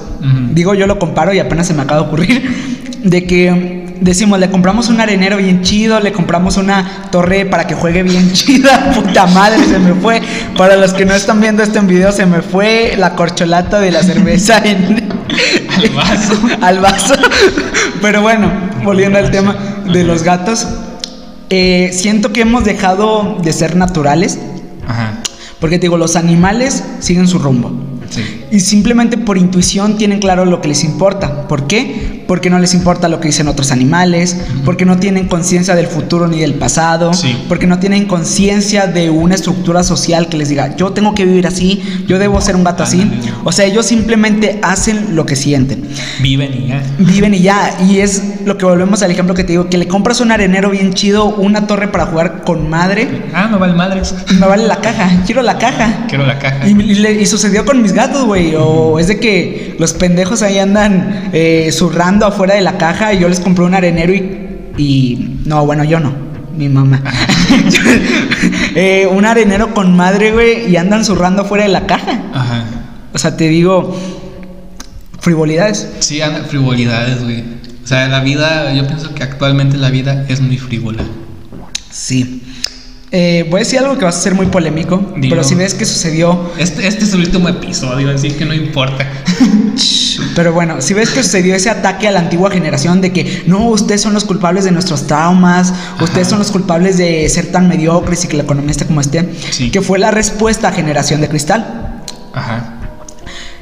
Digo, 0.51 0.73
yo 0.73 0.87
lo 0.87 0.99
comparo 0.99 1.33
y 1.33 1.39
apenas 1.39 1.67
se 1.67 1.73
me 1.73 1.81
acaba 1.81 1.99
de 1.99 2.07
ocurrir. 2.07 2.79
De 3.03 3.27
que 3.27 3.78
decimos, 4.01 4.39
le 4.39 4.49
compramos 4.49 4.89
un 4.89 4.99
arenero 5.01 5.37
bien 5.37 5.61
chido, 5.61 5.99
le 5.99 6.11
compramos 6.11 6.57
una 6.57 7.07
torre 7.11 7.45
para 7.45 7.65
que 7.67 7.75
juegue 7.75 8.03
bien 8.03 8.31
chida. 8.33 8.91
Puta 8.93 9.25
madre, 9.27 9.63
se 9.65 9.79
me 9.79 9.93
fue. 9.93 10.21
Para 10.57 10.75
los 10.75 10.93
que 10.93 11.05
no 11.05 11.13
están 11.13 11.39
viendo 11.41 11.63
este 11.63 11.79
en 11.79 11.87
video, 11.87 12.11
se 12.11 12.25
me 12.25 12.41
fue 12.41 12.95
la 12.97 13.15
corcholata 13.15 13.79
de 13.79 13.91
la 13.91 14.03
cerveza 14.03 14.57
en, 14.63 15.09
Al 15.77 15.89
vaso. 15.89 16.33
al 16.61 16.79
vaso. 16.79 17.13
Pero 18.01 18.21
bueno, 18.21 18.51
volviendo 18.83 19.19
al 19.19 19.31
tema 19.31 19.55
de 19.91 20.03
los 20.03 20.23
gatos. 20.23 20.67
eh, 21.49 21.91
siento 21.93 22.31
que 22.33 22.41
hemos 22.41 22.63
dejado 22.65 23.37
de 23.41 23.53
ser 23.53 23.75
naturales. 23.75 24.39
Ajá. 24.87 25.13
Porque 25.59 25.77
te 25.77 25.83
digo, 25.83 25.97
los 25.97 26.15
animales 26.15 26.83
siguen 26.99 27.27
su 27.27 27.37
rumbo. 27.39 27.71
Sí. 28.09 28.45
Y 28.51 28.59
simplemente 28.61 29.17
por 29.17 29.37
intuición 29.37 29.97
tienen 29.97 30.19
claro 30.19 30.45
lo 30.45 30.61
que 30.61 30.69
les 30.69 30.83
importa. 30.83 31.47
¿Por 31.47 31.67
qué? 31.67 32.18
Porque 32.29 32.49
no 32.51 32.59
les 32.59 32.75
importa 32.75 33.07
lo 33.09 33.19
que 33.19 33.27
dicen 33.29 33.47
otros 33.47 33.71
animales, 33.71 34.37
porque 34.63 34.85
no 34.85 34.97
tienen 34.99 35.27
conciencia 35.27 35.75
del 35.75 35.87
futuro 35.87 36.27
ni 36.27 36.39
del 36.39 36.53
pasado, 36.53 37.11
Sí. 37.13 37.35
porque 37.49 37.65
no 37.65 37.79
tienen 37.79 38.05
conciencia 38.05 38.85
de 38.85 39.09
una 39.09 39.33
estructura 39.33 39.83
social 39.83 40.29
que 40.29 40.37
les 40.37 40.47
diga, 40.49 40.75
yo 40.77 40.91
tengo 40.91 41.15
que 41.15 41.25
vivir 41.25 41.47
así, 41.47 41.81
yo 42.07 42.19
debo 42.19 42.39
ser 42.39 42.55
un 42.55 42.63
gato 42.63 42.83
así. 42.83 43.09
O 43.43 43.51
sea, 43.51 43.65
ellos 43.65 43.87
simplemente 43.87 44.59
hacen 44.61 45.15
lo 45.15 45.25
que 45.25 45.35
sienten. 45.35 45.85
Viven 46.21 46.53
y 46.53 46.67
ya. 46.67 46.83
Viven 46.99 47.33
y 47.33 47.39
ya. 47.41 47.75
Y 47.89 47.97
es 47.97 48.21
lo 48.45 48.57
que 48.57 48.65
volvemos 48.65 49.01
al 49.03 49.11
ejemplo 49.11 49.33
que 49.35 49.43
te 49.43 49.53
digo, 49.53 49.69
que 49.69 49.77
le 49.77 49.87
compras 49.87 50.19
un 50.21 50.31
arenero 50.31 50.69
bien 50.69 50.93
chido, 50.93 51.25
una 51.25 51.67
torre 51.67 51.87
para 51.89 52.05
jugar 52.07 52.41
con 52.43 52.69
madre, 52.69 53.07
Ah, 53.33 53.47
me 53.51 53.57
vale 53.57 53.73
madres. 53.73 54.13
y 54.31 54.35
me 54.35 54.47
vale 54.47 54.65
la 54.67 54.77
caja, 54.77 55.09
quiero 55.25 55.41
la 55.41 55.57
caja. 55.57 56.05
Quiero 56.07 56.25
la 56.25 56.39
caja. 56.39 56.67
Y, 56.67 56.71
y 56.71 56.95
le- 56.95 57.21
y 57.21 57.25
sucedió 57.25 57.65
con 57.65 57.81
mis 57.81 57.93
gatos, 57.93 58.25
güey. 58.25 58.53
O 58.57 58.99
es 58.99 59.07
de 59.07 59.19
que 59.19 59.75
los 59.79 59.93
pendejos 59.93 60.41
ahí 60.41 60.57
andan 60.59 61.29
eh, 61.33 61.69
zurrando 61.71 62.25
afuera 62.25 62.55
de 62.55 62.61
la 62.61 62.77
caja 62.77 63.13
y 63.13 63.19
yo 63.19 63.29
les 63.29 63.39
compré 63.39 63.63
un 63.65 63.73
arenero 63.73 64.13
y. 64.13 64.47
y 64.77 65.39
no, 65.45 65.65
bueno, 65.65 65.83
yo 65.83 65.99
no. 65.99 66.13
Mi 66.57 66.67
mamá. 66.69 67.01
Eh, 68.75 69.07
un 69.11 69.25
arenero 69.25 69.73
con 69.73 69.95
madre, 69.95 70.31
güey, 70.31 70.69
y 70.71 70.77
andan 70.77 71.03
zurrando 71.03 71.41
afuera 71.41 71.63
de 71.63 71.69
la 71.69 71.85
caja. 71.87 72.19
Ajá. 72.33 72.63
O 73.13 73.17
sea, 73.17 73.35
te 73.35 73.47
digo. 73.47 73.95
Frivolidades. 75.19 75.89
Sí, 75.99 76.21
frivolidades, 76.47 77.21
güey. 77.23 77.43
O 77.89 77.91
sea, 77.91 78.07
la 78.07 78.19
vida, 78.19 78.71
yo 78.71 78.85
pienso 78.85 79.15
que 79.15 79.23
actualmente 79.23 79.75
la 79.75 79.89
vida 79.89 80.25
es 80.29 80.41
muy 80.41 80.59
frívola. 80.59 81.01
Sí. 81.89 82.43
Eh, 83.09 83.47
voy 83.49 83.61
a 83.61 83.63
decir 83.63 83.79
algo 83.79 83.97
que 83.97 84.03
va 84.03 84.09
a 84.09 84.11
ser 84.11 84.35
muy 84.35 84.45
polémico, 84.45 85.11
pero 85.19 85.43
si 85.43 85.55
ves 85.55 85.73
que 85.73 85.85
sucedió 85.85 86.51
Este, 86.59 86.87
este 86.87 87.05
es 87.05 87.13
el 87.13 87.21
último 87.21 87.49
episodio, 87.49 88.11
así 88.13 88.29
que 88.29 88.45
no 88.45 88.53
importa. 88.53 89.07
Pero 90.35 90.53
bueno, 90.53 90.81
si 90.81 90.93
ves 90.93 91.09
que 91.09 91.23
sucedió 91.23 91.55
ese 91.55 91.71
ataque 91.71 92.07
a 92.07 92.11
la 92.11 92.19
antigua 92.19 92.51
generación 92.51 93.01
de 93.01 93.11
que 93.11 93.41
no, 93.47 93.65
ustedes 93.69 94.01
son 94.01 94.13
los 94.13 94.23
culpables 94.23 94.65
de 94.65 94.71
nuestros 94.71 95.07
traumas, 95.07 95.73
ustedes 95.99 96.27
son 96.27 96.37
los 96.37 96.51
culpables 96.51 96.95
de 96.99 97.27
ser 97.27 97.47
tan 97.51 97.67
mediocres 97.67 98.23
y 98.23 98.27
que 98.27 98.37
la 98.37 98.43
economía 98.43 98.69
esté 98.69 98.85
como 98.85 99.01
esté, 99.01 99.27
Sí. 99.49 99.71
que 99.71 99.81
fue 99.81 99.97
la 99.97 100.11
respuesta 100.11 100.67
a 100.67 100.71
generación 100.73 101.21
de 101.21 101.27
cristal. 101.29 102.03
Ajá. 102.35 102.78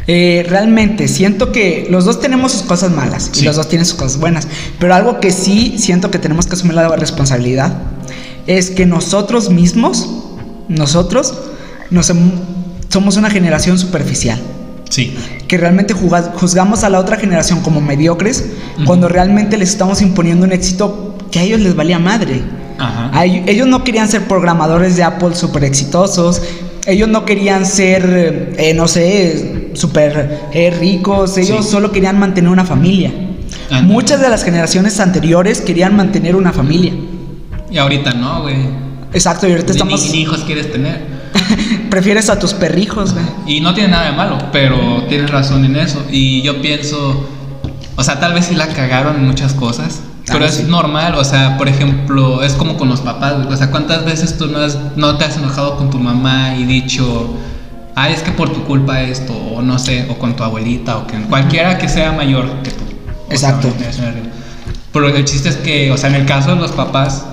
Eh, 0.10 0.46
realmente 0.48 1.10
siento 1.10 1.52
que 1.52 1.88
los 1.90 2.06
dos 2.06 2.22
tenemos 2.22 2.54
sus 2.54 2.62
cosas 2.64 2.92
malas 2.92 3.30
y 3.34 3.40
Sí. 3.40 3.46
los 3.46 3.58
dos 3.58 3.68
tienen 3.68 3.86
sus 3.86 3.98
cosas 3.98 4.18
buenas, 4.20 4.48
pero 4.80 4.96
algo 4.96 5.20
que 5.20 5.32
sí 5.32 5.76
siento 5.78 6.10
que 6.12 6.18
tenemos 6.18 6.48
que 6.48 6.54
asumir 6.54 6.76
la 6.76 6.88
responsabilidad 6.96 7.74
es 8.48 8.72
que 8.72 8.86
nosotros 8.86 9.50
mismos, 9.50 10.10
nosotros, 10.70 11.34
nos 11.90 12.12
somos 12.90 13.18
una 13.18 13.30
generación 13.30 13.78
superficial 13.78 14.40
Sí. 14.90 15.14
que 15.50 15.58
realmente 15.58 15.94
juzgamos 15.94 16.86
a 16.86 16.90
la 16.90 17.00
otra 17.00 17.18
generación 17.18 17.60
como 17.60 17.82
mediocres 17.82 18.46
Ujú. 18.78 18.86
cuando 18.86 19.10
realmente 19.10 19.58
les 19.58 19.70
estamos 19.70 20.02
imponiendo 20.02 20.46
un 20.46 20.54
éxito 20.54 21.18
que 21.32 21.40
a 21.40 21.44
ellos 21.44 21.60
les 21.60 21.76
valía 21.76 22.00
madre. 22.00 22.42
Ajá. 22.80 23.12
A 23.14 23.26
ellos, 23.26 23.44
ellos 23.48 23.68
no 23.68 23.84
querían 23.84 24.08
ser 24.08 24.22
programadores 24.30 24.96
de 24.96 25.04
Apple 25.04 25.36
súper 25.36 25.66
exitosos, 25.66 26.42
ellos 26.86 27.10
no 27.10 27.26
querían 27.26 27.66
ser, 27.66 28.54
eh, 28.58 28.74
no 28.74 28.88
sé, 28.88 29.57
súper 29.78 30.50
eh, 30.52 30.76
ricos, 30.80 31.38
ellos 31.38 31.66
Sí. 31.66 31.72
solo 31.72 31.92
querían 31.92 32.20
mantener 32.20 32.50
una 32.52 32.66
familia. 32.66 33.12
Muchas 33.84 34.22
de 34.22 34.30
las 34.30 34.44
generaciones 34.44 35.00
anteriores 35.00 35.62
querían 35.62 35.96
mantener 35.96 36.36
una 36.36 36.52
familia. 36.54 36.94
Y 37.72 37.78
ahorita 37.78 38.14
no, 38.14 38.42
güey. 38.44 38.56
Exacto, 39.14 39.48
y 39.48 39.52
ahorita 39.52 39.74
Ni, 39.74 39.78
estamos... 39.80 40.12
ni 40.12 40.18
hijos 40.22 40.40
quieres 40.46 40.72
tener. 40.72 41.02
Prefieres 41.90 42.30
a 42.30 42.40
tus 42.40 42.54
perrijos, 42.54 43.14
güey. 43.14 43.26
Y 43.58 43.62
no 43.62 43.74
tiene 43.74 43.90
nada 43.90 44.10
de 44.10 44.18
malo, 44.18 44.38
pero 44.52 45.04
tienes 45.10 45.30
razón 45.30 45.64
en 45.66 45.76
eso. 45.76 46.04
Y 46.12 46.42
yo 46.42 46.62
pienso, 46.62 47.28
o 47.96 48.04
sea, 48.04 48.20
tal 48.20 48.34
vez 48.34 48.46
sí 48.46 48.56
la 48.56 48.68
cagaron 48.68 49.16
en 49.18 49.26
muchas 49.28 49.54
cosas, 49.54 50.02
pero 50.26 50.46
Ah, 50.46 50.48
es 50.48 50.56
sí. 50.56 50.64
normal. 50.68 51.16
O 51.16 51.24
sea, 51.24 51.58
por 51.58 51.68
ejemplo, 51.68 52.44
es 52.44 52.54
como 52.54 52.78
con 52.78 52.90
los 52.90 53.02
papás, 53.02 53.36
güey. 53.38 53.54
O 53.54 53.58
sea, 53.58 53.70
¿cuántas 53.72 54.06
veces 54.06 54.38
tú 54.38 54.48
no, 54.48 54.60
has- 54.60 54.78
no 54.96 55.18
te 55.18 55.26
has 55.26 55.38
enojado 55.38 55.78
con 55.78 55.90
tu 55.90 56.00
mamá 56.00 56.56
y 56.58 56.66
dicho, 56.66 57.34
ay, 57.98 58.14
es 58.14 58.22
que 58.22 58.32
por 58.32 58.54
tu 58.54 58.64
culpa 58.64 59.02
esto, 59.02 59.34
o 59.34 59.64
no 59.64 59.80
sé, 59.80 60.06
o 60.08 60.20
con 60.20 60.36
tu 60.36 60.44
abuelita, 60.44 60.98
o 60.98 61.08
con 61.08 61.24
cualquiera 61.24 61.80
que 61.80 61.90
sea 61.90 62.12
mayor 62.12 62.62
que 62.62 62.70
tú? 62.70 62.84
Sea, 63.36 63.50
Exacto. 63.50 63.70
arriba. 63.70 64.30
Pero 64.94 65.08
el 65.10 65.26
chiste 65.26 65.50
es 65.50 65.56
que, 65.58 65.92
o 65.92 65.98
sea, 65.98 66.10
en 66.10 66.16
el 66.16 66.26
caso 66.28 66.54
de 66.54 66.62
los 66.62 66.72
papás, 66.72 67.26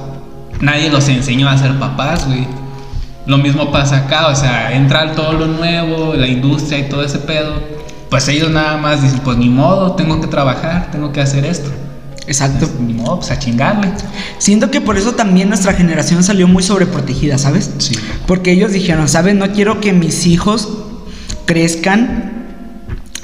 nadie 0.60 0.88
los 0.88 1.06
enseñó 1.10 1.50
a 1.50 1.58
ser 1.58 1.78
papás, 1.78 2.26
güey. 2.26 2.48
Lo 3.26 3.36
mismo 3.36 3.70
pasa 3.70 3.98
acá, 3.98 4.28
o 4.28 4.34
sea, 4.34 4.72
entra 4.72 5.12
todo 5.12 5.34
lo 5.34 5.46
nuevo, 5.46 6.14
la 6.14 6.26
industria 6.26 6.78
y 6.78 6.88
todo 6.88 7.04
ese 7.04 7.18
pedo. 7.18 7.52
Pues 8.08 8.26
ellos 8.28 8.50
nada 8.50 8.78
más 8.78 9.02
dicen, 9.02 9.20
pues 9.20 9.36
ni 9.36 9.50
modo, 9.50 9.92
tengo 9.92 10.18
que 10.22 10.28
trabajar, 10.28 10.88
tengo 10.90 11.12
que 11.12 11.20
hacer 11.20 11.44
esto. 11.44 11.70
Exacto. 12.26 12.66
Pues, 12.66 12.80
ni 12.80 12.94
modo, 12.94 13.18
pues 13.18 13.30
a 13.30 13.38
chingarle. 13.38 13.88
Siento 14.38 14.70
que 14.70 14.80
por 14.80 14.96
eso 14.96 15.12
también 15.12 15.48
nuestra 15.48 15.74
generación 15.74 16.22
salió 16.22 16.48
muy 16.48 16.62
sobreprotegida, 16.62 17.38
¿sabes? 17.38 17.70
Sí. 17.78 17.94
Porque 18.26 18.52
ellos 18.52 18.72
dijeron, 18.72 19.08
¿sabes? 19.08 19.34
No 19.34 19.52
quiero 19.52 19.80
que 19.80 19.92
mis 19.92 20.26
hijos 20.26 20.68
crezcan 21.46 22.32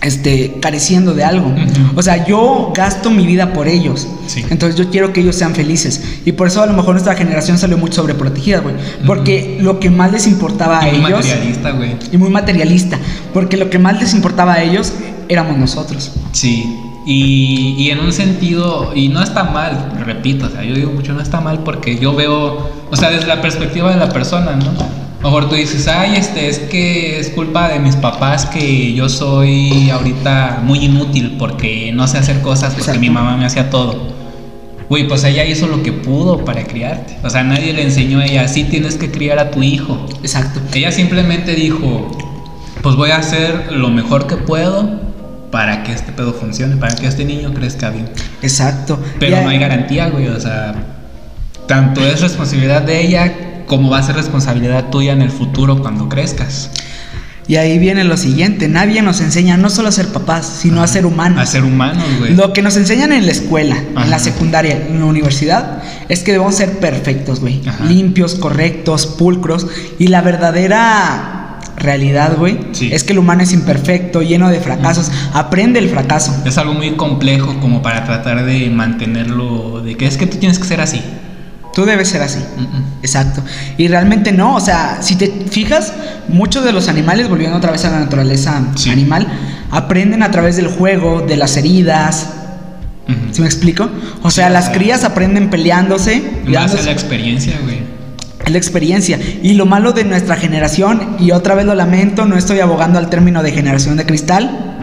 este, 0.03 0.59
careciendo 0.61 1.15
de 1.15 1.25
algo. 1.25 1.55
O 1.95 2.03
sea, 2.03 2.27
yo 2.27 2.73
gasto 2.75 3.11
mi 3.11 3.27
vida 3.27 3.53
por 3.53 3.69
ellos. 3.69 4.07
Sí. 4.27 4.45
Entonces 4.51 4.79
yo 4.79 4.91
quiero 4.91 5.13
que 5.13 5.21
ellos 5.21 5.37
sean 5.37 5.55
felices. 5.55 6.03
Y 6.25 6.33
por 6.33 6.49
eso 6.49 6.63
a 6.63 6.67
lo 6.67 6.73
mejor 6.73 6.93
nuestra 6.93 7.15
generación 7.15 7.59
salió 7.59 7.77
muy 7.77 7.93
sobreprotegida, 7.93 8.61
güey. 8.61 8.75
Porque 9.07 9.59
lo 9.61 9.79
que 9.81 9.91
más 9.91 10.13
les 10.13 10.27
importaba 10.27 10.81
a 10.81 10.89
Y 10.89 10.99
muy 10.99 11.11
ellos... 11.11 11.27
materialista, 11.27 11.71
güey. 11.73 11.97
Y 12.13 12.17
muy 12.17 12.31
materialista. 12.31 12.99
Porque 13.35 13.57
lo 13.57 13.69
que 13.71 13.79
más 13.79 14.01
les 14.01 14.15
importaba 14.15 14.55
a 14.55 14.63
ellos 14.63 14.93
éramos 15.29 15.59
nosotros. 15.59 16.13
Sí. 16.33 16.65
Y, 17.07 17.77
y 17.79 17.91
en 17.91 18.01
un 18.01 18.13
sentido, 18.13 18.93
y 18.95 19.09
no 19.09 19.23
está 19.23 19.45
mal, 19.45 19.93
repito, 20.05 20.47
o 20.47 20.49
sea, 20.51 20.63
yo 20.63 20.75
digo 20.75 20.93
mucho, 20.93 21.15
no 21.15 21.23
está 21.23 21.41
mal 21.41 21.61
porque 21.61 21.99
yo 21.99 22.15
veo, 22.15 22.69
o 22.91 22.97
sea, 22.97 23.11
desde 23.11 23.27
la 23.27 23.41
perspectiva 23.41 23.91
de 23.91 23.97
la 23.97 24.11
persona, 24.11 24.57
¿no? 24.57 25.01
Mejor 25.23 25.51
tú 25.51 25.55
dices, 25.55 25.87
ay, 25.87 26.17
este, 26.17 26.49
es 26.49 26.59
que 26.59 27.19
es 27.19 27.29
culpa 27.29 27.69
de 27.69 27.79
mis 27.79 27.95
papás 27.95 28.47
que 28.47 28.95
yo 28.95 29.09
soy 29.11 29.91
ahorita 29.91 30.63
muy 30.65 30.79
inútil 30.87 31.37
porque 31.39 31.93
no 31.93 32.09
sé 32.09 32.17
hacer 32.17 32.41
cosas 32.41 32.71
porque 32.71 32.81
Exacto. 32.81 33.01
mi 33.01 33.11
mamá 33.11 33.37
me 33.37 33.45
hacía 33.45 33.69
todo. 33.69 33.97
Güey, 34.89 35.07
pues 35.07 35.23
ella 35.25 35.45
hizo 35.45 35.67
lo 35.67 35.83
que 35.83 35.93
pudo 35.93 36.45
para 36.45 36.65
criarte. 36.65 37.19
O 37.23 37.29
sea, 37.29 37.43
nadie 37.45 37.75
le 37.75 37.83
enseñó 37.83 38.21
a 38.21 38.25
ella, 38.25 38.43
así 38.43 38.65
tienes 38.65 38.97
que 38.97 39.11
criar 39.11 39.39
a 39.39 39.51
tu 39.51 39.63
hijo. 39.63 40.07
Exacto. 40.23 40.59
Ella 40.73 40.91
simplemente 40.91 41.55
dijo, 41.55 42.11
pues 42.83 42.97
voy 42.97 43.11
a 43.11 43.19
hacer 43.19 43.73
lo 43.73 43.91
mejor 43.91 44.27
que 44.27 44.37
puedo 44.37 45.10
para 45.51 45.83
que 45.83 45.93
este 45.93 46.13
pedo 46.13 46.33
funcione, 46.33 46.77
para 46.77 46.95
que 46.95 47.07
este 47.07 47.25
niño 47.25 47.53
crezca 47.53 47.91
bien. 47.91 48.09
Exacto. 48.43 49.03
Pero 49.19 49.43
no 49.43 49.49
hay 49.49 49.59
garantía, 49.59 50.09
güey, 50.09 50.29
o 50.29 50.41
sea, 50.41 50.75
tanto 51.67 52.05
es 52.07 52.21
responsabilidad 52.21 52.83
de 52.83 53.01
ella 53.01 53.65
como 53.67 53.91
va 53.91 53.99
a 53.99 54.03
ser 54.03 54.17
responsabilidad 54.17 54.91
tuya 54.91 55.13
en 55.13 55.23
el 55.23 55.31
futuro 55.31 55.81
cuando 55.81 56.09
crezcas. 56.09 56.71
Y 57.47 57.57
ahí 57.57 57.81
viene 57.81 58.05
lo 58.05 58.17
siguiente, 58.17 58.69
nadie 58.69 59.03
nos 59.03 59.21
enseña 59.21 59.57
no 59.57 59.71
solo 59.71 59.89
a 59.89 59.93
ser 59.93 60.09
papás, 60.09 60.47
sino 60.47 60.83
a 60.83 60.87
ser 60.87 61.05
humanos. 61.05 61.41
A 61.41 61.47
ser 61.47 61.65
humanos, 61.65 62.05
güey. 62.21 62.35
Lo 62.35 62.53
que 62.53 62.63
nos 62.63 62.77
enseñan 62.77 63.13
en 63.13 63.27
la 63.27 63.33
escuela, 63.33 63.77
en 63.77 64.09
la 64.09 64.21
secundaria, 64.21 64.77
en 64.89 65.01
la 65.01 65.07
universidad, 65.07 65.83
es 66.09 66.21
que 66.21 66.31
debemos 66.31 66.55
ser 66.55 66.79
perfectos, 66.79 67.41
güey. 67.41 67.61
Limpios, 67.89 68.37
correctos, 68.37 69.07
pulcros. 69.07 69.67
Y 69.99 70.09
la 70.09 70.23
verdadera 70.23 71.40
realidad, 71.77 72.37
güey, 72.37 72.59
Sí. 72.73 72.91
es 72.93 73.05
que 73.05 73.13
el 73.13 73.19
humano 73.19 73.43
es 73.43 73.53
imperfecto, 73.53 74.23
lleno 74.23 74.49
de 74.49 74.61
fracasos. 74.61 75.11
Aprende 75.33 75.79
el 75.79 75.89
fracaso. 75.89 76.35
Es 76.45 76.59
algo 76.59 76.75
muy 76.75 76.93
complejo 76.97 77.59
como 77.61 77.83
para 77.83 78.05
tratar 78.05 78.45
de 78.45 78.69
mantenerlo, 78.71 79.81
de 79.83 79.97
que 79.97 80.07
es 80.07 80.17
que 80.17 80.27
tú 80.27 80.37
tienes 80.39 80.59
que 80.59 80.65
ser 80.67 80.81
así. 80.81 81.01
Tú 81.75 81.85
debes 81.85 82.09
ser 82.09 82.21
así. 82.23 82.41
Exacto. 83.03 83.43
Y 83.79 83.87
realmente 83.89 84.33
no, 84.33 84.57
o 84.57 84.61
sea, 84.61 84.99
si 85.03 85.15
te 85.17 85.29
fijas, 85.51 85.93
muchos 86.29 86.65
de 86.65 86.73
los 86.73 86.89
animales, 86.89 87.29
volviendo 87.29 87.57
otra 87.57 87.71
vez 87.71 87.85
a 87.85 87.91
la 87.91 88.01
naturaleza 88.01 88.61
Sí. 88.75 88.91
animal, 88.91 89.27
aprenden 89.71 90.23
a 90.25 90.31
través 90.31 90.57
del 90.57 90.67
juego, 90.69 91.21
de 91.27 91.37
las 91.37 91.57
heridas, 91.57 92.31
Ujú. 93.09 93.19
¿Sí 93.33 93.41
me 93.41 93.47
explico? 93.49 93.89
O 94.23 94.31
sea, 94.31 94.47
Sí, 94.49 94.53
las 94.53 94.69
crías 94.69 95.03
aprenden 95.03 95.51
peleándose. 95.51 96.17
A 96.43 96.45
peleándose. 96.45 96.83
la 96.85 96.93
experiencia, 96.93 97.59
güey. 97.63 97.79
Es 98.45 98.51
la 98.51 98.59
experiencia. 98.59 99.19
Y 99.43 99.55
lo 99.55 99.67
malo 99.67 99.93
de 99.93 100.05
nuestra 100.05 100.37
generación, 100.37 101.17
y 101.19 101.31
otra 101.31 101.55
vez 101.55 101.67
lo 101.67 101.75
lamento, 101.75 102.25
no 102.25 102.37
estoy 102.37 102.61
abogando 102.61 102.99
al 102.99 103.11
término 103.11 103.43
de 103.43 103.53
generación 103.53 103.97
de 103.97 104.07
cristal, 104.07 104.77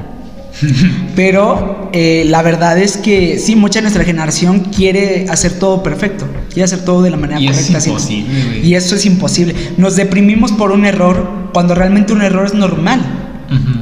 pero 1.16 1.90
eh, 1.94 2.26
la 2.28 2.42
verdad 2.42 2.78
es 2.78 2.98
que 2.98 3.40
sí, 3.40 3.56
mucha 3.56 3.80
de 3.80 3.84
nuestra 3.84 4.04
generación 4.04 4.60
quiere 4.60 5.28
hacer 5.30 5.54
todo 5.60 5.84
perfecto, 5.84 6.28
quiere 6.50 6.64
hacer 6.64 6.84
todo 6.84 7.02
de 7.04 7.12
la 7.12 7.18
manera 7.18 7.40
Y 7.40 7.48
es 7.48 7.68
correcta. 7.68 7.90
imposible, 7.90 8.44
güey. 8.46 8.68
Y 8.68 8.76
eso 8.76 8.96
es 8.96 9.06
imposible. 9.06 9.56
Nos 9.78 9.96
deprimimos 9.96 10.52
por 10.52 10.72
un 10.72 10.86
error 10.86 11.50
cuando 11.54 11.76
realmente 11.76 12.14
un 12.14 12.22
error 12.22 12.46
es 12.46 12.54
normal. 12.54 13.02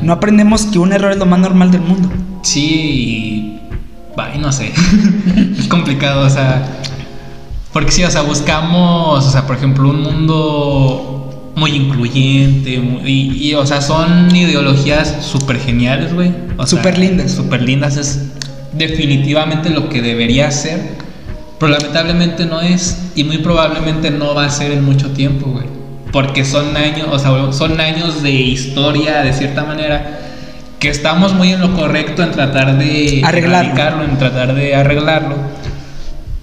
No 0.04 0.14
aprendemos 0.14 0.66
que 0.68 0.78
un 0.78 0.94
error 0.94 1.12
es 1.12 1.18
lo 1.18 1.26
más 1.26 1.40
normal 1.40 1.72
del 1.72 1.82
mundo. 1.82 2.08
Sí, 2.44 2.62
y... 2.62 4.40
No 4.40 4.52
sé. 4.52 4.72
es 5.60 5.68
complicado, 5.68 6.26
o 6.26 6.30
sea... 6.30 6.64
Porque 7.76 7.92
sí, 7.92 8.06
o 8.06 8.10
sea, 8.10 8.22
buscamos, 8.22 9.26
o 9.26 9.30
sea, 9.30 9.46
por 9.46 9.58
ejemplo, 9.58 9.90
un 9.90 10.02
mundo 10.02 11.52
muy 11.58 11.72
incluyente, 11.72 12.80
muy- 12.80 13.02
y, 13.06 13.50
y, 13.50 13.54
o 13.54 13.66
sea, 13.66 13.82
son 13.82 14.34
ideologías 14.34 15.18
súper 15.20 15.60
geniales, 15.60 16.14
güey. 16.14 16.32
Súper 16.66 16.98
lindas. 16.98 17.32
Súper 17.34 17.62
lindas, 17.62 17.98
es 17.98 18.28
definitivamente 18.72 19.72
lo 19.72 19.90
que 19.90 20.02
debería 20.02 20.50
ser, 20.52 20.80
pero 21.60 21.74
lamentablemente 21.74 22.46
no 22.46 22.62
es, 22.62 22.98
y 23.14 23.26
muy 23.26 23.40
probablemente 23.40 24.10
no 24.10 24.34
va 24.34 24.46
a 24.46 24.50
ser 24.50 24.72
en 24.72 24.86
mucho 24.86 25.10
tiempo, 25.12 25.48
güey. 25.48 25.66
Porque 26.14 26.46
son 26.46 26.78
años, 26.78 27.10
o 27.12 27.20
sea, 27.20 27.52
son 27.52 27.82
años 27.82 28.24
de 28.24 28.32
historia, 28.32 29.22
de 29.22 29.34
cierta 29.34 29.66
manera, 29.66 30.22
que 30.80 30.88
estamos 30.88 31.34
muy 31.34 31.52
en 31.52 31.60
lo 31.60 31.74
correcto 31.76 32.24
en 32.24 32.32
tratar 32.32 32.78
de 32.78 33.22
Arreglarlo. 33.26 34.02
en 34.06 34.18
tratar 34.18 34.56
de 34.56 34.76
arreglarlo. 34.76 35.36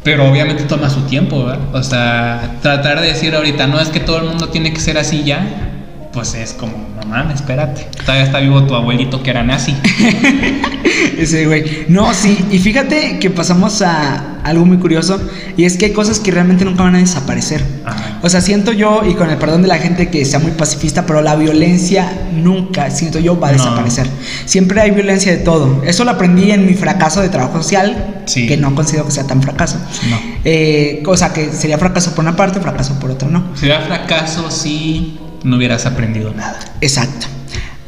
Pero 0.03 0.29
obviamente 0.29 0.65
toma 0.65 0.91
su 0.91 1.03
tiempo, 1.03 1.45
¿verdad? 1.45 1.75
O 1.75 1.83
sea, 1.83 2.59
tratar 2.61 3.01
de 3.01 3.09
decir 3.09 3.35
ahorita, 3.35 3.67
no 3.69 3.81
es 3.81 3.89
que 3.89 4.01
todo 4.01 4.19
el 4.19 4.25
mundo 4.25 4.49
tiene 4.49 4.73
que 4.73 4.81
ser 4.81 4.99
así 4.99 5.23
ya, 5.23 5.72
pues 6.13 6.35
es 6.35 6.53
como, 6.53 6.73
no 7.01 7.07
mames, 7.09 7.37
espérate. 7.37 7.89
Todavía 8.05 8.25
está 8.25 8.39
vivo 8.41 8.65
tu 8.65 8.75
abuelito 8.75 9.23
que 9.23 9.31
era 9.31 9.43
nazi. 9.43 9.75
Ese 11.19 11.47
güey. 11.47 11.87
No, 11.89 12.13
sí. 12.15 12.39
Y 12.51 12.59
fíjate 12.59 13.19
que 13.19 13.31
pasamos 13.31 13.83
a 13.83 14.41
algo 14.45 14.65
muy 14.65 14.79
curioso. 14.79 15.21
Y 15.57 15.65
es 15.65 15.77
que 15.77 15.87
hay 15.87 15.93
cosas 15.93 16.21
que 16.21 16.31
realmente 16.31 16.65
nunca 16.65 16.83
van 16.83 16.97
a 16.97 16.99
desaparecer. 16.99 17.65
Ajá. 17.85 18.19
O 18.23 18.29
sea, 18.29 18.41
siento 18.41 18.73
yo, 18.73 19.03
y 19.09 19.15
con 19.15 19.31
el 19.31 19.37
perdón 19.39 19.63
de 19.63 19.69
la 19.69 19.79
gente 19.79 20.11
que 20.11 20.25
sea 20.25 20.39
muy 20.39 20.53
pacifista, 20.53 21.07
pero 21.07 21.23
la 21.23 21.35
violencia 21.37 22.11
nunca, 22.35 22.91
siento 22.91 23.19
yo, 23.19 23.39
va 23.39 23.49
a 23.49 23.53
No. 23.53 23.59
desaparecer. 23.59 24.07
Siempre 24.45 24.81
hay 24.81 24.91
violencia 24.91 25.33
de 25.33 25.39
todo. 25.39 25.83
Eso 25.85 26.05
lo 26.05 26.11
aprendí 26.13 26.51
en 26.51 26.67
mi 26.67 26.75
fracaso 26.75 27.21
de 27.21 27.29
trabajo 27.29 27.59
social, 27.63 28.23
Sí. 28.27 28.47
que 28.47 28.57
no 28.57 28.75
considero 28.75 29.05
que 29.07 29.13
sea 29.13 29.27
tan 29.27 29.43
fracaso. 29.43 29.79
No. 30.09 30.19
Eh, 30.45 31.03
o 31.07 31.17
sea, 31.17 31.33
que 31.33 31.51
sería 31.53 31.79
fracaso 31.79 32.15
por 32.15 32.25
una 32.25 32.37
parte, 32.37 32.61
fracaso 32.61 32.99
por 33.01 33.11
otra 33.11 33.29
no. 33.29 33.45
Sería 33.57 33.81
fracaso 33.81 34.51
si 34.51 35.19
no 35.45 35.57
hubieras 35.57 35.87
aprendido 35.87 36.33
nada. 36.35 36.59
Exacto. 36.81 37.27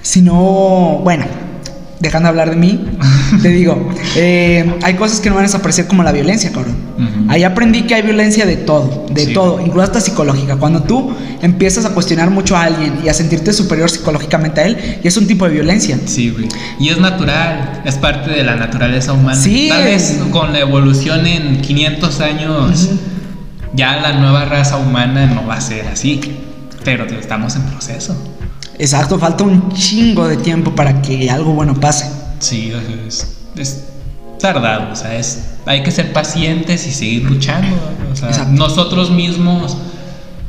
Si 0.03 0.21
no, 0.23 1.01
bueno, 1.03 1.25
dejando 2.01 2.27
de 2.27 2.31
hablar 2.31 2.51
de 2.51 2.57
mí, 2.57 2.85
te 3.43 3.49
digo, 3.49 3.91
eh, 4.17 4.75
hay 4.83 4.95
cosas 4.95 5.21
que 5.21 5.31
no 5.31 5.37
van 5.37 5.45
a 5.45 5.47
desaparecer 5.49 5.87
como 5.87 6.03
la 6.03 6.13
violencia, 6.13 6.53
cabrón. 6.53 6.77
Ujú. 6.97 7.31
Ahí 7.31 7.43
aprendí 7.45 7.83
que 7.83 7.95
hay 7.95 8.03
violencia 8.03 8.45
de 8.45 8.57
todo, 8.57 9.07
de 9.11 9.27
Sí. 9.27 9.33
todo, 9.33 9.61
incluso 9.61 9.83
hasta 9.83 10.01
psicológica. 10.01 10.57
Cuando 10.57 10.83
tú 10.83 11.13
empiezas 11.41 11.85
a 11.87 11.91
cuestionar 11.95 12.31
mucho 12.31 12.57
a 12.57 12.65
alguien 12.65 13.01
y 13.05 13.09
a 13.09 13.15
sentirte 13.15 13.53
superior 13.53 13.91
psicológicamente 13.91 14.61
a 14.61 14.65
él, 14.67 14.99
y 15.03 15.09
es 15.09 15.17
un 15.17 15.27
tipo 15.27 15.47
de 15.47 15.53
violencia. 15.55 15.99
Sí, 16.05 16.31
güey. 16.31 16.49
Y 16.79 16.91
es 16.91 16.99
natural, 16.99 17.83
es 17.87 17.95
parte 17.97 18.31
de 18.31 18.45
la 18.45 18.57
naturaleza 18.57 19.13
humana. 19.15 19.41
Sí. 19.41 19.69
Tal 19.71 19.85
vez 19.85 20.19
con 20.31 20.53
la 20.53 20.59
evolución 20.61 21.27
en 21.27 21.61
500 21.63 22.21
años, 22.21 22.91
ya 23.75 23.97
la 24.01 24.13
nueva 24.21 24.45
raza 24.45 24.77
humana 24.77 25.27
no 25.27 25.47
va 25.47 25.55
a 25.55 25.61
ser 25.61 25.87
así. 25.89 26.21
Pero 26.85 27.05
estamos 27.05 27.57
en 27.57 27.63
proceso. 27.63 28.17
Exacto, 28.79 29.19
falta 29.19 29.45
un 29.45 29.73
chingo 29.73 30.29
de 30.29 30.37
tiempo 30.37 30.75
para 30.75 31.01
que 31.01 31.31
algo 31.31 31.53
bueno 31.53 31.75
pase. 31.75 32.11
Sí, 32.41 32.73
es, 33.07 33.37
es 33.57 33.85
tardado, 34.39 34.93
o 34.93 34.97
sea, 34.97 35.17
es, 35.17 35.45
hay 35.65 35.83
que 35.83 35.91
ser 35.91 36.13
pacientes 36.13 36.87
y 36.87 36.93
seguir 36.93 37.23
luchando. 37.25 37.77
O 38.13 38.17
sea, 38.17 38.29
Exacto. 38.29 38.53
nosotros 38.53 39.11
mismos, 39.11 39.77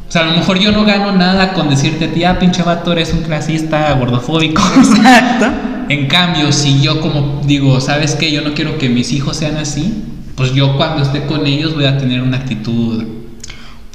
o 0.07 0.11
sea, 0.11 0.23
a 0.23 0.25
lo 0.25 0.37
mejor 0.37 0.59
yo 0.59 0.71
no 0.71 0.83
gano 0.85 1.11
nada 1.11 1.53
con 1.53 1.69
decirte, 1.69 2.07
tía, 2.07 2.37
pinche 2.39 2.63
vato, 2.63 2.91
eres 2.91 3.13
un 3.13 3.21
clasista 3.21 3.93
gordofóbico. 3.93 4.61
Exacto. 4.77 5.47
En 5.87 6.07
cambio, 6.07 6.51
si 6.51 6.81
yo 6.81 6.99
como 6.99 7.41
digo, 7.45 7.79
¿sabes 7.79 8.15
qué? 8.15 8.31
Yo 8.31 8.41
no 8.41 8.53
quiero 8.53 8.77
que 8.79 8.89
mis 8.89 9.11
hijos 9.11 9.37
sean 9.37 9.57
así, 9.57 10.03
pues 10.35 10.53
yo 10.53 10.77
cuando 10.77 11.03
esté 11.03 11.25
con 11.25 11.45
ellos 11.45 11.75
voy 11.75 11.85
a 11.85 11.97
tener 11.97 12.21
una 12.21 12.37
actitud, 12.37 13.03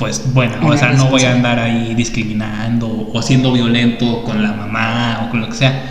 pues 0.01 0.32
buena, 0.32 0.59
o 0.66 0.76
sea, 0.78 0.92
no 0.94 1.11
voy 1.11 1.24
a 1.24 1.32
andar 1.32 1.59
ahí 1.59 1.94
discriminando 1.94 3.11
o 3.12 3.20
siendo 3.20 3.53
violento 3.53 4.24
con 4.24 4.42
la 4.42 4.51
mamá 4.53 5.24
o 5.26 5.30
con 5.30 5.42
lo 5.42 5.48
que 5.48 5.55
sea. 5.55 5.82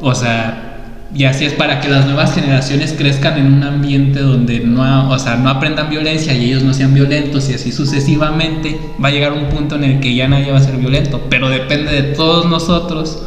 O 0.00 0.14
sea, 0.14 0.78
y 1.14 1.24
así 1.24 1.44
es 1.44 1.52
para 1.52 1.78
que 1.82 1.90
las 1.90 2.06
nuevas 2.06 2.34
generaciones 2.34 2.94
crezcan 2.96 3.36
en 3.36 3.52
un 3.52 3.62
ambiente 3.62 4.20
donde 4.20 4.60
no, 4.60 5.10
o 5.10 5.18
sea, 5.18 5.36
no 5.36 5.50
aprendan 5.50 5.90
violencia 5.90 6.32
y 6.32 6.46
ellos 6.46 6.62
no 6.62 6.72
sean 6.72 6.94
violentos 6.94 7.50
y 7.50 7.54
así 7.54 7.70
sucesivamente 7.70 8.80
va 9.02 9.08
a 9.08 9.12
llegar 9.12 9.34
un 9.34 9.50
punto 9.50 9.76
en 9.76 9.84
el 9.84 10.00
que 10.00 10.14
ya 10.14 10.26
nadie 10.26 10.50
va 10.50 10.58
a 10.58 10.62
ser 10.62 10.78
violento, 10.78 11.26
pero 11.28 11.50
depende 11.50 11.92
de 11.92 12.14
todos 12.14 12.46
nosotros 12.46 13.24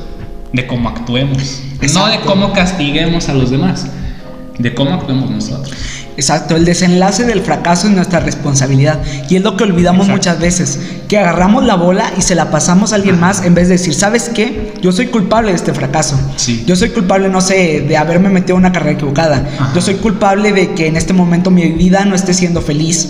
de 0.51 0.65
cómo 0.65 0.89
actuemos, 0.89 1.61
no 1.73 1.79
de 1.79 1.85
Exacto. 1.85 2.25
cómo 2.25 2.53
castiguemos 2.53 3.29
a 3.29 3.35
los 3.35 3.51
demás, 3.51 3.87
de 4.57 4.73
cómo 4.73 4.95
actuemos 4.95 5.29
nosotros. 5.29 6.06
Exacto, 6.17 6.55
el 6.55 6.65
desenlace 6.65 7.25
del 7.25 7.41
fracaso 7.41 7.87
es 7.87 7.93
nuestra 7.93 8.19
responsabilidad 8.19 8.99
y 9.29 9.35
es 9.35 9.43
lo 9.43 9.55
que 9.55 9.63
olvidamos 9.65 10.07
Exacto. 10.07 10.17
muchas 10.17 10.39
veces, 10.39 10.79
que 11.07 11.17
agarramos 11.19 11.63
la 11.63 11.75
bola 11.75 12.11
y 12.17 12.21
se 12.23 12.33
la 12.33 12.49
pasamos 12.49 12.91
a 12.91 12.95
alguien 12.95 13.19
más 13.19 13.43
en 13.45 13.53
vez 13.53 13.67
de 13.67 13.75
decir, 13.77 13.93
¿sabes 13.93 14.29
qué? 14.33 14.73
Yo 14.81 14.91
soy 14.91 15.07
culpable 15.07 15.51
de 15.51 15.55
este 15.57 15.73
fracaso. 15.75 16.19
Sí. 16.35 16.63
Yo 16.65 16.75
soy 16.75 16.89
culpable, 16.89 17.29
no 17.29 17.39
sé, 17.39 17.85
de 17.87 17.97
haberme 17.97 18.29
metido 18.29 18.55
en 18.55 18.61
una 18.61 18.71
carrera 18.71 18.93
equivocada. 18.93 19.47
Ajá. 19.59 19.71
Yo 19.75 19.81
soy 19.81 19.93
culpable 19.95 20.53
de 20.53 20.73
que 20.73 20.87
en 20.87 20.95
este 20.97 21.13
momento 21.13 21.51
mi 21.51 21.67
vida 21.71 22.03
no 22.05 22.15
esté 22.15 22.33
siendo 22.33 22.61
feliz. 22.61 23.09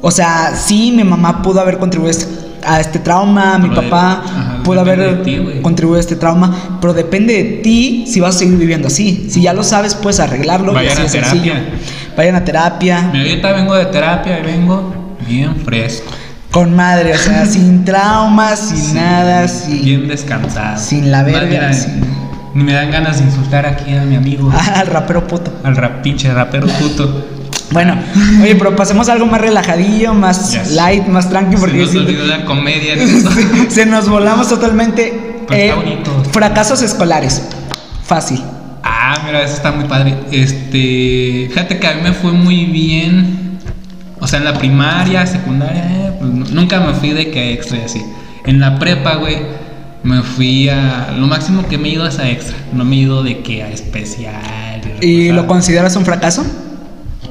O 0.00 0.10
sea, 0.10 0.54
sí, 0.56 0.92
mi 0.96 1.04
mamá 1.04 1.42
pudo 1.42 1.60
haber 1.60 1.76
contribuido 1.78 2.16
a 2.64 2.80
este- 2.80 2.98
trauma, 3.00 3.58
mi 3.58 3.68
Pero 3.68 3.82
de- 3.82 3.88
papá 3.88 4.22
ajá, 4.24 4.62
pudo 4.64 4.80
haber 4.80 5.22
ti, 5.22 5.40
contribuido 5.62 5.98
a 5.98 6.00
este 6.00 6.16
trauma, 6.16 6.78
pero 6.80 6.94
depende 6.94 7.34
de 7.34 7.44
ti 7.62 8.06
si 8.08 8.18
vas 8.20 8.34
a 8.36 8.38
seguir 8.40 8.56
viviendo 8.56 8.88
así. 8.88 9.26
Si 9.30 9.42
ya 9.42 9.52
lo 9.52 9.62
sabes, 9.62 9.94
puedes 9.94 10.20
arreglarlo. 10.20 10.72
y 10.72 10.74
Vayan 10.74 10.92
así 10.92 11.00
a 11.00 11.04
de 11.04 11.08
sencillo. 11.28 11.52
Vayan 12.16 12.36
a 12.36 12.44
terapia. 12.44 13.10
Mira, 13.12 13.24
ahorita 13.30 13.52
vengo 13.52 13.74
de 13.74 13.86
terapia 13.86 14.38
y 14.38 14.42
vengo 14.42 15.16
bien 15.26 15.56
fresco. 15.56 16.10
Con 16.50 16.74
madre, 16.74 17.12
o 17.14 17.18
sea, 17.18 17.44
sin 17.46 17.84
traumas, 17.84 18.58
sin 18.58 18.76
Sí, 18.78 18.92
nada, 18.94 19.46
sin. 19.48 19.84
Bien 19.84 20.08
descansado. 20.08 20.78
sin 20.78 21.10
la 21.10 21.22
verga, 21.22 21.72
sin- 21.72 22.00
Ni 22.54 22.64
me 22.64 22.72
dan 22.72 22.90
ganas 22.90 23.18
de 23.18 23.24
insultar 23.24 23.66
aquí 23.66 23.94
a 23.94 24.02
mi 24.02 24.16
amigo, 24.16 24.50
Al 24.74 24.86
rapero 24.86 25.26
puto. 25.26 25.52
al 25.62 25.76
rap, 25.76 26.02
pinche 26.02 26.32
rapero 26.32 26.66
puto. 26.66 27.26
Bueno, 27.72 27.98
oye, 28.42 28.54
pero 28.54 28.74
pasemos 28.76 29.08
a 29.08 29.12
algo 29.12 29.26
más 29.26 29.40
relajadillo, 29.40 30.14
más 30.14 30.52
Yes. 30.52 30.70
light, 30.70 31.06
más 31.08 31.28
tranqui, 31.28 31.56
Se 31.56 31.60
porque 31.60 31.76
nos 31.78 31.90
siento- 31.90 32.08
olvidó 32.10 32.26
la 32.26 32.44
comedia 32.44 32.94
se 33.68 33.84
nos 33.86 34.08
volamos 34.08 34.48
totalmente. 34.48 35.06
eh, 35.08 35.44
Pero 35.48 35.62
está 35.62 35.74
bonito. 35.74 36.22
Fracasos 36.32 36.80
escolares. 36.82 37.42
Fácil. 38.04 38.40
Ah, 39.08 39.22
mira, 39.24 39.42
eso 39.42 39.54
está 39.54 39.70
muy 39.70 39.84
padre. 39.84 40.14
Este, 40.32 41.46
fíjate 41.50 41.78
que 41.78 41.86
a 41.86 41.94
mí 41.94 42.00
me 42.02 42.12
fue 42.12 42.32
muy 42.32 42.64
bien. 42.64 43.58
O 44.18 44.26
sea, 44.26 44.40
en 44.40 44.44
la 44.46 44.54
primaria, 44.54 45.24
secundaria, 45.26 45.84
eh, 45.84 46.12
pues, 46.18 46.30
nu- 46.32 46.46
nunca 46.50 46.80
me 46.80 46.92
fui 46.94 47.10
de 47.10 47.30
que 47.30 47.52
extra 47.52 47.78
y 47.78 47.82
así. 47.82 48.02
En 48.46 48.58
la 48.58 48.78
prepa, 48.80 49.14
güey, 49.16 49.36
me 50.02 50.22
fui 50.22 50.68
a. 50.68 51.12
Lo 51.16 51.26
máximo 51.28 51.66
que 51.68 51.78
me 51.78 51.88
he 51.88 51.92
ido 51.92 52.06
es 52.06 52.18
a 52.18 52.28
extra. 52.28 52.56
No 52.72 52.84
me 52.84 52.96
he 52.96 52.98
ido 53.00 53.22
de 53.22 53.40
que 53.42 53.62
a 53.62 53.68
especial. 53.68 54.80
¿Y 55.00 55.30
lo 55.30 55.46
consideras 55.46 55.94
un 55.94 56.04
fracaso? 56.04 56.44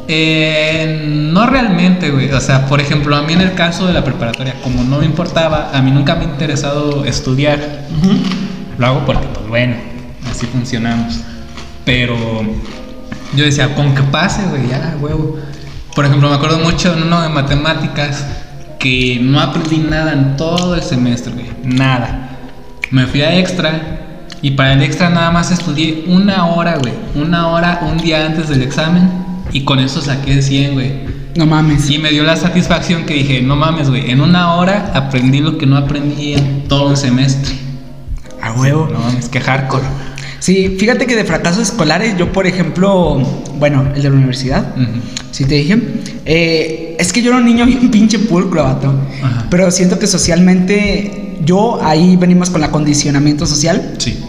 Eh, 0.07 1.07
no 1.33 1.45
realmente, 1.47 2.11
güey. 2.11 2.31
O 2.31 2.39
sea, 2.39 2.67
por 2.67 2.79
ejemplo, 2.79 3.15
a 3.17 3.23
mí 3.23 3.33
en 3.33 3.41
el 3.41 3.53
caso 3.53 3.87
de 3.87 3.93
la 3.93 4.03
preparatoria, 4.03 4.53
como 4.63 4.83
no 4.83 4.99
me 4.99 5.05
importaba, 5.05 5.71
a 5.73 5.81
mí 5.81 5.91
nunca 5.91 6.15
me 6.15 6.21
ha 6.21 6.27
interesado 6.29 7.03
estudiar. 7.05 7.59
Lo 8.77 8.85
hago 8.87 9.05
porque, 9.05 9.27
pues 9.33 9.47
bueno, 9.49 9.75
así 10.29 10.45
funcionamos. 10.45 11.19
Pero 11.85 12.15
yo 13.35 13.45
decía, 13.45 13.75
con 13.75 13.93
que 13.95 14.01
pase, 14.03 14.43
güey, 14.49 14.67
ya, 14.67 14.97
huevo. 14.99 15.37
Por 15.95 16.05
ejemplo, 16.05 16.29
me 16.29 16.35
acuerdo 16.35 16.59
mucho 16.59 16.93
en 16.93 17.03
uno 17.03 17.21
de 17.21 17.29
matemáticas 17.29 18.25
que 18.79 19.19
no 19.21 19.39
aprendí 19.39 19.77
nada 19.77 20.13
en 20.13 20.35
todo 20.35 20.75
el 20.75 20.83
semestre, 20.83 21.33
güey. 21.33 21.47
Nada. 21.63 22.37
Me 22.91 23.07
fui 23.07 23.21
a 23.21 23.37
extra 23.37 24.01
y 24.41 24.51
para 24.51 24.73
el 24.73 24.83
extra 24.83 25.09
nada 25.09 25.31
más 25.31 25.51
estudié 25.51 26.03
una 26.07 26.45
hora, 26.45 26.77
güey. 26.77 26.93
Una 27.15 27.47
hora, 27.47 27.79
un 27.83 27.97
día 27.97 28.25
antes 28.25 28.49
del 28.49 28.61
examen. 28.61 29.09
Y 29.51 29.63
con 29.63 29.79
eso 29.79 30.01
saqué 30.01 30.41
100, 30.41 30.73
güey. 30.73 30.93
No 31.35 31.45
mames. 31.45 31.89
Y 31.89 31.97
me 31.97 32.11
dio 32.11 32.23
la 32.23 32.35
satisfacción 32.35 33.05
que 33.05 33.15
dije, 33.15 33.41
no 33.41 33.55
mames, 33.55 33.89
güey, 33.89 34.11
en 34.11 34.21
una 34.21 34.53
hora 34.55 34.91
aprendí 34.93 35.39
lo 35.39 35.57
que 35.57 35.65
no 35.65 35.77
aprendí 35.77 36.33
en 36.33 36.67
todo 36.67 36.89
un 36.89 36.97
semestre. 36.97 37.55
A 38.41 38.51
huevo. 38.53 38.87
No 38.91 38.99
mames, 38.99 39.29
que 39.29 39.41
hardcore. 39.41 39.85
Sí, 40.45 40.75
fíjate 40.77 41.07
que 41.07 41.15
de 41.15 41.23
fracasos 41.23 41.69
escolares, 41.69 42.15
yo 42.19 42.31
por 42.31 42.45
ejemplo, 42.45 43.17
bueno, 43.57 43.87
el 43.95 44.03
de 44.03 44.09
la 44.11 44.15
universidad, 44.15 44.75
Ujú. 44.77 45.01
si 45.31 45.43
te 45.45 45.55
dije, 45.55 45.75
eh, 46.23 46.95
es 46.99 47.11
que 47.11 47.23
yo 47.23 47.31
era 47.31 47.39
un 47.39 47.45
niño 47.45 47.65
bien 47.65 47.89
pinche 47.89 48.19
pulcro, 48.19 48.63
vato. 48.63 48.93
Pero 49.49 49.71
siento 49.71 49.97
que 49.97 50.05
socialmente, 50.05 51.39
yo 51.43 51.83
ahí 51.83 52.15
venimos 52.15 52.51
con 52.51 52.61
el 52.61 52.69
acondicionamiento 52.69 53.47
social. 53.47 53.95
Sí. 53.97 54.19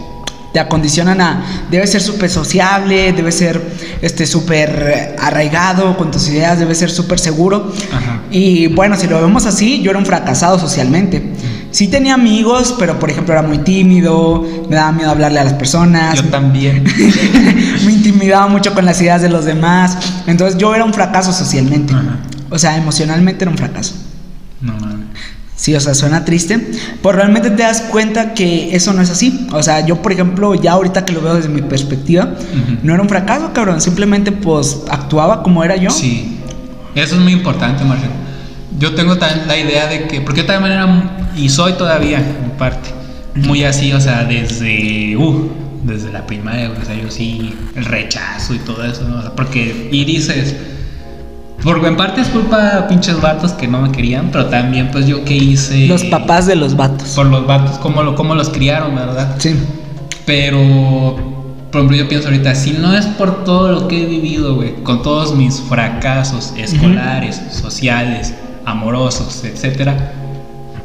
Te 0.53 0.59
acondicionan 0.59 1.21
a, 1.21 1.67
debe 1.69 1.85
ser 1.85 2.01
súper 2.01 2.31
sociable, 2.31 3.13
debe 3.13 3.31
ser 3.31 3.61
este 4.01 4.25
súper 4.25 5.17
arraigado 5.19 5.95
con 5.97 6.09
tus 6.09 6.29
ideas, 6.29 6.57
debe 6.57 6.73
ser 6.73 6.89
súper 6.89 7.19
seguro. 7.19 7.71
Ajá. 7.93 8.21
Y 8.31 8.65
bueno, 8.65 8.97
si 8.97 9.05
lo 9.05 9.21
vemos 9.21 9.45
así, 9.45 9.83
yo 9.83 9.91
era 9.91 9.99
un 9.99 10.05
fracasado 10.07 10.57
socialmente. 10.57 11.21
Sí 11.77 11.87
tenía 11.89 12.15
amigos, 12.15 12.73
pero 12.79 12.97
por 12.97 13.11
ejemplo 13.11 13.35
era 13.35 13.43
muy 13.43 13.59
tímido, 13.59 14.43
me 14.67 14.75
daba 14.75 14.91
miedo 14.91 15.11
hablarle 15.11 15.37
a 15.37 15.43
las 15.43 15.53
personas, 15.53 16.15
Yo 16.15 16.23
también. 16.29 16.83
me 17.85 17.91
intimidaba 17.91 18.47
mucho 18.47 18.73
con 18.73 18.83
las 18.83 18.99
ideas 18.99 19.21
de 19.21 19.29
los 19.29 19.45
demás. 19.45 19.95
Entonces 20.25 20.57
yo 20.57 20.73
era 20.73 20.83
un 20.83 20.91
fracaso 20.91 21.31
socialmente. 21.31 21.93
Ajá. 21.93 22.17
O 22.49 22.57
sea, 22.57 22.77
emocionalmente 22.77 23.43
era 23.43 23.51
un 23.51 23.59
fracaso. 23.59 23.93
No 24.59 24.73
mames. 24.73 25.05
Sí, 25.55 25.75
o 25.75 25.79
sea, 25.79 25.93
suena 25.93 26.25
triste, 26.25 26.67
pero 27.03 27.11
realmente 27.11 27.51
te 27.51 27.61
das 27.61 27.81
cuenta 27.81 28.33
que 28.33 28.75
eso 28.75 28.91
no 28.93 29.03
es 29.03 29.11
así. 29.11 29.47
O 29.51 29.61
sea, 29.61 29.85
yo, 29.85 30.01
por 30.01 30.11
ejemplo, 30.11 30.55
ya 30.55 30.71
ahorita 30.71 31.05
que 31.05 31.13
lo 31.13 31.21
veo 31.21 31.35
desde 31.35 31.49
mi 31.49 31.61
perspectiva, 31.61 32.33
no 32.81 32.91
era 32.91 33.03
un 33.03 33.07
fracaso, 33.07 33.53
cabrón. 33.53 33.81
Simplemente, 33.81 34.31
pues, 34.31 34.79
actuaba 34.89 35.43
como 35.43 35.63
era 35.63 35.75
yo. 35.75 35.91
Sí, 35.91 36.39
eso 36.95 37.17
es 37.17 37.21
muy 37.21 37.33
importante, 37.33 37.83
Marcelo. 37.83 38.26
Yo 38.79 38.93
tengo 38.93 39.17
también 39.17 39.47
la 39.47 39.57
idea 39.57 39.87
de 39.87 40.07
que, 40.07 40.21
porque 40.21 40.41
yo 40.41 40.45
también 40.45 40.73
era, 40.73 41.31
y 41.35 41.49
soy 41.49 41.73
todavía, 41.73 42.19
en 42.19 42.51
parte, 42.57 42.89
muy 43.35 43.63
así, 43.63 43.91
o 43.93 43.99
sea, 43.99 44.23
desde, 44.23 45.17
uh, 45.17 45.51
desde 45.83 46.11
la 46.11 46.25
primaria, 46.27 46.71
o 46.71 46.85
sea, 46.85 46.95
yo 46.95 47.09
sí, 47.09 47.55
el 47.75 47.85
rechazo 47.85 48.53
y 48.53 48.59
todo 48.59 48.83
eso, 48.85 49.07
¿no? 49.07 49.17
O 49.17 49.21
sea, 49.21 49.31
porque, 49.31 49.89
y 49.91 50.05
dices, 50.05 50.55
porque 51.63 51.87
en 51.87 51.97
parte 51.97 52.21
es 52.21 52.27
culpa 52.27 52.75
de 52.75 52.81
pinches 52.83 53.19
vatos 53.19 53.53
que 53.53 53.67
no 53.67 53.81
me 53.81 53.91
querían, 53.91 54.29
pero 54.31 54.45
también, 54.45 54.89
pues 54.91 55.07
yo 55.07 55.25
que 55.25 55.35
hice. 55.35 55.87
Los 55.87 56.03
papás 56.05 56.45
de 56.45 56.55
los 56.55 56.75
vatos. 56.75 57.09
Por 57.09 57.25
los 57.27 57.47
vatos, 57.47 57.79
cómo, 57.79 58.03
lo, 58.03 58.15
cómo 58.15 58.35
los 58.35 58.49
criaron, 58.49 58.95
¿verdad? 58.95 59.35
Sí, 59.39 59.55
Pero, 60.25 60.59
por 61.71 61.81
ejemplo, 61.81 61.97
yo 61.97 62.07
pienso 62.07 62.27
ahorita, 62.27 62.53
si 62.53 62.73
no 62.73 62.95
es 62.95 63.07
por 63.07 63.43
todo 63.43 63.71
lo 63.71 63.87
que 63.87 64.03
he 64.03 64.05
vivido, 64.05 64.55
güey, 64.55 64.75
con 64.83 65.01
todos 65.01 65.35
mis 65.35 65.59
fracasos 65.61 66.53
escolares, 66.57 67.41
sociales, 67.51 68.35
amorosos, 68.67 69.43
etcétera, 69.45 70.11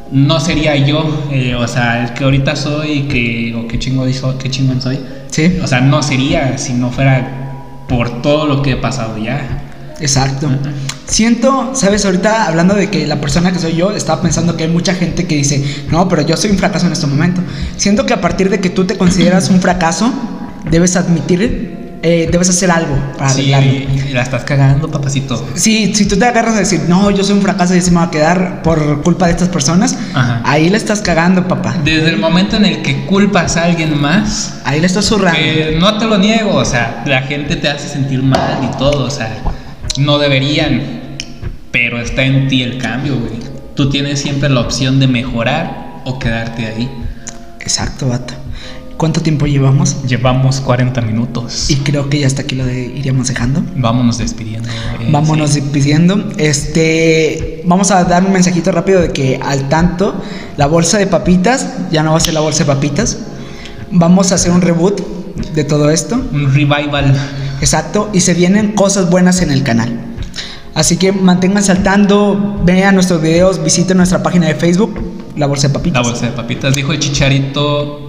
no 0.09 0.39
sería 0.39 0.75
yo, 0.77 1.27
eh, 1.31 1.53
o 1.55 1.67
sea, 1.67 2.03
el 2.03 2.13
que 2.13 2.23
ahorita 2.23 2.55
soy, 2.55 3.03
que, 3.03 3.53
o 3.55 3.67
qué 3.67 3.77
chingo 3.77 4.11
soy, 4.13 4.35
qué 4.37 4.49
chingón 4.49 4.81
soy. 4.81 4.99
sí, 5.29 5.59
O 5.61 5.67
sea, 5.67 5.81
no 5.81 6.01
sería 6.01 6.57
si 6.57 6.73
no 6.73 6.89
fuera 6.91 7.83
por 7.89 8.21
todo 8.21 8.45
lo 8.45 8.61
que 8.61 8.71
he 8.71 8.75
pasado 8.77 9.17
ya. 9.17 9.63
exacto. 9.99 10.49
Siento, 11.05 11.71
sabes, 11.73 12.05
ahorita 12.05 12.47
hablando 12.47 12.73
de 12.73 12.89
que 12.89 13.05
la 13.05 13.19
persona 13.19 13.51
que 13.51 13.59
soy 13.59 13.75
yo, 13.75 13.91
estaba 13.91 14.21
pensando 14.21 14.55
que 14.55 14.63
hay 14.63 14.69
mucha 14.69 14.93
gente 14.93 15.27
que 15.27 15.35
dice, 15.35 15.63
no, 15.91 16.07
pero 16.07 16.21
yo 16.21 16.37
soy 16.37 16.51
un 16.51 16.57
fracaso 16.57 16.87
en 16.87 16.93
este 16.93 17.07
momento. 17.07 17.41
Siento 17.75 18.05
que 18.05 18.13
a 18.13 18.21
partir 18.21 18.49
de 18.49 18.61
que 18.61 18.69
tú 18.69 18.85
te 18.85 18.97
consideras 18.97 19.49
un 19.49 19.59
fracaso, 19.59 20.13
debes 20.71 20.95
admitir, 20.95 21.72
eh, 22.05 22.27
debes 22.29 22.49
hacer 22.49 22.69
algo 22.69 22.95
para 23.17 23.29
Sí, 23.29 23.53
arreglarlo. 23.53 24.13
la 24.13 24.21
estás 24.21 24.43
cagando, 24.43 24.91
papacito. 24.91 25.47
Sí, 25.55 25.93
si 25.95 26.05
tú 26.05 26.17
te 26.17 26.25
agarras 26.25 26.55
a 26.55 26.59
decir, 26.59 26.81
no, 26.89 27.09
yo 27.11 27.23
soy 27.23 27.35
un 27.37 27.41
fracaso 27.41 27.73
y 27.73 27.79
así 27.79 27.91
me 27.91 27.97
va 27.97 28.03
a 28.03 28.11
quedar 28.11 28.61
por 28.61 29.01
culpa 29.03 29.25
de 29.27 29.31
estas 29.31 29.47
personas, 29.47 29.97
Ajá. 30.13 30.41
ahí 30.43 30.69
le 30.69 30.75
estás 30.77 30.99
cagando, 31.01 31.47
papá. 31.47 31.75
Desde 31.85 32.09
el 32.09 32.17
momento 32.19 32.57
en 32.57 32.65
el 32.65 32.81
que 32.81 33.05
culpas 33.05 33.55
a 33.57 33.63
alguien 33.63 33.99
más, 34.01 34.55
Ahí 34.65 34.79
le 34.81 34.87
estás 34.87 35.05
zurrando. 35.05 35.39
Que 35.39 35.77
no 35.79 35.97
te 35.97 36.05
lo 36.05 36.17
niego, 36.17 36.55
o 36.55 36.65
sea, 36.65 37.03
la 37.05 37.21
gente 37.21 37.55
te 37.55 37.69
hace 37.69 37.87
sentir 37.87 38.21
mal 38.21 38.59
y 38.71 38.77
todo, 38.77 39.05
o 39.05 39.09
sea, 39.09 39.37
no 39.97 40.17
deberían, 40.19 40.81
pero 41.71 42.01
está 42.01 42.23
en 42.23 42.47
ti 42.49 42.63
el 42.63 42.77
cambio, 42.79 43.17
güey. 43.17 43.39
Tú 43.75 43.89
tienes 43.89 44.19
siempre 44.21 44.49
la 44.49 44.59
opción 44.61 44.99
de 44.99 45.07
mejorar 45.07 46.01
o 46.05 46.19
quedarte 46.19 46.65
ahí. 46.67 46.89
Exacto, 47.59 48.09
vato. 48.09 48.33
¿Cuánto 48.97 49.21
tiempo 49.21 49.45
llevamos? 49.47 49.97
Llevamos 50.07 50.61
40 50.61 51.01
minutos. 51.01 51.69
Y 51.69 51.77
creo 51.77 52.09
que 52.09 52.19
ya 52.19 52.27
hasta 52.27 52.43
aquí 52.43 52.55
lo 52.55 52.65
de- 52.65 52.85
iríamos 52.85 53.27
dejando. 53.27 53.61
Vámonos 53.75 54.17
despidiendo. 54.19 54.69
eh, 54.69 55.09
Vámonos 55.11 55.49
sí. 55.51 55.61
despidiendo. 55.61 56.23
Este, 56.37 57.61
vamos 57.65 57.91
a 57.91 58.03
dar 58.05 58.23
un 58.23 58.31
mensajito 58.31 58.71
rápido 58.71 59.01
de 59.01 59.11
que 59.11 59.39
al 59.43 59.67
tanto, 59.67 60.15
la 60.57 60.67
bolsa 60.67 60.97
de 60.99 61.07
papitas 61.07 61.67
ya 61.91 62.03
no 62.03 62.11
va 62.11 62.17
a 62.17 62.19
ser 62.21 62.33
la 62.33 62.39
bolsa 62.39 62.59
de 62.63 62.65
papitas. 62.73 63.17
Vamos 63.91 64.31
a 64.31 64.35
hacer 64.35 64.51
un 64.51 64.61
reboot 64.61 65.01
de 65.53 65.63
todo 65.63 65.89
esto. 65.89 66.15
Un 66.31 66.53
revival. 66.53 67.13
Exacto, 67.59 68.09
y 68.13 68.21
se 68.21 68.33
vienen 68.33 68.73
cosas 68.73 69.09
buenas 69.09 69.41
en 69.41 69.51
el 69.51 69.63
canal. 69.63 69.99
Así 70.75 70.97
que 70.97 71.11
manténganse 71.11 71.71
al 71.71 71.83
tanto, 71.83 72.59
vean 72.63 72.95
nuestros 72.95 73.21
videos, 73.21 73.63
visiten 73.63 73.97
nuestra 73.97 74.23
página 74.23 74.47
de 74.47 74.55
Facebook, 74.55 74.99
La 75.37 75.45
Bolsa 75.45 75.67
de 75.67 75.73
Papitas. 75.73 76.01
La 76.03 76.09
bolsa 76.09 76.25
de 76.25 76.31
papitas. 76.31 76.73
Dijo 76.75 76.91
el 76.93 76.99
chicharito. 76.99 78.02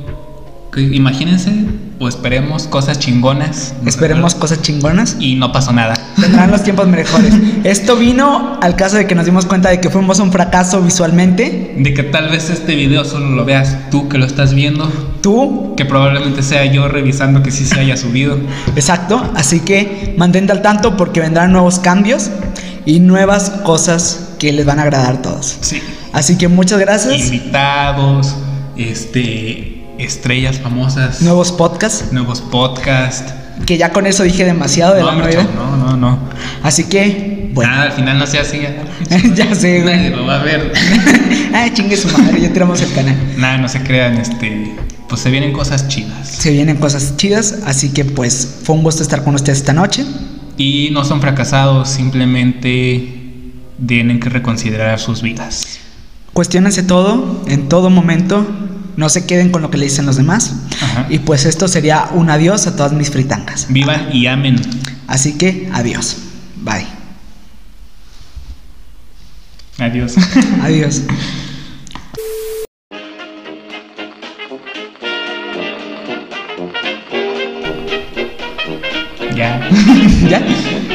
Imagínense 0.80 1.52
o 2.00 2.08
esperemos 2.08 2.66
cosas 2.66 2.98
chingonas. 2.98 3.74
¿no? 3.82 3.88
Esperemos 3.88 4.34
cosas 4.34 4.60
chingonas. 4.62 5.16
Y 5.20 5.36
no 5.36 5.52
pasó 5.52 5.72
nada. 5.72 5.94
Tendrán 6.20 6.50
los 6.50 6.62
tiempos 6.62 6.88
mejores. 6.88 7.32
Esto 7.64 7.96
vino 7.96 8.58
al 8.60 8.74
caso 8.76 8.96
de 8.96 9.06
que 9.06 9.14
nos 9.14 9.24
dimos 9.26 9.46
cuenta 9.46 9.70
de 9.70 9.80
que 9.80 9.90
fuimos 9.90 10.18
un 10.18 10.32
fracaso 10.32 10.82
visualmente. 10.82 11.74
De 11.78 11.94
que 11.94 12.02
tal 12.02 12.30
vez 12.30 12.50
este 12.50 12.74
video 12.74 13.04
solo 13.04 13.30
lo 13.30 13.44
veas 13.44 13.90
tú 13.90 14.08
que 14.08 14.18
lo 14.18 14.26
estás 14.26 14.54
viendo. 14.54 14.90
Tú, 15.22 15.74
Que 15.76 15.84
probablemente 15.84 16.42
sea 16.42 16.64
yo 16.66 16.88
revisando 16.88 17.42
que 17.42 17.50
sí 17.50 17.64
se 17.64 17.78
haya 17.80 17.96
subido. 17.96 18.38
exacto. 18.76 19.30
Así 19.34 19.60
que 19.60 20.14
mantente 20.18 20.52
al 20.52 20.62
tanto 20.62 20.96
porque 20.96 21.20
vendrán 21.20 21.52
nuevos 21.52 21.78
cambios 21.78 22.30
y 22.86 23.00
nuevas 23.00 23.50
cosas 23.64 24.30
que 24.38 24.52
les 24.52 24.66
van 24.66 24.78
a 24.78 24.82
agradar 24.82 25.14
a 25.14 25.22
todos. 25.22 25.56
Sí. 25.60 25.80
Así 26.12 26.36
que 26.36 26.48
muchas 26.48 26.78
gracias. 26.78 27.18
Invitados, 27.26 28.34
este, 28.76 29.73
estrellas 29.98 30.58
famosas, 30.60 31.22
Nuevos 31.22 31.52
podcasts. 31.52 32.12
nuevos 32.12 32.40
podcasts. 32.40 33.32
Que 33.66 33.78
ya 33.78 33.92
con 33.92 34.06
eso 34.06 34.24
dije 34.24 34.44
demasiado 34.44 34.94
de 34.94 35.00
No, 35.02 35.12
la 35.12 35.30
chavo, 35.30 35.48
no, 35.54 35.76
no, 35.76 35.96
no. 35.96 36.18
Así 36.62 36.84
que, 36.84 37.50
bueno. 37.54 37.70
Nada, 37.70 37.84
al 37.84 37.92
final 37.92 38.18
no 38.18 38.26
se 38.26 38.38
hace 38.38 38.60
ya. 38.62 38.74
ya 39.34 39.54
sé, 39.54 39.78
Nadie 39.84 40.10
güey. 40.10 40.10
lo 40.10 40.26
va 40.26 40.40
a 40.40 40.44
ver. 40.44 40.72
Ay, 41.54 41.70
chingue 41.74 41.96
su 41.96 42.08
madre, 42.18 42.40
ya 42.40 42.52
tiramos 42.52 42.80
el 42.82 42.92
canal. 42.92 43.16
Nada, 43.36 43.58
no 43.58 43.68
se 43.68 43.80
crean, 43.82 44.16
este. 44.18 44.74
Pues 45.08 45.20
se 45.20 45.30
vienen 45.30 45.52
cosas 45.52 45.86
chidas. 45.86 46.26
Se 46.28 46.50
vienen 46.50 46.78
cosas 46.78 47.16
chidas, 47.16 47.60
así 47.64 47.90
que 47.90 48.04
pues 48.04 48.56
fue 48.64 48.74
un 48.74 48.82
gusto 48.82 49.02
estar 49.02 49.22
con 49.22 49.34
ustedes 49.36 49.58
esta 49.58 49.72
noche. 49.72 50.04
Y 50.56 50.88
no 50.92 51.04
son 51.04 51.20
fracasados, 51.20 51.88
simplemente 51.90 53.52
tienen 53.86 54.18
que 54.18 54.30
reconsiderar 54.30 54.98
sus 54.98 55.22
vidas. 55.22 55.78
Cuestiónense 56.32 56.82
todo, 56.82 57.42
en 57.46 57.68
todo 57.68 57.90
momento. 57.90 58.44
No 58.96 59.08
se 59.08 59.26
queden 59.26 59.50
con 59.50 59.62
lo 59.62 59.70
que 59.70 59.78
le 59.78 59.84
dicen 59.84 60.06
los 60.06 60.16
demás. 60.16 60.54
Ajá. 60.80 61.06
Y 61.08 61.18
pues 61.20 61.44
esto 61.44 61.68
sería 61.68 62.08
un 62.12 62.30
adiós 62.30 62.66
a 62.66 62.76
todas 62.76 62.92
mis 62.92 63.10
fritangas. 63.10 63.66
Vivan 63.68 64.08
y 64.12 64.26
amen. 64.26 64.56
Así 65.06 65.36
que 65.36 65.68
adiós. 65.72 66.16
Bye. 66.56 66.86
Adiós. 69.78 70.14
Adiós. 70.62 71.02
ya. 79.34 79.68
¿Ya? 80.28 80.42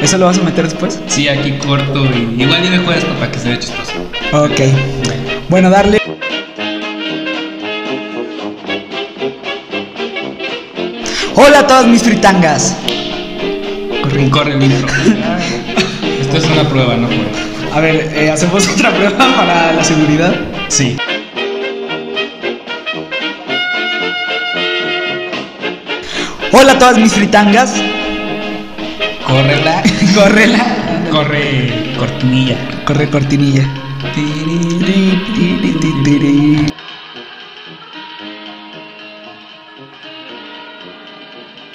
¿Eso 0.01 0.17
lo 0.17 0.25
vas 0.25 0.37
a 0.37 0.43
meter 0.43 0.63
después? 0.63 0.99
Sí, 1.07 1.27
aquí 1.27 1.57
corto 1.57 2.05
y 2.05 2.41
igual 2.41 2.65
y 2.65 2.69
mejor 2.69 2.95
esto 2.95 3.13
para 3.15 3.31
que 3.31 3.39
se 3.39 3.49
vea 3.49 3.59
chistoso. 3.59 3.93
Ok. 4.31 4.61
Bueno, 5.49 5.69
darle. 5.69 5.99
Hola 11.41 11.59
a 11.59 11.67
todas 11.67 11.87
mis 11.87 12.03
fritangas. 12.03 12.75
Corre 14.29 14.55
el 14.55 14.61
intro. 14.61 14.87
Esto 16.19 16.35
es 16.35 16.43
una 16.43 16.67
prueba, 16.67 16.97
¿no? 16.97 17.07
A 17.73 17.79
ver, 17.79 18.11
eh, 18.13 18.29
hacemos 18.29 18.67
otra 18.67 18.93
prueba 18.93 19.17
para 19.17 19.71
la 19.71 19.81
seguridad. 19.81 20.35
Sí. 20.67 20.97
Hola 26.51 26.73
a 26.73 26.77
todas 26.77 26.97
mis 26.97 27.13
fritangas. 27.13 27.73
Córrela. 29.25 29.81
Córrela. 30.15 30.65
Corre 31.09 31.95
cortinilla. 31.97 32.57
Corre 32.83 33.09
cortinilla. 33.09 33.65